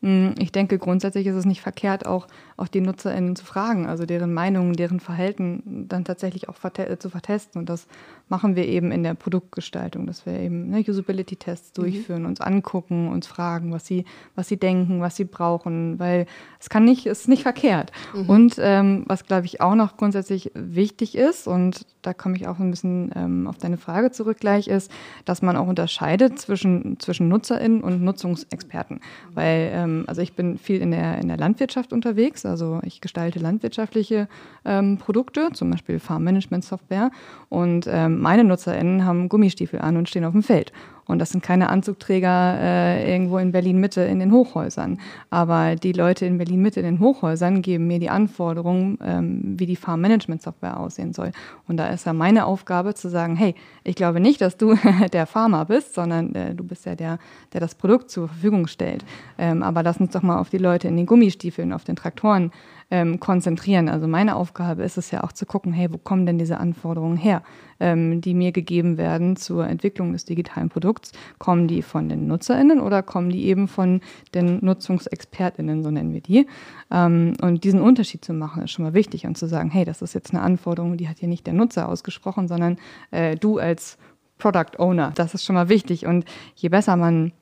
ich 0.00 0.52
denke, 0.52 0.78
grundsätzlich 0.78 1.26
ist 1.26 1.34
es 1.34 1.44
nicht 1.44 1.60
verkehrt, 1.60 2.06
auch, 2.06 2.28
auch 2.56 2.68
die 2.68 2.80
NutzerInnen 2.80 3.34
zu 3.34 3.44
fragen, 3.44 3.86
also 3.86 4.06
deren 4.06 4.32
Meinungen, 4.32 4.74
deren 4.74 5.00
Verhalten 5.00 5.86
dann 5.88 6.04
tatsächlich 6.04 6.48
auch 6.48 6.54
verte 6.54 6.98
zu 7.00 7.10
vertesten. 7.10 7.58
Und 7.58 7.68
das 7.68 7.88
machen 8.28 8.54
wir 8.54 8.66
eben 8.66 8.92
in 8.92 9.02
der 9.02 9.14
Produktgestaltung, 9.14 10.06
dass 10.06 10.24
wir 10.24 10.38
eben 10.38 10.70
ne, 10.70 10.84
Usability-Tests 10.86 11.76
mhm. 11.76 11.82
durchführen, 11.82 12.26
uns 12.26 12.40
angucken, 12.40 13.08
uns 13.08 13.26
fragen, 13.26 13.72
was 13.72 13.86
sie, 13.86 14.04
was 14.36 14.46
sie 14.46 14.56
denken, 14.56 15.00
was 15.00 15.16
sie 15.16 15.24
brauchen, 15.24 15.98
weil 15.98 16.26
es 16.60 16.70
kann 16.70 16.84
nicht, 16.84 17.06
ist 17.06 17.28
nicht 17.28 17.42
verkehrt. 17.42 17.90
Mhm. 18.14 18.30
Und 18.30 18.56
ähm, 18.60 19.04
was, 19.08 19.24
glaube 19.24 19.46
ich, 19.46 19.60
auch 19.60 19.74
noch 19.74 19.96
grundsätzlich 19.96 20.52
wichtig 20.54 21.16
ist, 21.16 21.48
und 21.48 21.86
da 22.02 22.14
komme 22.14 22.36
ich 22.36 22.46
auch 22.46 22.60
ein 22.60 22.70
bisschen 22.70 23.10
ähm, 23.16 23.48
auf 23.48 23.58
deine 23.58 23.78
Frage 23.78 24.12
zurück 24.12 24.38
gleich, 24.38 24.68
ist, 24.68 24.92
dass 25.24 25.42
man 25.42 25.56
auch 25.56 25.66
unterscheidet 25.66 26.38
zwischen, 26.38 27.00
zwischen 27.00 27.28
NutzerInnen 27.28 27.82
und 27.82 28.02
Nutzungsexperten. 28.02 29.00
Weil, 29.34 29.70
ähm, 29.72 29.87
also 30.06 30.22
ich 30.22 30.32
bin 30.34 30.58
viel 30.58 30.80
in 30.80 30.90
der, 30.90 31.18
in 31.18 31.28
der 31.28 31.36
Landwirtschaft 31.36 31.92
unterwegs, 31.92 32.44
also 32.46 32.80
ich 32.84 33.00
gestalte 33.00 33.38
landwirtschaftliche 33.38 34.28
ähm, 34.64 34.98
Produkte, 34.98 35.50
zum 35.52 35.70
Beispiel 35.70 35.98
Farm 35.98 36.24
Management 36.24 36.64
Software. 36.64 37.10
Und 37.48 37.86
ähm, 37.88 38.20
meine 38.20 38.44
NutzerInnen 38.44 39.04
haben 39.04 39.28
Gummistiefel 39.28 39.80
an 39.80 39.96
und 39.96 40.08
stehen 40.08 40.24
auf 40.24 40.32
dem 40.32 40.42
Feld. 40.42 40.72
Und 41.08 41.18
das 41.18 41.30
sind 41.30 41.42
keine 41.42 41.70
Anzugträger 41.70 42.58
äh, 42.60 43.10
irgendwo 43.10 43.38
in 43.38 43.50
Berlin-Mitte 43.50 44.02
in 44.02 44.20
den 44.20 44.30
Hochhäusern. 44.30 45.00
Aber 45.30 45.74
die 45.74 45.92
Leute 45.92 46.26
in 46.26 46.36
Berlin-Mitte 46.36 46.80
in 46.80 46.86
den 46.86 47.00
Hochhäusern 47.00 47.62
geben 47.62 47.86
mir 47.86 47.98
die 47.98 48.10
Anforderungen, 48.10 48.98
ähm, 49.02 49.54
wie 49.58 49.66
die 49.66 49.74
Farm-Management-Software 49.74 50.78
aussehen 50.78 51.14
soll. 51.14 51.32
Und 51.66 51.78
da 51.78 51.88
ist 51.88 52.04
ja 52.04 52.12
meine 52.12 52.44
Aufgabe 52.44 52.94
zu 52.94 53.08
sagen, 53.08 53.36
hey, 53.36 53.54
ich 53.84 53.96
glaube 53.96 54.20
nicht, 54.20 54.42
dass 54.42 54.58
du 54.58 54.76
der 55.12 55.26
Farmer 55.26 55.64
bist, 55.64 55.94
sondern 55.94 56.34
äh, 56.34 56.54
du 56.54 56.62
bist 56.62 56.84
ja 56.84 56.94
der, 56.94 57.18
der 57.54 57.60
das 57.60 57.74
Produkt 57.74 58.10
zur 58.10 58.28
Verfügung 58.28 58.66
stellt. 58.66 59.04
Ähm, 59.38 59.62
aber 59.62 59.82
lass 59.82 59.96
uns 59.96 60.12
doch 60.12 60.22
mal 60.22 60.38
auf 60.38 60.50
die 60.50 60.58
Leute 60.58 60.88
in 60.88 60.96
den 60.96 61.06
Gummistiefeln, 61.06 61.72
auf 61.72 61.84
den 61.84 61.96
Traktoren 61.96 62.52
ähm, 62.90 63.20
konzentrieren. 63.20 63.88
Also 63.88 64.08
meine 64.08 64.36
Aufgabe 64.36 64.82
ist 64.82 64.96
es 64.96 65.10
ja 65.10 65.22
auch 65.22 65.32
zu 65.32 65.46
gucken, 65.46 65.72
hey, 65.72 65.92
wo 65.92 65.98
kommen 65.98 66.26
denn 66.26 66.38
diese 66.38 66.58
Anforderungen 66.58 67.16
her, 67.16 67.42
ähm, 67.80 68.20
die 68.20 68.34
mir 68.34 68.52
gegeben 68.52 68.96
werden 68.96 69.36
zur 69.36 69.66
Entwicklung 69.66 70.12
des 70.12 70.24
digitalen 70.24 70.68
Produkts? 70.68 71.12
Kommen 71.38 71.68
die 71.68 71.82
von 71.82 72.08
den 72.08 72.26
NutzerInnen 72.26 72.80
oder 72.80 73.02
kommen 73.02 73.30
die 73.30 73.46
eben 73.46 73.68
von 73.68 74.00
den 74.34 74.64
NutzungsexpertInnen, 74.64 75.82
so 75.82 75.90
nennen 75.90 76.12
wir 76.12 76.22
die? 76.22 76.46
Ähm, 76.90 77.34
und 77.42 77.64
diesen 77.64 77.80
Unterschied 77.80 78.24
zu 78.24 78.32
machen, 78.32 78.62
ist 78.62 78.70
schon 78.70 78.84
mal 78.84 78.94
wichtig 78.94 79.26
und 79.26 79.36
zu 79.36 79.46
sagen, 79.46 79.70
hey, 79.70 79.84
das 79.84 80.02
ist 80.02 80.14
jetzt 80.14 80.32
eine 80.32 80.42
Anforderung, 80.42 80.96
die 80.96 81.08
hat 81.08 81.18
hier 81.18 81.28
nicht 81.28 81.46
der 81.46 81.54
Nutzer 81.54 81.88
ausgesprochen, 81.88 82.48
sondern 82.48 82.78
äh, 83.10 83.36
du 83.36 83.58
als 83.58 83.98
Product 84.38 84.78
Owner. 84.78 85.12
Das 85.14 85.34
ist 85.34 85.44
schon 85.44 85.54
mal 85.54 85.68
wichtig. 85.68 86.06
Und 86.06 86.24
je 86.54 86.68
besser 86.68 86.96
man 86.96 87.32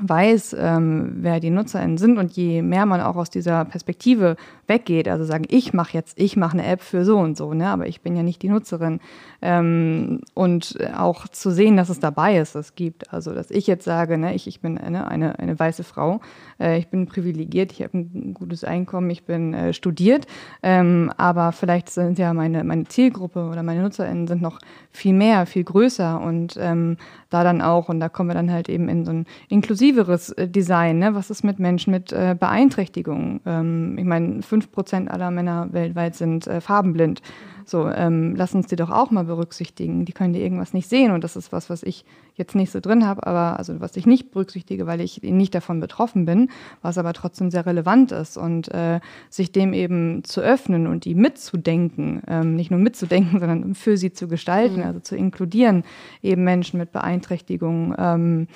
weiß, 0.00 0.56
ähm, 0.58 1.18
wer 1.20 1.40
die 1.40 1.50
NutzerInnen 1.50 1.98
sind 1.98 2.18
und 2.18 2.32
je 2.32 2.62
mehr 2.62 2.84
man 2.86 3.00
auch 3.00 3.16
aus 3.16 3.30
dieser 3.30 3.64
Perspektive 3.64 4.36
weggeht, 4.66 5.08
also 5.08 5.24
sagen, 5.24 5.44
ich 5.48 5.72
mache 5.72 5.92
jetzt, 5.94 6.18
ich 6.18 6.36
mache 6.36 6.58
eine 6.58 6.66
App 6.66 6.80
für 6.80 7.04
so 7.04 7.18
und 7.18 7.36
so, 7.36 7.54
ne, 7.54 7.68
aber 7.68 7.86
ich 7.86 8.00
bin 8.00 8.16
ja 8.16 8.22
nicht 8.22 8.42
die 8.42 8.48
Nutzerin. 8.48 9.00
Ähm, 9.40 10.20
und 10.34 10.78
auch 10.96 11.28
zu 11.28 11.50
sehen, 11.50 11.76
dass 11.76 11.90
es 11.90 12.00
dabei 12.00 12.38
ist, 12.38 12.54
es 12.54 12.74
gibt. 12.74 13.12
Also, 13.12 13.34
dass 13.34 13.50
ich 13.50 13.66
jetzt 13.66 13.84
sage, 13.84 14.18
ne, 14.18 14.34
ich, 14.34 14.46
ich 14.46 14.60
bin 14.60 14.78
eine, 14.78 15.06
eine, 15.08 15.38
eine 15.38 15.58
weiße 15.58 15.84
Frau, 15.84 16.20
ich 16.58 16.88
bin 16.88 17.06
privilegiert, 17.06 17.72
ich 17.72 17.82
habe 17.82 17.98
ein 17.98 18.34
gutes 18.34 18.64
Einkommen, 18.64 19.10
ich 19.10 19.24
bin 19.24 19.54
äh, 19.54 19.72
studiert, 19.72 20.26
ähm, 20.62 21.12
aber 21.16 21.52
vielleicht 21.52 21.90
sind 21.90 22.18
ja 22.18 22.32
meine, 22.34 22.64
meine 22.64 22.84
Zielgruppe 22.84 23.48
oder 23.50 23.62
meine 23.62 23.82
NutzerInnen 23.82 24.26
sind 24.26 24.42
noch 24.42 24.58
viel 24.90 25.12
mehr, 25.12 25.46
viel 25.46 25.64
größer 25.64 26.20
und 26.20 26.56
ähm, 26.60 26.96
da 27.30 27.44
dann 27.44 27.62
auch, 27.62 27.88
und 27.88 28.00
da 28.00 28.08
kommen 28.08 28.30
wir 28.30 28.34
dann 28.34 28.52
halt 28.52 28.68
eben 28.68 28.88
in 28.88 29.04
so 29.04 29.12
ein 29.12 29.26
inklusiveres 29.48 30.30
äh, 30.30 30.48
Design, 30.48 30.98
ne? 30.98 31.14
was 31.14 31.30
ist 31.30 31.42
mit 31.42 31.58
Menschen 31.58 31.90
mit 31.90 32.12
äh, 32.12 32.36
Beeinträchtigungen? 32.38 33.40
Ähm, 33.46 33.98
ich 33.98 34.04
meine, 34.04 34.42
fünf 34.42 34.70
Prozent 34.70 35.10
aller 35.10 35.30
Männer 35.30 35.68
weltweit 35.72 36.14
sind 36.14 36.46
äh, 36.46 36.60
farbenblind. 36.60 37.22
So, 37.68 37.88
ähm, 37.88 38.34
lass 38.36 38.54
uns 38.54 38.66
die 38.66 38.76
doch 38.76 38.90
auch 38.90 39.10
mal 39.10 39.24
berücksichtigen. 39.24 40.04
Die 40.04 40.12
können 40.12 40.32
die 40.32 40.42
irgendwas 40.42 40.72
nicht 40.72 40.88
sehen 40.88 41.12
und 41.12 41.24
das 41.24 41.36
ist 41.36 41.52
was, 41.52 41.70
was 41.70 41.82
ich 41.82 42.04
jetzt 42.34 42.54
nicht 42.54 42.72
so 42.72 42.80
drin 42.80 43.06
habe, 43.06 43.26
aber 43.26 43.58
also 43.58 43.80
was 43.80 43.96
ich 43.96 44.06
nicht 44.06 44.32
berücksichtige, 44.32 44.86
weil 44.86 45.00
ich 45.00 45.22
nicht 45.22 45.54
davon 45.54 45.80
betroffen 45.80 46.24
bin, 46.24 46.50
was 46.82 46.98
aber 46.98 47.12
trotzdem 47.12 47.50
sehr 47.50 47.66
relevant 47.66 48.12
ist 48.12 48.36
und 48.36 48.72
äh, 48.74 49.00
sich 49.30 49.52
dem 49.52 49.72
eben 49.72 50.24
zu 50.24 50.40
öffnen 50.40 50.86
und 50.86 51.04
die 51.04 51.14
mitzudenken, 51.14 52.22
ähm, 52.26 52.56
nicht 52.56 52.70
nur 52.70 52.80
mitzudenken, 52.80 53.38
sondern 53.40 53.74
für 53.74 53.96
sie 53.96 54.12
zu 54.12 54.28
gestalten, 54.28 54.78
mhm. 54.78 54.86
also 54.86 55.00
zu 55.00 55.16
inkludieren, 55.16 55.84
eben 56.22 56.44
Menschen 56.44 56.78
mit 56.78 56.92
Beeinträchtigungen. 56.92 57.94
Ähm, 57.98 58.48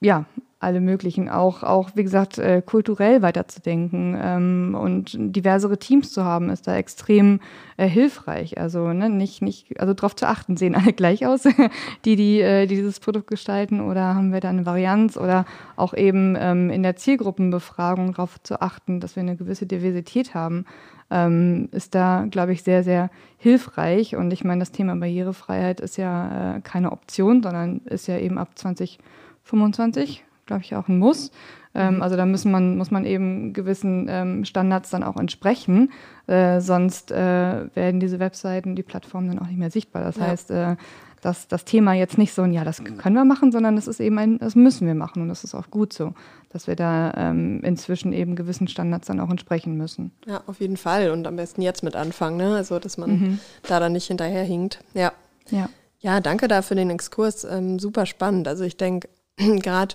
ja, 0.00 0.24
alle 0.60 0.82
möglichen, 0.82 1.30
auch, 1.30 1.62
auch 1.62 1.90
wie 1.94 2.02
gesagt, 2.02 2.36
äh, 2.36 2.60
kulturell 2.60 3.22
weiterzudenken 3.22 4.14
ähm, 4.20 4.76
und 4.78 5.16
diversere 5.18 5.78
Teams 5.78 6.12
zu 6.12 6.22
haben, 6.22 6.50
ist 6.50 6.66
da 6.66 6.76
extrem 6.76 7.40
äh, 7.78 7.88
hilfreich. 7.88 8.58
Also 8.58 8.92
ne, 8.92 9.08
nicht, 9.08 9.40
nicht, 9.40 9.80
also 9.80 9.94
darauf 9.94 10.14
zu 10.14 10.28
achten, 10.28 10.58
sehen 10.58 10.74
alle 10.76 10.92
gleich 10.92 11.26
aus, 11.26 11.44
die, 12.04 12.14
die, 12.14 12.42
äh, 12.42 12.66
die 12.66 12.76
dieses 12.76 13.00
Produkt 13.00 13.28
gestalten, 13.28 13.80
oder 13.80 14.14
haben 14.14 14.34
wir 14.34 14.40
da 14.40 14.50
eine 14.50 14.66
Varianz 14.66 15.16
oder 15.16 15.46
auch 15.76 15.94
eben 15.94 16.36
ähm, 16.38 16.68
in 16.68 16.82
der 16.82 16.94
Zielgruppenbefragung 16.94 18.12
darauf 18.12 18.40
zu 18.42 18.60
achten, 18.60 19.00
dass 19.00 19.16
wir 19.16 19.22
eine 19.22 19.36
gewisse 19.36 19.64
Diversität 19.64 20.34
haben. 20.34 20.66
Ähm, 21.10 21.70
ist 21.72 21.94
da, 21.94 22.26
glaube 22.30 22.52
ich, 22.52 22.62
sehr, 22.62 22.84
sehr 22.84 23.10
hilfreich. 23.38 24.14
Und 24.14 24.30
ich 24.30 24.44
meine, 24.44 24.60
das 24.60 24.72
Thema 24.72 24.94
Barrierefreiheit 24.94 25.80
ist 25.80 25.96
ja 25.96 26.56
äh, 26.56 26.60
keine 26.60 26.92
Option, 26.92 27.42
sondern 27.42 27.78
ist 27.86 28.06
ja 28.06 28.18
eben 28.18 28.36
ab 28.36 28.50
2025 28.56 30.22
glaube 30.50 30.62
ich, 30.64 30.74
auch 30.74 30.88
ein 30.88 30.98
Muss. 30.98 31.30
Ähm, 31.74 31.96
mhm. 31.96 32.02
also 32.02 32.16
da 32.16 32.26
müssen 32.26 32.50
man, 32.50 32.76
muss 32.76 32.90
man 32.90 33.06
eben 33.06 33.52
gewissen 33.52 34.08
ähm, 34.10 34.44
Standards 34.44 34.90
dann 34.90 35.04
auch 35.04 35.16
entsprechen. 35.16 35.92
Äh, 36.26 36.60
sonst 36.60 37.12
äh, 37.12 37.74
werden 37.74 38.00
diese 38.00 38.18
Webseiten, 38.18 38.74
die 38.74 38.82
Plattformen 38.82 39.28
dann 39.28 39.38
auch 39.38 39.46
nicht 39.46 39.58
mehr 39.58 39.70
sichtbar. 39.70 40.02
Das 40.02 40.16
ja. 40.16 40.26
heißt, 40.26 40.50
äh, 40.50 40.76
dass 41.20 41.46
das 41.46 41.64
Thema 41.64 41.92
jetzt 41.92 42.18
nicht 42.18 42.32
so 42.32 42.42
ein, 42.42 42.52
ja, 42.52 42.64
das 42.64 42.82
können 42.82 43.14
wir 43.14 43.24
machen, 43.24 43.52
sondern 43.52 43.76
das 43.76 43.86
ist 43.86 44.00
eben 44.00 44.18
ein, 44.18 44.38
das 44.38 44.56
müssen 44.56 44.86
wir 44.88 44.94
machen 44.94 45.22
und 45.22 45.28
das 45.28 45.44
ist 45.44 45.54
auch 45.54 45.70
gut 45.70 45.92
so, 45.92 46.14
dass 46.48 46.66
wir 46.66 46.74
da 46.74 47.12
ähm, 47.14 47.60
inzwischen 47.62 48.12
eben 48.12 48.34
gewissen 48.34 48.66
Standards 48.66 49.06
dann 49.06 49.20
auch 49.20 49.30
entsprechen 49.30 49.76
müssen. 49.76 50.12
Ja, 50.26 50.42
auf 50.46 50.60
jeden 50.60 50.78
Fall 50.78 51.10
und 51.10 51.26
am 51.26 51.36
besten 51.36 51.62
jetzt 51.62 51.84
mit 51.84 51.94
anfangen, 51.94 52.38
ne? 52.38 52.56
also 52.56 52.78
dass 52.78 52.96
man 52.96 53.10
mhm. 53.10 53.38
da 53.68 53.78
dann 53.78 53.92
nicht 53.92 54.06
hinterherhinkt. 54.06 54.82
Ja. 54.94 55.12
Ja. 55.50 55.68
Ja, 56.00 56.20
danke 56.20 56.48
da 56.48 56.62
für 56.62 56.74
den 56.74 56.88
Exkurs, 56.88 57.44
ähm, 57.44 57.78
super 57.78 58.06
spannend. 58.06 58.48
Also 58.48 58.64
ich 58.64 58.78
denke, 58.78 59.10
gerade 59.36 59.94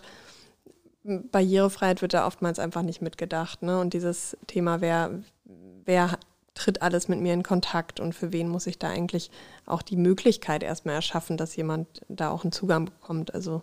Barrierefreiheit 1.32 2.02
wird 2.02 2.14
da 2.14 2.26
oftmals 2.26 2.60
einfach 2.60 2.82
nicht 2.82 3.02
mitgedacht. 3.02 3.62
Ne? 3.62 3.80
Und 3.80 3.94
dieses 3.94 4.38
Thema, 4.48 4.82
wer, 4.82 5.12
wer 5.86 6.18
tritt 6.56 6.82
alles 6.82 7.08
mit 7.08 7.20
mir 7.20 7.34
in 7.34 7.44
Kontakt 7.44 8.00
und 8.00 8.16
für 8.16 8.34
wen 8.34 8.48
muss 8.48 8.66
ich 8.66 8.80
da 8.80 8.90
eigentlich 8.90 9.30
auch 9.66 9.82
die 9.82 9.98
Möglichkeit 9.98 10.64
erstmal 10.64 10.96
erschaffen, 10.96 11.38
dass 11.38 11.56
jemand 11.56 11.88
da 12.08 12.30
auch 12.30 12.44
einen 12.44 12.52
Zugang 12.52 12.86
bekommt. 12.86 13.34
Also 13.34 13.62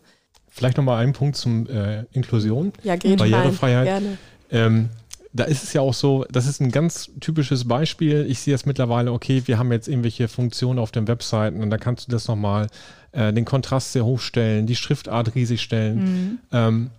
Vielleicht 0.48 0.76
nochmal 0.76 1.02
einen 1.02 1.14
Punkt 1.14 1.36
zum 1.36 1.66
äh, 1.68 2.04
Inklusion, 2.12 2.72
ja, 2.82 2.96
geht 2.96 3.18
Barrierefreiheit. 3.18 3.86
Gerne. 3.86 4.18
Ähm, 4.50 4.90
da 5.32 5.44
ist 5.44 5.64
es 5.64 5.72
ja 5.72 5.80
auch 5.80 5.94
so, 5.94 6.26
das 6.30 6.46
ist 6.46 6.60
ein 6.60 6.70
ganz 6.70 7.10
typisches 7.20 7.66
Beispiel. 7.66 8.26
Ich 8.28 8.40
sehe 8.40 8.54
es 8.54 8.66
mittlerweile, 8.66 9.12
okay, 9.12 9.42
wir 9.46 9.58
haben 9.58 9.72
jetzt 9.72 9.88
irgendwelche 9.88 10.28
Funktionen 10.28 10.78
auf 10.78 10.92
den 10.92 11.08
Webseiten 11.08 11.62
und 11.62 11.70
da 11.70 11.78
kannst 11.78 12.06
du 12.06 12.12
das 12.12 12.28
nochmal, 12.28 12.66
äh, 13.12 13.32
den 13.32 13.46
Kontrast 13.46 13.92
sehr 13.92 14.04
hoch 14.04 14.20
stellen, 14.20 14.66
die 14.66 14.76
Schriftart 14.76 15.34
riesig 15.34 15.62
stellen. 15.62 15.96
Mhm. 15.96 16.38
Ähm, 16.52 16.90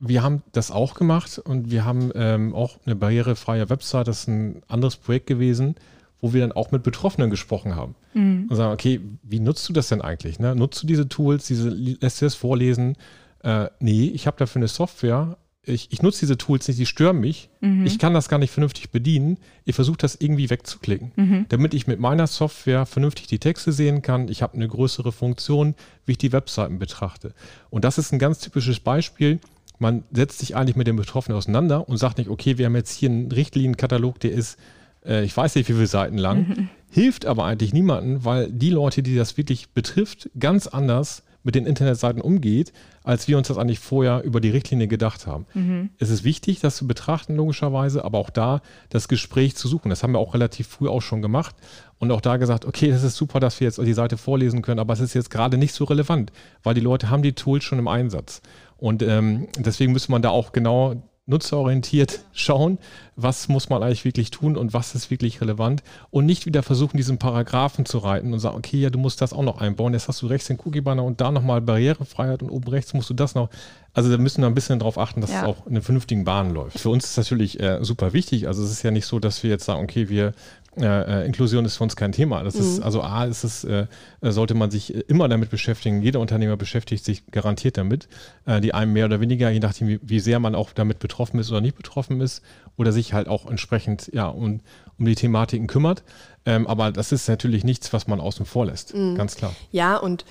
wir 0.00 0.22
haben 0.22 0.42
das 0.52 0.70
auch 0.70 0.94
gemacht 0.94 1.38
und 1.38 1.70
wir 1.70 1.84
haben 1.84 2.10
ähm, 2.14 2.54
auch 2.54 2.78
eine 2.86 2.96
barrierefreie 2.96 3.68
Website, 3.68 4.08
das 4.08 4.20
ist 4.20 4.28
ein 4.28 4.62
anderes 4.66 4.96
Projekt 4.96 5.26
gewesen, 5.26 5.76
wo 6.20 6.32
wir 6.32 6.40
dann 6.40 6.52
auch 6.52 6.70
mit 6.70 6.82
Betroffenen 6.82 7.30
gesprochen 7.30 7.76
haben. 7.76 7.94
Mhm. 8.14 8.46
Und 8.48 8.56
sagen, 8.56 8.72
okay, 8.72 9.00
wie 9.22 9.40
nutzt 9.40 9.68
du 9.68 9.72
das 9.72 9.88
denn 9.88 10.00
eigentlich? 10.00 10.38
Ne? 10.38 10.54
Nutzt 10.54 10.82
du 10.82 10.86
diese 10.86 11.08
Tools, 11.08 11.46
diese, 11.46 11.68
lässt 11.68 12.20
du 12.20 12.26
das 12.26 12.34
vorlesen? 12.34 12.96
Äh, 13.42 13.68
nee, 13.78 14.06
ich 14.06 14.26
habe 14.26 14.38
dafür 14.38 14.60
eine 14.60 14.68
Software. 14.68 15.36
Ich, 15.62 15.92
ich 15.92 16.00
nutze 16.00 16.20
diese 16.20 16.38
Tools 16.38 16.66
nicht, 16.66 16.80
die 16.80 16.86
stören 16.86 17.20
mich. 17.20 17.50
Mhm. 17.60 17.84
Ich 17.84 17.98
kann 17.98 18.14
das 18.14 18.30
gar 18.30 18.38
nicht 18.38 18.50
vernünftig 18.50 18.90
bedienen. 18.90 19.36
Ich 19.66 19.74
versuche 19.74 19.98
das 19.98 20.14
irgendwie 20.14 20.48
wegzuklicken, 20.48 21.12
mhm. 21.16 21.46
damit 21.50 21.74
ich 21.74 21.86
mit 21.86 22.00
meiner 22.00 22.26
Software 22.26 22.86
vernünftig 22.86 23.26
die 23.26 23.38
Texte 23.38 23.72
sehen 23.72 24.00
kann. 24.00 24.28
Ich 24.28 24.42
habe 24.42 24.54
eine 24.54 24.66
größere 24.66 25.12
Funktion, 25.12 25.74
wie 26.06 26.12
ich 26.12 26.18
die 26.18 26.32
Webseiten 26.32 26.78
betrachte. 26.78 27.34
Und 27.68 27.84
das 27.84 27.98
ist 27.98 28.12
ein 28.12 28.18
ganz 28.18 28.40
typisches 28.40 28.80
Beispiel, 28.80 29.38
man 29.80 30.04
setzt 30.12 30.38
sich 30.38 30.54
eigentlich 30.54 30.76
mit 30.76 30.86
dem 30.86 30.96
Betroffenen 30.96 31.36
auseinander 31.36 31.88
und 31.88 31.96
sagt 31.96 32.18
nicht, 32.18 32.30
okay, 32.30 32.58
wir 32.58 32.66
haben 32.66 32.76
jetzt 32.76 32.92
hier 32.92 33.10
einen 33.10 33.32
Richtlinienkatalog, 33.32 34.20
der 34.20 34.32
ist, 34.32 34.58
äh, 35.04 35.24
ich 35.24 35.36
weiß 35.36 35.54
nicht, 35.54 35.68
wie 35.68 35.72
viele 35.72 35.86
Seiten 35.86 36.18
lang, 36.18 36.48
mhm. 36.48 36.68
hilft 36.90 37.26
aber 37.26 37.46
eigentlich 37.46 37.72
niemandem, 37.72 38.24
weil 38.24 38.52
die 38.52 38.70
Leute, 38.70 39.02
die 39.02 39.16
das 39.16 39.36
wirklich 39.36 39.70
betrifft, 39.70 40.30
ganz 40.38 40.66
anders 40.66 41.22
mit 41.42 41.54
den 41.54 41.64
Internetseiten 41.64 42.20
umgeht, 42.20 42.72
als 43.02 43.26
wir 43.26 43.38
uns 43.38 43.48
das 43.48 43.56
eigentlich 43.56 43.78
vorher 43.78 44.22
über 44.24 44.42
die 44.42 44.50
Richtlinie 44.50 44.88
gedacht 44.88 45.26
haben. 45.26 45.46
Mhm. 45.54 45.90
Es 45.98 46.10
ist 46.10 46.22
wichtig, 46.22 46.60
das 46.60 46.76
zu 46.76 46.86
betrachten, 46.86 47.34
logischerweise, 47.34 48.04
aber 48.04 48.18
auch 48.18 48.28
da 48.28 48.60
das 48.90 49.08
Gespräch 49.08 49.56
zu 49.56 49.66
suchen. 49.66 49.88
Das 49.88 50.02
haben 50.02 50.12
wir 50.12 50.18
auch 50.18 50.34
relativ 50.34 50.68
früh 50.68 50.88
auch 50.88 51.00
schon 51.00 51.22
gemacht 51.22 51.56
und 51.98 52.10
auch 52.10 52.20
da 52.20 52.36
gesagt, 52.36 52.66
okay, 52.66 52.90
das 52.90 53.02
ist 53.02 53.16
super, 53.16 53.40
dass 53.40 53.58
wir 53.58 53.66
jetzt 53.66 53.78
die 53.78 53.92
Seite 53.94 54.18
vorlesen 54.18 54.60
können, 54.60 54.80
aber 54.80 54.92
es 54.92 55.00
ist 55.00 55.14
jetzt 55.14 55.30
gerade 55.30 55.56
nicht 55.56 55.72
so 55.72 55.84
relevant, 55.84 56.30
weil 56.62 56.74
die 56.74 56.80
Leute 56.82 57.08
haben 57.08 57.22
die 57.22 57.32
Tools 57.32 57.64
schon 57.64 57.78
im 57.78 57.88
Einsatz. 57.88 58.42
Und 58.80 59.02
ähm, 59.02 59.48
deswegen 59.58 59.92
müsste 59.92 60.10
man 60.10 60.22
da 60.22 60.30
auch 60.30 60.52
genau 60.52 60.96
nutzerorientiert 61.30 62.24
schauen, 62.32 62.78
was 63.14 63.48
muss 63.48 63.68
man 63.68 63.82
eigentlich 63.82 64.04
wirklich 64.04 64.30
tun 64.30 64.56
und 64.56 64.74
was 64.74 64.94
ist 64.94 65.10
wirklich 65.10 65.40
relevant 65.40 65.82
und 66.10 66.26
nicht 66.26 66.44
wieder 66.44 66.62
versuchen, 66.62 66.96
diesen 66.96 67.18
Paragraphen 67.18 67.86
zu 67.86 67.98
reiten 67.98 68.32
und 68.32 68.40
sagen, 68.40 68.56
okay, 68.56 68.78
ja, 68.78 68.90
du 68.90 68.98
musst 68.98 69.20
das 69.20 69.32
auch 69.32 69.42
noch 69.42 69.60
einbauen, 69.60 69.92
jetzt 69.92 70.08
hast 70.08 70.22
du 70.22 70.26
rechts 70.26 70.48
den 70.48 70.58
Cookie-Banner 70.58 71.04
und 71.04 71.20
da 71.20 71.30
nochmal 71.30 71.60
Barrierefreiheit 71.60 72.42
und 72.42 72.50
oben 72.50 72.68
rechts 72.68 72.92
musst 72.94 73.08
du 73.10 73.14
das 73.14 73.34
noch. 73.34 73.48
Also 73.92 74.10
da 74.10 74.18
müssen 74.18 74.42
wir 74.42 74.46
ein 74.46 74.54
bisschen 74.54 74.78
darauf 74.78 74.98
achten, 74.98 75.20
dass 75.20 75.30
ja. 75.30 75.42
es 75.42 75.46
auch 75.46 75.66
in 75.66 75.72
einer 75.72 75.82
vernünftigen 75.82 76.24
Bahn 76.24 76.50
läuft. 76.50 76.78
Für 76.78 76.90
uns 76.90 77.04
ist 77.04 77.16
das 77.16 77.26
natürlich 77.26 77.60
äh, 77.60 77.78
super 77.82 78.12
wichtig. 78.12 78.46
Also 78.46 78.62
es 78.62 78.70
ist 78.70 78.82
ja 78.82 78.90
nicht 78.90 79.06
so, 79.06 79.18
dass 79.18 79.42
wir 79.42 79.50
jetzt 79.50 79.64
sagen, 79.64 79.82
okay, 79.82 80.08
wir 80.08 80.32
äh, 80.76 81.22
äh, 81.22 81.26
Inklusion 81.26 81.64
ist 81.64 81.76
für 81.76 81.82
uns 81.82 81.96
kein 81.96 82.12
Thema. 82.12 82.44
Das 82.44 82.54
mhm. 82.54 82.60
ist, 82.60 82.80
also 82.80 83.02
A 83.02 83.24
ist 83.24 83.42
es, 83.42 83.64
äh, 83.64 83.86
äh, 84.20 84.30
sollte 84.30 84.54
man 84.54 84.70
sich 84.70 84.94
immer 85.08 85.28
damit 85.28 85.50
beschäftigen. 85.50 86.00
Jeder 86.00 86.20
Unternehmer 86.20 86.56
beschäftigt 86.56 87.04
sich 87.04 87.26
garantiert 87.26 87.76
damit. 87.76 88.08
Äh, 88.46 88.60
die 88.60 88.72
einen 88.72 88.92
mehr 88.92 89.06
oder 89.06 89.20
weniger, 89.20 89.50
je 89.50 89.58
nachdem, 89.58 89.88
wie, 89.88 90.00
wie, 90.02 90.20
sehr 90.20 90.38
man 90.38 90.54
auch 90.54 90.72
damit 90.72 91.00
betroffen 91.00 91.40
ist 91.40 91.50
oder 91.50 91.60
nicht 91.60 91.76
betroffen 91.76 92.20
ist, 92.20 92.42
oder 92.76 92.92
sich 92.92 93.12
halt 93.12 93.26
auch 93.26 93.50
entsprechend 93.50 94.10
ja, 94.12 94.28
um, 94.28 94.60
um 94.98 95.04
die 95.04 95.16
Thematiken 95.16 95.66
kümmert. 95.66 96.04
Ähm, 96.46 96.66
aber 96.68 96.92
das 96.92 97.10
ist 97.10 97.28
natürlich 97.28 97.64
nichts, 97.64 97.92
was 97.92 98.06
man 98.06 98.20
außen 98.20 98.46
vor 98.46 98.66
lässt. 98.66 98.94
Mhm. 98.94 99.16
Ganz 99.16 99.34
klar. 99.34 99.54
Ja, 99.72 99.96
und 99.96 100.24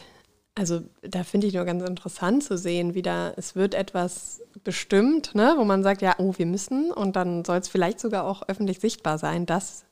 Also 0.55 0.81
da 1.01 1.23
finde 1.23 1.47
ich 1.47 1.53
nur 1.53 1.65
ganz 1.65 1.83
interessant 1.83 2.43
zu 2.43 2.57
sehen, 2.57 2.93
wie 2.93 3.01
da, 3.01 3.33
es 3.35 3.55
wird 3.55 3.75
etwas 3.75 4.41
bestimmt, 4.63 5.35
ne, 5.35 5.55
wo 5.57 5.63
man 5.63 5.83
sagt, 5.83 6.01
ja, 6.01 6.15
oh, 6.17 6.33
wir 6.37 6.45
müssen 6.45 6.91
und 6.91 7.15
dann 7.15 7.45
soll 7.45 7.57
es 7.57 7.67
vielleicht 7.67 7.99
sogar 7.99 8.23
auch 8.23 8.41
öffentlich 8.47 8.79
sichtbar 8.79 9.17
sein, 9.17 9.45
dass 9.45 9.85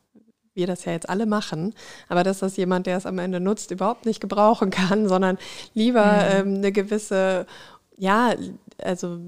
wir 0.57 0.67
das 0.67 0.83
ja 0.85 0.91
jetzt 0.91 1.09
alle 1.09 1.25
machen, 1.25 1.73
aber 2.09 2.23
dass 2.23 2.39
das 2.39 2.57
jemand, 2.57 2.85
der 2.87 2.97
es 2.97 3.05
am 3.05 3.19
Ende 3.19 3.39
nutzt, 3.39 3.71
überhaupt 3.71 4.05
nicht 4.05 4.19
gebrauchen 4.19 4.69
kann, 4.71 5.07
sondern 5.07 5.37
lieber 5.73 6.05
mhm. 6.05 6.49
ähm, 6.49 6.55
eine 6.55 6.71
gewisse, 6.71 7.45
ja, 7.97 8.33
also 8.83 9.19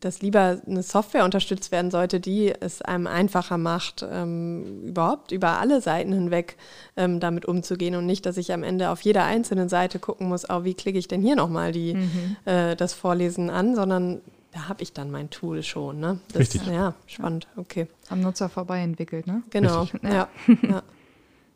dass 0.00 0.22
lieber 0.22 0.60
eine 0.66 0.82
Software 0.82 1.24
unterstützt 1.24 1.72
werden 1.72 1.90
sollte, 1.90 2.20
die 2.20 2.52
es 2.60 2.82
einem 2.82 3.06
einfacher 3.06 3.58
macht, 3.58 4.04
ähm, 4.08 4.84
überhaupt 4.84 5.32
über 5.32 5.58
alle 5.58 5.80
Seiten 5.80 6.12
hinweg 6.12 6.56
ähm, 6.96 7.20
damit 7.20 7.46
umzugehen 7.46 7.94
und 7.94 8.06
nicht, 8.06 8.26
dass 8.26 8.36
ich 8.36 8.52
am 8.52 8.62
Ende 8.62 8.90
auf 8.90 9.00
jeder 9.00 9.24
einzelnen 9.24 9.68
Seite 9.68 9.98
gucken 9.98 10.28
muss, 10.28 10.48
oh, 10.50 10.64
wie 10.64 10.74
klicke 10.74 10.98
ich 10.98 11.08
denn 11.08 11.22
hier 11.22 11.36
nochmal 11.36 11.72
mhm. 11.72 12.36
äh, 12.44 12.76
das 12.76 12.92
Vorlesen 12.92 13.50
an, 13.50 13.74
sondern 13.74 14.20
da 14.56 14.68
habe 14.68 14.82
ich 14.82 14.94
dann 14.94 15.10
mein 15.10 15.28
Tool 15.28 15.62
schon. 15.62 16.00
Ne? 16.00 16.18
Das, 16.28 16.40
Richtig. 16.40 16.66
Ja, 16.66 16.94
spannend, 17.06 17.46
okay. 17.56 17.88
Am 18.08 18.22
Nutzer 18.22 18.48
vorbei 18.48 18.80
entwickelt, 18.80 19.26
ne? 19.26 19.42
Genau, 19.50 19.86
ja. 20.02 20.28
ja. 20.62 20.82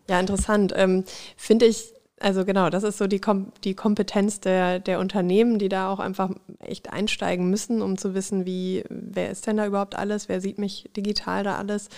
ja. 0.07 0.21
interessant. 0.21 0.75
Ähm, 0.77 1.05
Finde 1.37 1.65
ich 1.65 1.95
also 2.23 2.45
genau, 2.45 2.69
das 2.69 2.83
ist 2.83 2.99
so 2.99 3.07
die, 3.07 3.19
Kom 3.19 3.51
die 3.65 3.75
Kompetenz 3.75 4.41
der, 4.41 4.79
der 4.79 4.99
Unternehmen, 4.99 5.59
die 5.59 5.71
da 5.71 5.91
auch 5.91 6.01
einfach 6.01 6.31
echt 6.59 6.93
einsteigen 6.93 7.49
müssen, 7.49 7.81
um 7.81 7.97
zu 7.97 8.13
wissen, 8.13 8.45
wie, 8.45 8.85
wer 8.91 9.31
ist 9.31 9.47
denn 9.47 9.57
da 9.57 9.67
überhaupt 9.67 9.95
alles, 9.95 10.29
wer 10.29 10.43
sieht 10.43 10.59
mich 10.59 10.91
digital 10.95 11.45
da 11.45 11.57
alles. 11.57 11.89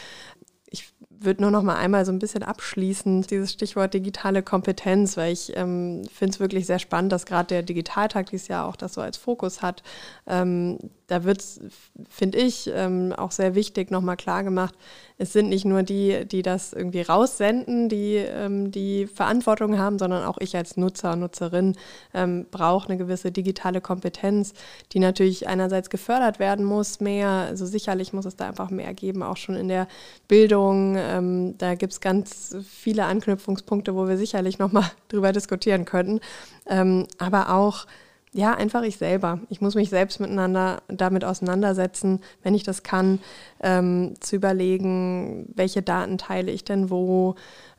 Ich 0.70 0.92
würde 1.24 1.42
nur 1.42 1.50
noch 1.50 1.62
mal 1.62 1.76
einmal 1.76 2.04
so 2.04 2.12
ein 2.12 2.18
bisschen 2.18 2.42
abschließen, 2.42 3.22
dieses 3.22 3.52
Stichwort 3.52 3.94
digitale 3.94 4.42
Kompetenz, 4.42 5.16
weil 5.16 5.32
ich 5.32 5.56
ähm, 5.56 6.02
finde 6.12 6.34
es 6.34 6.40
wirklich 6.40 6.66
sehr 6.66 6.78
spannend, 6.78 7.12
dass 7.12 7.26
gerade 7.26 7.48
der 7.48 7.62
Digitaltag 7.62 8.30
dieses 8.30 8.48
Jahr 8.48 8.66
auch 8.66 8.76
das 8.76 8.94
so 8.94 9.00
als 9.00 9.16
Fokus 9.16 9.62
hat. 9.62 9.82
Ähm, 10.26 10.78
da 11.12 11.24
wird 11.24 11.40
es, 11.40 11.60
finde 12.08 12.38
ich, 12.38 12.70
ähm, 12.74 13.12
auch 13.12 13.32
sehr 13.32 13.54
wichtig 13.54 13.90
nochmal 13.90 14.16
klar 14.16 14.42
gemacht, 14.44 14.74
es 15.18 15.34
sind 15.34 15.50
nicht 15.50 15.66
nur 15.66 15.82
die, 15.82 16.24
die 16.24 16.40
das 16.40 16.72
irgendwie 16.72 17.02
raussenden, 17.02 17.90
die 17.90 18.14
ähm, 18.16 18.70
die 18.70 19.06
Verantwortung 19.06 19.78
haben, 19.78 19.98
sondern 19.98 20.24
auch 20.24 20.38
ich 20.40 20.56
als 20.56 20.78
Nutzer, 20.78 21.14
Nutzerin 21.14 21.76
ähm, 22.14 22.46
brauche 22.50 22.88
eine 22.88 22.96
gewisse 22.96 23.30
digitale 23.30 23.82
Kompetenz, 23.82 24.54
die 24.92 25.00
natürlich 25.00 25.48
einerseits 25.48 25.90
gefördert 25.90 26.38
werden 26.38 26.64
muss, 26.64 27.00
mehr, 27.00 27.28
also 27.28 27.66
sicherlich 27.66 28.14
muss 28.14 28.24
es 28.24 28.36
da 28.36 28.48
einfach 28.48 28.70
mehr 28.70 28.94
geben, 28.94 29.22
auch 29.22 29.36
schon 29.36 29.54
in 29.54 29.68
der 29.68 29.88
Bildung. 30.28 30.96
Ähm, 30.96 31.58
da 31.58 31.74
gibt 31.74 31.92
es 31.92 32.00
ganz 32.00 32.56
viele 32.66 33.04
Anknüpfungspunkte, 33.04 33.94
wo 33.94 34.08
wir 34.08 34.16
sicherlich 34.16 34.58
nochmal 34.58 34.90
drüber 35.08 35.32
diskutieren 35.32 35.84
könnten. 35.84 36.20
Ähm, 36.66 37.06
aber 37.18 37.54
auch 37.54 37.86
ja, 38.34 38.54
einfach 38.54 38.82
ich 38.82 38.96
selber. 38.96 39.40
Ich 39.50 39.60
muss 39.60 39.74
mich 39.74 39.90
selbst 39.90 40.18
miteinander 40.18 40.82
damit 40.88 41.22
auseinandersetzen, 41.24 42.20
wenn 42.42 42.54
ich 42.54 42.62
das 42.62 42.82
kann, 42.82 43.20
ähm, 43.62 44.14
zu 44.20 44.36
überlegen, 44.36 45.50
welche 45.54 45.82
Daten 45.82 46.16
teile 46.16 46.50
ich 46.50 46.64
denn 46.64 46.88
wo, 46.90 47.34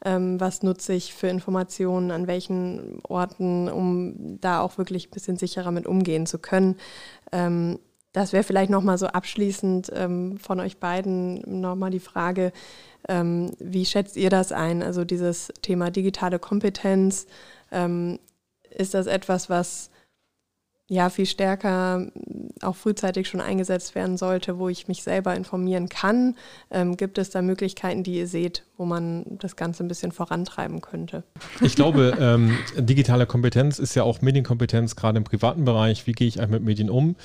ähm, 0.06 0.39
was 0.39 0.62
nutze 0.62 0.93
ich 0.93 1.16
für 1.16 1.28
Informationen, 1.28 2.12
an 2.12 2.28
welchen 2.28 2.99
Orten, 3.04 3.68
um 3.68 4.39
da 4.41 4.62
auch 4.62 4.78
wirklich 4.78 5.08
ein 5.08 5.12
bisschen 5.12 5.38
sicherer 5.38 5.72
mit 5.72 5.88
umgehen 5.88 6.28
zu 6.28 6.38
können. 6.38 6.76
Ähm, 7.32 7.80
das 8.12 8.32
wäre 8.32 8.43
vielleicht 8.43 8.70
nochmal 8.70 8.99
so 8.99 9.08
abschließend 9.08 9.91
ähm, 9.95 10.38
von 10.38 10.60
euch 10.60 10.78
beiden 10.78 11.62
nochmal 11.62 11.89
die 11.89 11.99
Frage, 11.99 12.51
ähm, 13.10 13.54
wie 13.58 13.86
schätzt 13.86 14.18
ihr 14.18 14.30
das 14.30 14.51
ein? 14.51 14.84
Also 14.84 15.04
dieses 15.04 15.51
Thema 15.64 15.89
digitale 15.89 16.38
Kompetenz, 16.38 17.26
ähm, 17.72 18.20
ist 18.70 18.93
das 18.93 19.08
etwas, 19.08 19.49
was 19.49 19.89
ja 20.93 21.09
viel 21.09 21.25
stärker 21.25 22.07
auch 22.61 22.75
frühzeitig 22.75 23.27
schon 23.27 23.41
eingesetzt 23.41 23.95
werden 23.95 24.17
sollte, 24.17 24.57
wo 24.57 24.69
ich 24.69 24.87
mich 24.87 25.03
selber 25.03 25.35
informieren 25.35 25.89
kann. 25.89 26.35
Ähm, 26.71 26.95
gibt 26.97 27.17
es 27.17 27.29
da 27.29 27.41
Möglichkeiten, 27.41 28.03
die 28.03 28.15
ihr 28.15 28.27
seht, 28.27 28.63
wo 28.77 28.85
man 28.85 29.25
das 29.39 29.55
Ganze 29.55 29.83
ein 29.83 29.87
bisschen 29.87 30.11
vorantreiben 30.11 30.81
könnte? 30.81 31.23
Ich 31.61 31.75
glaube, 31.75 32.17
ähm, 32.19 32.57
digitale 32.77 33.25
Kompetenz 33.25 33.79
ist 33.79 33.95
ja 33.95 34.03
auch 34.03 34.21
Medienkompetenz, 34.21 34.95
gerade 34.95 35.17
im 35.17 35.23
privaten 35.23 35.65
Bereich. 35.65 36.07
Wie 36.07 36.13
gehe 36.13 36.27
ich 36.27 36.39
eigentlich 36.39 36.51
mit 36.51 36.63
Medien 36.63 36.89
um? 36.89 37.15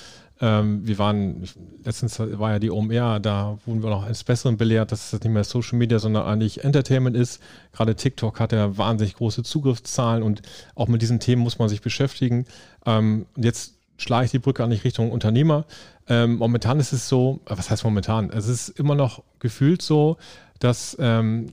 Ähm, 0.41 0.87
wir 0.87 0.99
waren, 0.99 1.43
letztens 1.85 2.19
war 2.19 2.53
ja 2.53 2.59
die 2.59 2.71
OMR, 2.71 3.21
da 3.21 3.59
wurden 3.67 3.83
wir 3.83 3.91
noch 3.91 4.05
eines 4.05 4.25
Besseren 4.25 4.57
belehrt, 4.57 4.93
dass 4.93 5.13
es 5.13 5.21
nicht 5.21 5.33
mehr 5.33 5.45
Social 5.45 5.79
Media, 5.79 5.99
sondern 5.99 6.27
eigentlich 6.27 6.65
Entertainment 6.65 7.17
ist. 7.17 7.43
Gerade 7.73 7.97
TikTok 7.97 8.39
hat 8.39 8.53
ja 8.53 8.77
wahnsinnig 8.77 9.15
große 9.15 9.43
Zugriffszahlen 9.43 10.23
und 10.23 10.43
auch 10.75 10.89
mit 10.89 11.03
diesen 11.03 11.21
Themen 11.21 11.43
muss 11.43 11.59
man 11.59 11.69
sich 11.69 11.83
beschäftigen. 11.83 12.47
Ähm, 12.87 13.27
und 13.37 13.45
jetzt 13.45 13.75
schlage 13.97 14.27
ich 14.27 14.31
die 14.31 14.39
Brücke 14.39 14.63
an 14.63 14.73
Richtung 14.73 15.11
Unternehmer. 15.11 15.65
Ähm, 16.09 16.37
momentan 16.37 16.81
ist 16.81 16.93
es 16.93 17.09
so, 17.09 17.41
äh, 17.47 17.57
was 17.57 17.71
heißt 17.71 17.85
momentan? 17.85 18.31
Es 18.31 18.49
ist 18.49 18.69
immer 18.69 18.95
noch 18.95 19.23
gefühlt 19.41 19.83
so, 19.83 20.17
dass 20.61 20.97
ähm, 21.01 21.53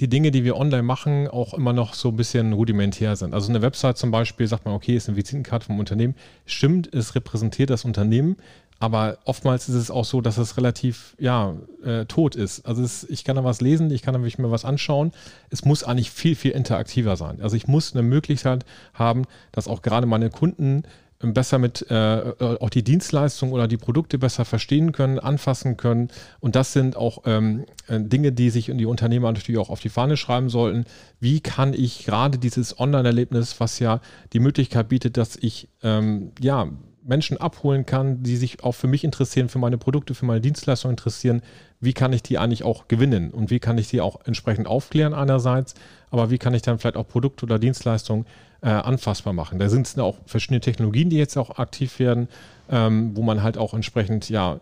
die 0.00 0.08
Dinge, 0.08 0.30
die 0.30 0.44
wir 0.44 0.56
online 0.56 0.82
machen, 0.82 1.28
auch 1.28 1.54
immer 1.54 1.72
noch 1.72 1.94
so 1.94 2.08
ein 2.08 2.16
bisschen 2.16 2.52
rudimentär 2.52 3.16
sind. 3.16 3.32
Also 3.34 3.50
eine 3.50 3.62
Website 3.62 3.96
zum 3.96 4.10
Beispiel 4.10 4.46
sagt 4.46 4.64
man, 4.64 4.74
okay, 4.74 4.96
ist 4.96 5.08
eine 5.08 5.16
Visitenkarte 5.16 5.66
vom 5.66 5.78
Unternehmen. 5.78 6.14
Stimmt, 6.46 6.92
es 6.92 7.14
repräsentiert 7.14 7.70
das 7.70 7.84
Unternehmen, 7.84 8.36
aber 8.80 9.18
oftmals 9.24 9.68
ist 9.68 9.76
es 9.76 9.90
auch 9.90 10.04
so, 10.04 10.20
dass 10.20 10.36
es 10.36 10.56
relativ 10.56 11.14
ja, 11.18 11.54
äh, 11.84 12.06
tot 12.06 12.34
ist. 12.34 12.66
Also 12.66 12.82
es, 12.82 13.08
ich 13.08 13.24
kann 13.24 13.36
da 13.36 13.44
was 13.44 13.60
lesen, 13.60 13.90
ich 13.90 14.02
kann 14.02 14.14
da 14.14 14.18
mir 14.18 14.50
was 14.50 14.64
anschauen. 14.64 15.12
Es 15.50 15.64
muss 15.64 15.84
eigentlich 15.84 16.10
viel, 16.10 16.34
viel 16.34 16.50
interaktiver 16.50 17.16
sein. 17.16 17.40
Also 17.40 17.56
ich 17.56 17.68
muss 17.68 17.92
eine 17.92 18.02
Möglichkeit 18.02 18.64
haben, 18.92 19.22
dass 19.52 19.68
auch 19.68 19.82
gerade 19.82 20.06
meine 20.06 20.28
Kunden 20.28 20.82
besser 21.20 21.58
mit 21.58 21.86
äh, 21.90 22.18
äh, 22.18 22.58
auch 22.60 22.70
die 22.70 22.82
Dienstleistung 22.82 23.52
oder 23.52 23.68
die 23.68 23.76
Produkte 23.76 24.18
besser 24.18 24.44
verstehen 24.44 24.92
können, 24.92 25.18
anfassen 25.18 25.76
können. 25.76 26.08
Und 26.40 26.56
das 26.56 26.72
sind 26.72 26.96
auch 26.96 27.22
ähm, 27.24 27.64
äh, 27.88 28.00
Dinge, 28.00 28.32
die 28.32 28.50
sich 28.50 28.70
die 28.74 28.86
Unternehmer 28.86 29.32
natürlich 29.32 29.60
auch 29.60 29.70
auf 29.70 29.80
die 29.80 29.88
Fahne 29.88 30.16
schreiben 30.16 30.48
sollten. 30.48 30.84
Wie 31.20 31.40
kann 31.40 31.72
ich 31.72 32.04
gerade 32.04 32.38
dieses 32.38 32.78
Online-Erlebnis, 32.78 33.60
was 33.60 33.78
ja 33.78 34.00
die 34.32 34.40
Möglichkeit 34.40 34.88
bietet, 34.88 35.16
dass 35.16 35.36
ich 35.36 35.68
ähm, 35.82 36.32
ja 36.40 36.68
Menschen 37.04 37.36
abholen 37.36 37.84
kann, 37.84 38.22
die 38.22 38.36
sich 38.36 38.64
auch 38.64 38.72
für 38.72 38.86
mich 38.86 39.04
interessieren, 39.04 39.48
für 39.48 39.58
meine 39.58 39.78
Produkte, 39.78 40.14
für 40.14 40.24
meine 40.24 40.40
Dienstleistungen 40.40 40.92
interessieren, 40.92 41.42
wie 41.80 41.92
kann 41.92 42.12
ich 42.14 42.22
die 42.22 42.38
eigentlich 42.38 42.64
auch 42.64 42.88
gewinnen 42.88 43.30
und 43.30 43.50
wie 43.50 43.58
kann 43.58 43.76
ich 43.76 43.88
die 43.88 44.00
auch 44.00 44.20
entsprechend 44.24 44.66
aufklären 44.66 45.12
einerseits, 45.12 45.74
aber 46.10 46.30
wie 46.30 46.38
kann 46.38 46.54
ich 46.54 46.62
dann 46.62 46.78
vielleicht 46.78 46.96
auch 46.96 47.06
Produkte 47.06 47.44
oder 47.44 47.58
Dienstleistungen 47.58 48.24
äh, 48.64 48.68
anfassbar 48.68 49.34
machen. 49.34 49.58
Da 49.58 49.68
sind 49.68 49.86
es 49.86 49.98
auch 49.98 50.16
verschiedene 50.24 50.60
Technologien, 50.60 51.10
die 51.10 51.18
jetzt 51.18 51.36
auch 51.36 51.58
aktiv 51.58 51.98
werden, 51.98 52.28
ähm, 52.70 53.14
wo 53.14 53.22
man 53.22 53.42
halt 53.42 53.58
auch 53.58 53.74
entsprechend 53.74 54.30
ja 54.30 54.58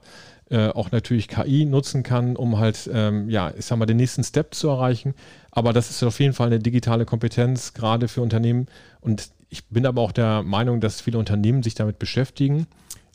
äh, 0.51 0.69
auch 0.69 0.91
natürlich 0.91 1.29
KI 1.29 1.65
nutzen 1.65 2.03
kann, 2.03 2.35
um 2.35 2.59
halt, 2.59 2.91
ähm, 2.93 3.31
ja, 3.31 3.53
ich 3.57 3.65
sag 3.65 3.79
mal, 3.79 3.87
den 3.87 3.99
nächsten 3.99 4.25
Step 4.25 4.55
zu 4.55 4.69
erreichen. 4.69 5.15
Aber 5.53 5.73
das 5.73 5.89
ist 5.89 6.03
auf 6.03 6.19
jeden 6.19 6.35
Fall 6.35 6.49
eine 6.49 6.59
digitale 6.59 7.05
Kompetenz, 7.05 7.75
gerade 7.75 8.09
für 8.09 8.23
Unternehmen. 8.23 8.67
Und 9.01 9.31
ich 9.51 9.67
bin 9.67 9.87
aber 9.87 10.03
auch 10.03 10.13
der 10.13 10.43
Meinung, 10.43 10.81
dass 10.81 11.01
viele 11.01 11.19
Unternehmen 11.19 11.63
sich 11.63 11.75
damit 11.75 12.01
beschäftigen, 12.01 12.67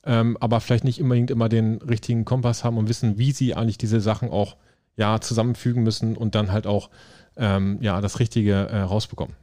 ähm, 0.05 0.38
aber 0.39 0.61
vielleicht 0.61 0.85
nicht 0.85 1.01
unbedingt 1.01 1.31
immer 1.31 1.49
den 1.49 1.81
richtigen 1.81 2.23
Kompass 2.23 2.63
haben 2.63 2.77
und 2.77 2.88
wissen, 2.88 3.17
wie 3.17 3.33
sie 3.33 3.55
eigentlich 3.55 3.77
diese 3.77 3.99
Sachen 3.99 4.29
auch 4.29 4.55
ja, 4.95 5.19
zusammenfügen 5.19 5.83
müssen 5.83 6.15
und 6.15 6.33
dann 6.33 6.51
halt 6.51 6.65
auch 6.65 6.89
ähm, 7.35 7.77
ja, 7.81 7.99
das 7.99 8.19
Richtige 8.19 8.53
äh, 8.53 8.79
rausbekommen. 8.79 9.35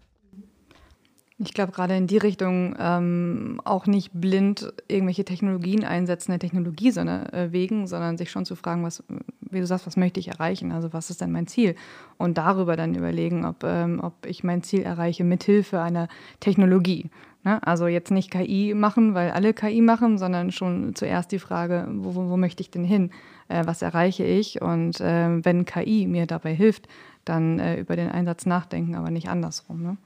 Ich 1.46 1.54
glaube, 1.54 1.72
gerade 1.72 1.96
in 1.96 2.06
die 2.06 2.18
Richtung 2.18 2.74
ähm, 2.78 3.60
auch 3.64 3.86
nicht 3.86 4.10
blind 4.14 4.72
irgendwelche 4.88 5.24
Technologien 5.24 5.84
einsetzen 5.84 6.32
der 6.32 6.38
Technologie 6.38 6.90
sondern, 6.90 7.26
äh, 7.26 7.52
wegen, 7.52 7.86
sondern 7.86 8.16
sich 8.16 8.30
schon 8.30 8.44
zu 8.44 8.56
fragen, 8.56 8.82
was, 8.82 9.02
wie 9.50 9.60
du 9.60 9.66
sagst, 9.66 9.86
was 9.86 9.96
möchte 9.96 10.20
ich 10.20 10.28
erreichen? 10.28 10.72
Also 10.72 10.92
was 10.92 11.10
ist 11.10 11.20
denn 11.20 11.32
mein 11.32 11.46
Ziel? 11.46 11.74
Und 12.16 12.38
darüber 12.38 12.76
dann 12.76 12.94
überlegen, 12.94 13.44
ob, 13.44 13.62
ähm, 13.64 14.00
ob 14.02 14.26
ich 14.26 14.44
mein 14.44 14.62
Ziel 14.62 14.82
erreiche 14.82 15.24
mithilfe 15.24 15.80
einer 15.80 16.08
Technologie. 16.40 17.10
Ne? 17.44 17.62
Also 17.66 17.86
jetzt 17.86 18.10
nicht 18.10 18.30
KI 18.30 18.72
machen, 18.74 19.14
weil 19.14 19.30
alle 19.30 19.52
KI 19.52 19.82
machen, 19.82 20.18
sondern 20.18 20.50
schon 20.50 20.94
zuerst 20.94 21.30
die 21.30 21.38
Frage, 21.38 21.86
wo, 21.90 22.14
wo, 22.14 22.30
wo 22.30 22.36
möchte 22.36 22.62
ich 22.62 22.70
denn 22.70 22.84
hin? 22.84 23.10
Äh, 23.48 23.66
was 23.66 23.82
erreiche 23.82 24.24
ich? 24.24 24.62
Und 24.62 25.00
äh, 25.00 25.44
wenn 25.44 25.66
KI 25.66 26.06
mir 26.06 26.26
dabei 26.26 26.54
hilft, 26.54 26.88
dann 27.24 27.58
äh, 27.58 27.78
über 27.78 27.96
den 27.96 28.10
Einsatz 28.10 28.46
nachdenken, 28.46 28.94
aber 28.94 29.10
nicht 29.10 29.28
andersrum. 29.28 29.82
Ne? 29.82 29.96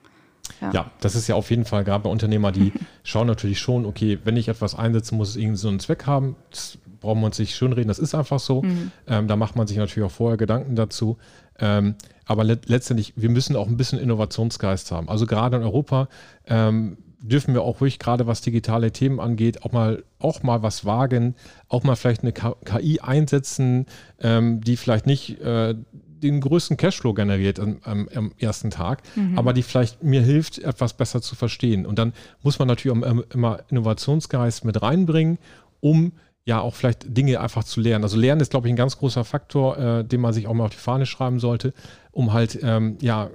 Ja. 0.60 0.70
ja. 0.72 0.90
das 1.00 1.14
ist 1.14 1.28
ja 1.28 1.34
auf 1.34 1.50
jeden 1.50 1.64
Fall 1.64 1.84
gerade 1.84 2.04
bei 2.04 2.10
Unternehmern, 2.10 2.52
die 2.52 2.72
schauen 3.02 3.26
natürlich 3.26 3.58
schon, 3.58 3.86
okay, 3.86 4.18
wenn 4.24 4.36
ich 4.36 4.48
etwas 4.48 4.74
einsetze, 4.74 5.14
muss 5.14 5.30
es 5.30 5.36
irgendwie 5.36 5.56
so 5.56 5.68
einen 5.68 5.80
Zweck 5.80 6.06
haben. 6.06 6.36
Das 6.50 6.78
brauchen 7.00 7.20
wir 7.20 7.26
uns 7.26 7.38
nicht 7.38 7.54
schönreden, 7.54 7.88
das 7.88 7.98
ist 7.98 8.14
einfach 8.14 8.40
so. 8.40 8.62
Mhm. 8.62 8.90
Ähm, 9.06 9.28
da 9.28 9.36
macht 9.36 9.56
man 9.56 9.66
sich 9.66 9.76
natürlich 9.76 10.06
auch 10.06 10.14
vorher 10.14 10.36
Gedanken 10.36 10.76
dazu. 10.76 11.18
Ähm, 11.58 11.94
aber 12.24 12.44
le 12.44 12.58
letztendlich, 12.66 13.14
wir 13.16 13.30
müssen 13.30 13.56
auch 13.56 13.68
ein 13.68 13.76
bisschen 13.76 13.98
Innovationsgeist 13.98 14.90
haben. 14.90 15.08
Also 15.08 15.26
gerade 15.26 15.56
in 15.56 15.62
Europa 15.62 16.08
ähm, 16.46 16.98
dürfen 17.20 17.54
wir 17.54 17.62
auch 17.62 17.80
ruhig, 17.80 17.98
gerade 17.98 18.26
was 18.26 18.40
digitale 18.40 18.92
Themen 18.92 19.20
angeht, 19.20 19.64
auch 19.64 19.72
mal, 19.72 20.04
auch 20.18 20.42
mal 20.42 20.62
was 20.62 20.84
wagen, 20.84 21.34
auch 21.68 21.82
mal 21.82 21.96
vielleicht 21.96 22.22
eine 22.22 22.32
KI 22.32 23.00
einsetzen, 23.00 23.86
ähm, 24.20 24.60
die 24.60 24.76
vielleicht 24.76 25.06
nicht 25.06 25.40
äh, 25.40 25.74
den 26.20 26.40
größten 26.40 26.76
Cashflow 26.76 27.14
generiert 27.14 27.60
am, 27.60 27.78
am, 27.82 28.08
am 28.14 28.32
ersten 28.38 28.70
Tag, 28.70 29.02
mhm. 29.16 29.38
aber 29.38 29.52
die 29.52 29.62
vielleicht 29.62 30.02
mir 30.02 30.22
hilft, 30.22 30.58
etwas 30.58 30.94
besser 30.94 31.22
zu 31.22 31.34
verstehen. 31.34 31.86
Und 31.86 31.98
dann 31.98 32.12
muss 32.42 32.58
man 32.58 32.68
natürlich 32.68 32.96
auch 32.96 33.24
immer 33.32 33.60
Innovationsgeist 33.68 34.64
mit 34.64 34.80
reinbringen, 34.82 35.38
um 35.80 36.12
ja 36.44 36.60
auch 36.60 36.74
vielleicht 36.74 37.16
Dinge 37.16 37.40
einfach 37.40 37.64
zu 37.64 37.80
lernen. 37.80 38.04
Also 38.04 38.16
Lernen 38.16 38.40
ist, 38.40 38.50
glaube 38.50 38.68
ich, 38.68 38.72
ein 38.72 38.76
ganz 38.76 38.98
großer 38.98 39.24
Faktor, 39.24 39.78
äh, 39.78 40.04
den 40.04 40.20
man 40.20 40.32
sich 40.32 40.46
auch 40.46 40.54
mal 40.54 40.64
auf 40.64 40.70
die 40.70 40.76
Fahne 40.76 41.06
schreiben 41.06 41.40
sollte, 41.40 41.74
um 42.10 42.32
halt 42.32 42.58
ähm, 42.62 42.96
ja 43.00 43.30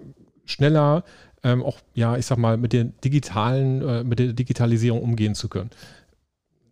schneller 0.46 1.04
ähm, 1.44 1.62
auch, 1.62 1.80
ja, 1.94 2.18
ich 2.18 2.26
sag 2.26 2.38
mal, 2.38 2.58
mit 2.58 2.74
der 2.74 2.86
digitalen, 2.86 3.82
äh, 3.82 4.04
mit 4.04 4.20
der 4.20 4.34
Digitalisierung 4.34 5.02
umgehen 5.02 5.36
zu 5.36 5.50
können 5.50 5.70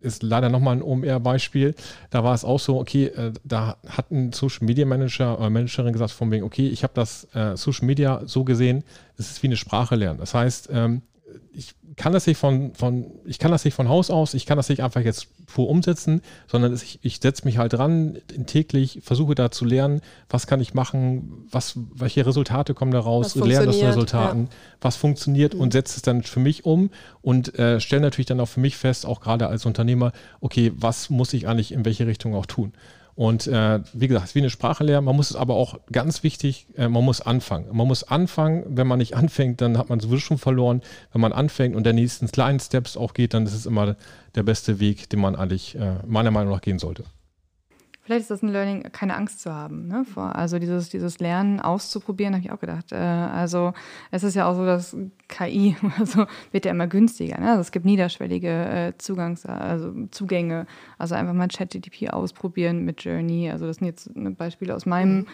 ist 0.02 0.22
leider 0.22 0.48
nochmal 0.48 0.76
ein 0.76 0.82
OMR-Beispiel. 0.82 1.74
Da 2.10 2.24
war 2.24 2.34
es 2.34 2.44
auch 2.44 2.60
so, 2.60 2.78
okay, 2.78 3.06
äh, 3.06 3.32
da 3.44 3.76
hat 3.86 4.10
ein 4.10 4.32
Social 4.32 4.66
Media 4.66 4.84
Manager 4.84 5.38
oder 5.38 5.50
Managerin 5.50 5.92
gesagt, 5.92 6.12
von 6.12 6.30
wegen, 6.30 6.44
okay, 6.44 6.68
ich 6.68 6.82
habe 6.82 6.92
das 6.94 7.28
äh, 7.34 7.56
Social 7.56 7.86
Media 7.86 8.22
so 8.26 8.44
gesehen, 8.44 8.84
es 9.16 9.30
ist 9.30 9.42
wie 9.42 9.48
eine 9.48 9.56
Sprache 9.56 9.96
lernen. 9.96 10.18
Das 10.18 10.34
heißt, 10.34 10.70
ähm, 10.72 11.02
ich 11.52 11.74
kann 11.96 12.12
das 12.12 12.26
nicht 12.26 12.38
von, 12.38 12.74
von, 12.74 13.06
ich 13.24 13.38
kann 13.38 13.50
das 13.50 13.64
nicht 13.64 13.74
von 13.74 13.88
Haus 13.88 14.10
aus, 14.10 14.34
ich 14.34 14.46
kann 14.46 14.56
das 14.56 14.68
nicht 14.68 14.82
einfach 14.82 15.02
jetzt 15.02 15.28
vor 15.46 15.68
umsetzen, 15.68 16.22
sondern 16.46 16.74
ich, 16.74 16.98
ich 17.02 17.18
setze 17.22 17.44
mich 17.44 17.58
halt 17.58 17.74
dran, 17.74 18.18
täglich 18.46 19.00
versuche 19.02 19.34
da 19.34 19.50
zu 19.50 19.64
lernen, 19.64 20.00
was 20.28 20.46
kann 20.46 20.60
ich 20.60 20.74
machen, 20.74 21.46
was, 21.50 21.74
welche 21.94 22.24
Resultate 22.24 22.74
kommen 22.74 22.92
daraus, 22.92 23.34
lerne 23.34 23.68
aus 23.68 23.82
Resultaten, 23.82 24.44
ja. 24.44 24.56
was 24.80 24.96
funktioniert 24.96 25.54
mhm. 25.54 25.60
und 25.60 25.72
setze 25.72 25.96
es 25.96 26.02
dann 26.02 26.22
für 26.22 26.40
mich 26.40 26.64
um 26.64 26.90
und 27.20 27.58
äh, 27.58 27.80
stelle 27.80 28.02
natürlich 28.02 28.26
dann 28.26 28.40
auch 28.40 28.48
für 28.48 28.60
mich 28.60 28.76
fest, 28.76 29.04
auch 29.04 29.20
gerade 29.20 29.48
als 29.48 29.66
Unternehmer, 29.66 30.12
okay, 30.40 30.72
was 30.76 31.10
muss 31.10 31.32
ich 31.32 31.46
eigentlich 31.46 31.72
in 31.72 31.84
welche 31.84 32.06
Richtung 32.06 32.34
auch 32.34 32.46
tun. 32.46 32.72
Und 33.14 33.46
äh, 33.46 33.80
wie 33.92 34.08
gesagt, 34.08 34.24
es 34.24 34.30
ist 34.30 34.34
wie 34.34 34.40
eine 34.40 34.50
Sprache 34.50 34.84
lernen. 34.84 35.04
Man 35.04 35.16
muss 35.16 35.30
es 35.30 35.36
aber 35.36 35.54
auch 35.54 35.78
ganz 35.90 36.22
wichtig, 36.22 36.66
äh, 36.76 36.88
man 36.88 37.04
muss 37.04 37.20
anfangen. 37.20 37.66
Man 37.72 37.86
muss 37.86 38.04
anfangen. 38.04 38.64
Wenn 38.68 38.86
man 38.86 38.98
nicht 38.98 39.16
anfängt, 39.16 39.60
dann 39.60 39.76
hat 39.78 39.88
man 39.90 40.00
sowieso 40.00 40.18
schon 40.18 40.38
verloren. 40.38 40.80
Wenn 41.12 41.20
man 41.20 41.32
anfängt 41.32 41.76
und 41.76 41.84
der 41.84 41.92
nächsten 41.92 42.28
kleinen 42.28 42.60
Steps 42.60 42.96
auch 42.96 43.14
geht, 43.14 43.34
dann 43.34 43.44
ist 43.44 43.54
es 43.54 43.66
immer 43.66 43.96
der 44.34 44.42
beste 44.42 44.80
Weg, 44.80 45.10
den 45.10 45.20
man 45.20 45.36
eigentlich 45.36 45.74
äh, 45.76 45.96
meiner 46.06 46.30
Meinung 46.30 46.52
nach 46.52 46.62
gehen 46.62 46.78
sollte. 46.78 47.04
Vielleicht 48.04 48.22
ist 48.22 48.32
das 48.32 48.42
ein 48.42 48.48
Learning, 48.48 48.82
keine 48.90 49.14
Angst 49.14 49.40
zu 49.40 49.54
haben. 49.54 49.86
Ne? 49.86 50.04
Vor, 50.04 50.34
also 50.34 50.58
dieses, 50.58 50.88
dieses 50.88 51.20
Lernen 51.20 51.60
auszuprobieren, 51.60 52.34
habe 52.34 52.44
ich 52.44 52.50
auch 52.50 52.58
gedacht. 52.58 52.90
Äh, 52.90 52.96
also 52.96 53.74
es 54.10 54.24
ist 54.24 54.34
ja 54.34 54.50
auch 54.50 54.56
so, 54.56 54.66
dass 54.66 54.96
KI 55.28 55.76
also 55.98 56.26
wird 56.50 56.64
ja 56.64 56.72
immer 56.72 56.88
günstiger. 56.88 57.38
Ne? 57.38 57.50
Also 57.50 57.60
es 57.60 57.70
gibt 57.70 57.86
niederschwellige 57.86 58.48
äh, 58.48 58.92
Zugangs, 58.98 59.46
also 59.46 59.92
Zugänge. 60.10 60.66
Also 60.98 61.14
einfach 61.14 61.32
mal 61.32 61.46
ChatGTP 61.46 62.10
ausprobieren 62.10 62.84
mit 62.84 63.04
Journey. 63.04 63.48
Also 63.50 63.66
das 63.66 63.76
sind 63.76 63.86
jetzt 63.86 64.10
Beispiele 64.36 64.74
aus 64.74 64.84
meinem 64.84 65.18
mhm. 65.18 65.26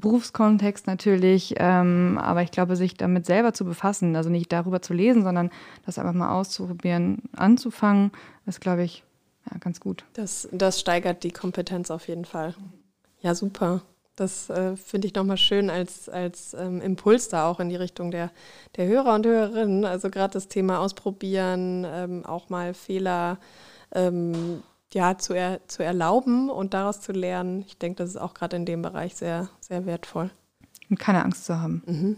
Berufskontext 0.00 0.86
natürlich. 0.86 1.54
Ähm, 1.58 2.18
aber 2.18 2.42
ich 2.42 2.50
glaube, 2.50 2.76
sich 2.76 2.94
damit 2.94 3.26
selber 3.26 3.52
zu 3.52 3.66
befassen, 3.66 4.16
also 4.16 4.30
nicht 4.30 4.50
darüber 4.50 4.80
zu 4.80 4.94
lesen, 4.94 5.24
sondern 5.24 5.50
das 5.84 5.98
einfach 5.98 6.14
mal 6.14 6.30
auszuprobieren, 6.30 7.18
anzufangen, 7.36 8.12
ist, 8.46 8.62
glaube 8.62 8.82
ich, 8.82 9.04
ja, 9.50 9.58
ganz 9.58 9.80
gut. 9.80 10.04
Das, 10.14 10.48
das 10.52 10.80
steigert 10.80 11.22
die 11.22 11.30
Kompetenz 11.30 11.90
auf 11.90 12.08
jeden 12.08 12.24
Fall. 12.24 12.54
Ja, 13.20 13.34
super. 13.34 13.82
Das 14.16 14.48
äh, 14.48 14.76
finde 14.76 15.08
ich 15.08 15.14
nochmal 15.14 15.38
schön 15.38 15.70
als, 15.70 16.08
als 16.08 16.54
ähm, 16.54 16.80
Impuls 16.80 17.28
da 17.28 17.48
auch 17.48 17.58
in 17.58 17.68
die 17.68 17.76
Richtung 17.76 18.12
der, 18.12 18.30
der 18.76 18.86
Hörer 18.86 19.14
und 19.14 19.26
Hörerinnen. 19.26 19.84
Also 19.84 20.08
gerade 20.08 20.34
das 20.34 20.48
Thema 20.48 20.78
Ausprobieren, 20.78 21.84
ähm, 21.86 22.24
auch 22.24 22.48
mal 22.48 22.74
Fehler 22.74 23.38
ähm, 23.92 24.62
ja, 24.92 25.18
zu, 25.18 25.34
er, 25.34 25.66
zu 25.66 25.82
erlauben 25.82 26.48
und 26.48 26.74
daraus 26.74 27.00
zu 27.00 27.10
lernen. 27.10 27.64
Ich 27.66 27.76
denke, 27.78 27.96
das 27.96 28.10
ist 28.10 28.16
auch 28.16 28.34
gerade 28.34 28.54
in 28.56 28.64
dem 28.64 28.82
Bereich 28.82 29.16
sehr, 29.16 29.48
sehr 29.60 29.84
wertvoll. 29.84 30.30
Und 30.88 31.00
keine 31.00 31.24
Angst 31.24 31.46
zu 31.46 31.58
haben. 31.58 31.82
Mhm. 31.86 32.16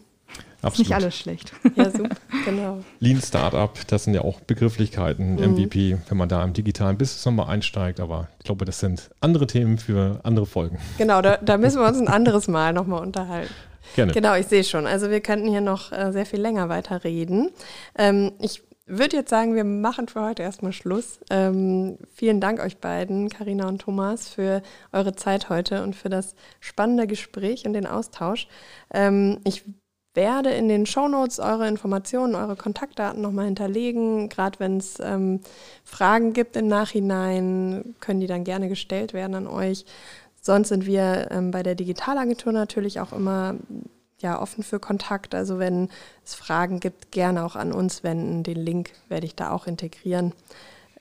Absolut. 0.66 0.88
Nicht 0.88 0.94
alles 0.94 1.16
schlecht. 1.16 1.52
Ja, 1.74 1.90
super, 1.90 2.16
genau. 2.44 2.82
Lean 3.00 3.20
Startup, 3.20 3.72
das 3.86 4.04
sind 4.04 4.14
ja 4.14 4.22
auch 4.22 4.40
Begrifflichkeiten, 4.40 5.36
mhm. 5.36 5.52
MVP, 5.52 5.98
wenn 6.08 6.18
man 6.18 6.28
da 6.28 6.42
im 6.44 6.52
digitalen 6.52 6.98
Business 6.98 7.24
nochmal 7.24 7.48
einsteigt. 7.48 8.00
Aber 8.00 8.28
ich 8.38 8.44
glaube, 8.44 8.64
das 8.64 8.80
sind 8.80 9.10
andere 9.20 9.46
Themen 9.46 9.78
für 9.78 10.20
andere 10.22 10.46
Folgen. 10.46 10.78
Genau, 10.98 11.22
da, 11.22 11.36
da 11.38 11.56
müssen 11.56 11.80
wir 11.80 11.86
uns 11.86 11.98
ein 11.98 12.08
anderes 12.08 12.48
Mal 12.48 12.72
nochmal 12.72 13.02
unterhalten. 13.02 13.52
Gerne. 13.94 14.12
Genau, 14.12 14.34
ich 14.34 14.46
sehe 14.46 14.64
schon. 14.64 14.86
Also 14.86 15.10
wir 15.10 15.20
könnten 15.20 15.48
hier 15.48 15.60
noch 15.60 15.92
äh, 15.92 16.12
sehr 16.12 16.26
viel 16.26 16.40
länger 16.40 16.68
weiter 16.68 17.04
reden. 17.04 17.50
Ähm, 17.96 18.32
ich 18.40 18.62
würde 18.86 19.16
jetzt 19.16 19.30
sagen, 19.30 19.54
wir 19.54 19.64
machen 19.64 20.08
für 20.08 20.22
heute 20.22 20.42
erstmal 20.42 20.72
Schluss. 20.72 21.20
Ähm, 21.30 21.98
vielen 22.14 22.40
Dank 22.40 22.60
euch 22.60 22.78
beiden, 22.78 23.28
Karina 23.28 23.68
und 23.68 23.80
Thomas, 23.80 24.28
für 24.28 24.62
eure 24.92 25.14
Zeit 25.14 25.48
heute 25.48 25.82
und 25.82 25.96
für 25.96 26.08
das 26.08 26.34
spannende 26.60 27.06
Gespräch 27.06 27.66
und 27.66 27.72
den 27.72 27.86
Austausch. 27.86 28.46
Ähm, 28.92 29.40
ich 29.44 29.64
werde 30.16 30.50
in 30.50 30.68
den 30.68 30.86
Shownotes 30.86 31.38
eure 31.38 31.68
Informationen, 31.68 32.34
eure 32.34 32.56
Kontaktdaten 32.56 33.22
nochmal 33.22 33.44
hinterlegen. 33.44 34.28
Gerade 34.28 34.58
wenn 34.58 34.78
es 34.78 34.98
ähm, 35.00 35.40
Fragen 35.84 36.32
gibt 36.32 36.56
im 36.56 36.66
Nachhinein, 36.66 37.94
können 38.00 38.20
die 38.20 38.26
dann 38.26 38.44
gerne 38.44 38.68
gestellt 38.68 39.12
werden 39.12 39.34
an 39.34 39.46
euch. 39.46 39.84
Sonst 40.40 40.68
sind 40.68 40.86
wir 40.86 41.28
ähm, 41.30 41.50
bei 41.50 41.62
der 41.62 41.74
Digitalagentur 41.74 42.52
natürlich 42.52 43.00
auch 43.00 43.12
immer 43.12 43.56
ja, 44.18 44.40
offen 44.40 44.62
für 44.62 44.80
Kontakt. 44.80 45.34
Also 45.34 45.58
wenn 45.58 45.88
es 46.24 46.34
Fragen 46.34 46.80
gibt, 46.80 47.12
gerne 47.12 47.44
auch 47.44 47.56
an 47.56 47.72
uns 47.72 48.02
wenden. 48.02 48.42
Den 48.42 48.56
Link 48.56 48.90
werde 49.08 49.26
ich 49.26 49.34
da 49.34 49.50
auch 49.50 49.66
integrieren. 49.66 50.32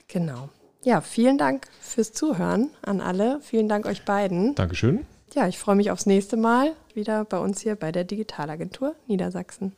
Genau. 0.07 0.49
Ja, 0.83 1.01
vielen 1.01 1.37
Dank 1.37 1.67
fürs 1.79 2.11
Zuhören 2.11 2.69
an 2.83 3.01
alle. 3.01 3.39
Vielen 3.41 3.69
Dank 3.69 3.85
euch 3.85 4.05
beiden. 4.05 4.53
Dankeschön 4.55 5.05
ja, 5.35 5.47
ich 5.47 5.59
freue 5.59 5.75
mich 5.75 5.91
aufs 5.91 6.05
nächste 6.05 6.37
Mal 6.37 6.73
wieder 6.93 7.25
bei 7.25 7.37
uns 7.37 7.61
hier 7.61 7.75
bei 7.75 7.91
der 7.91 8.05
Digitalagentur 8.05 8.95
Niedersachsen. 9.07 9.75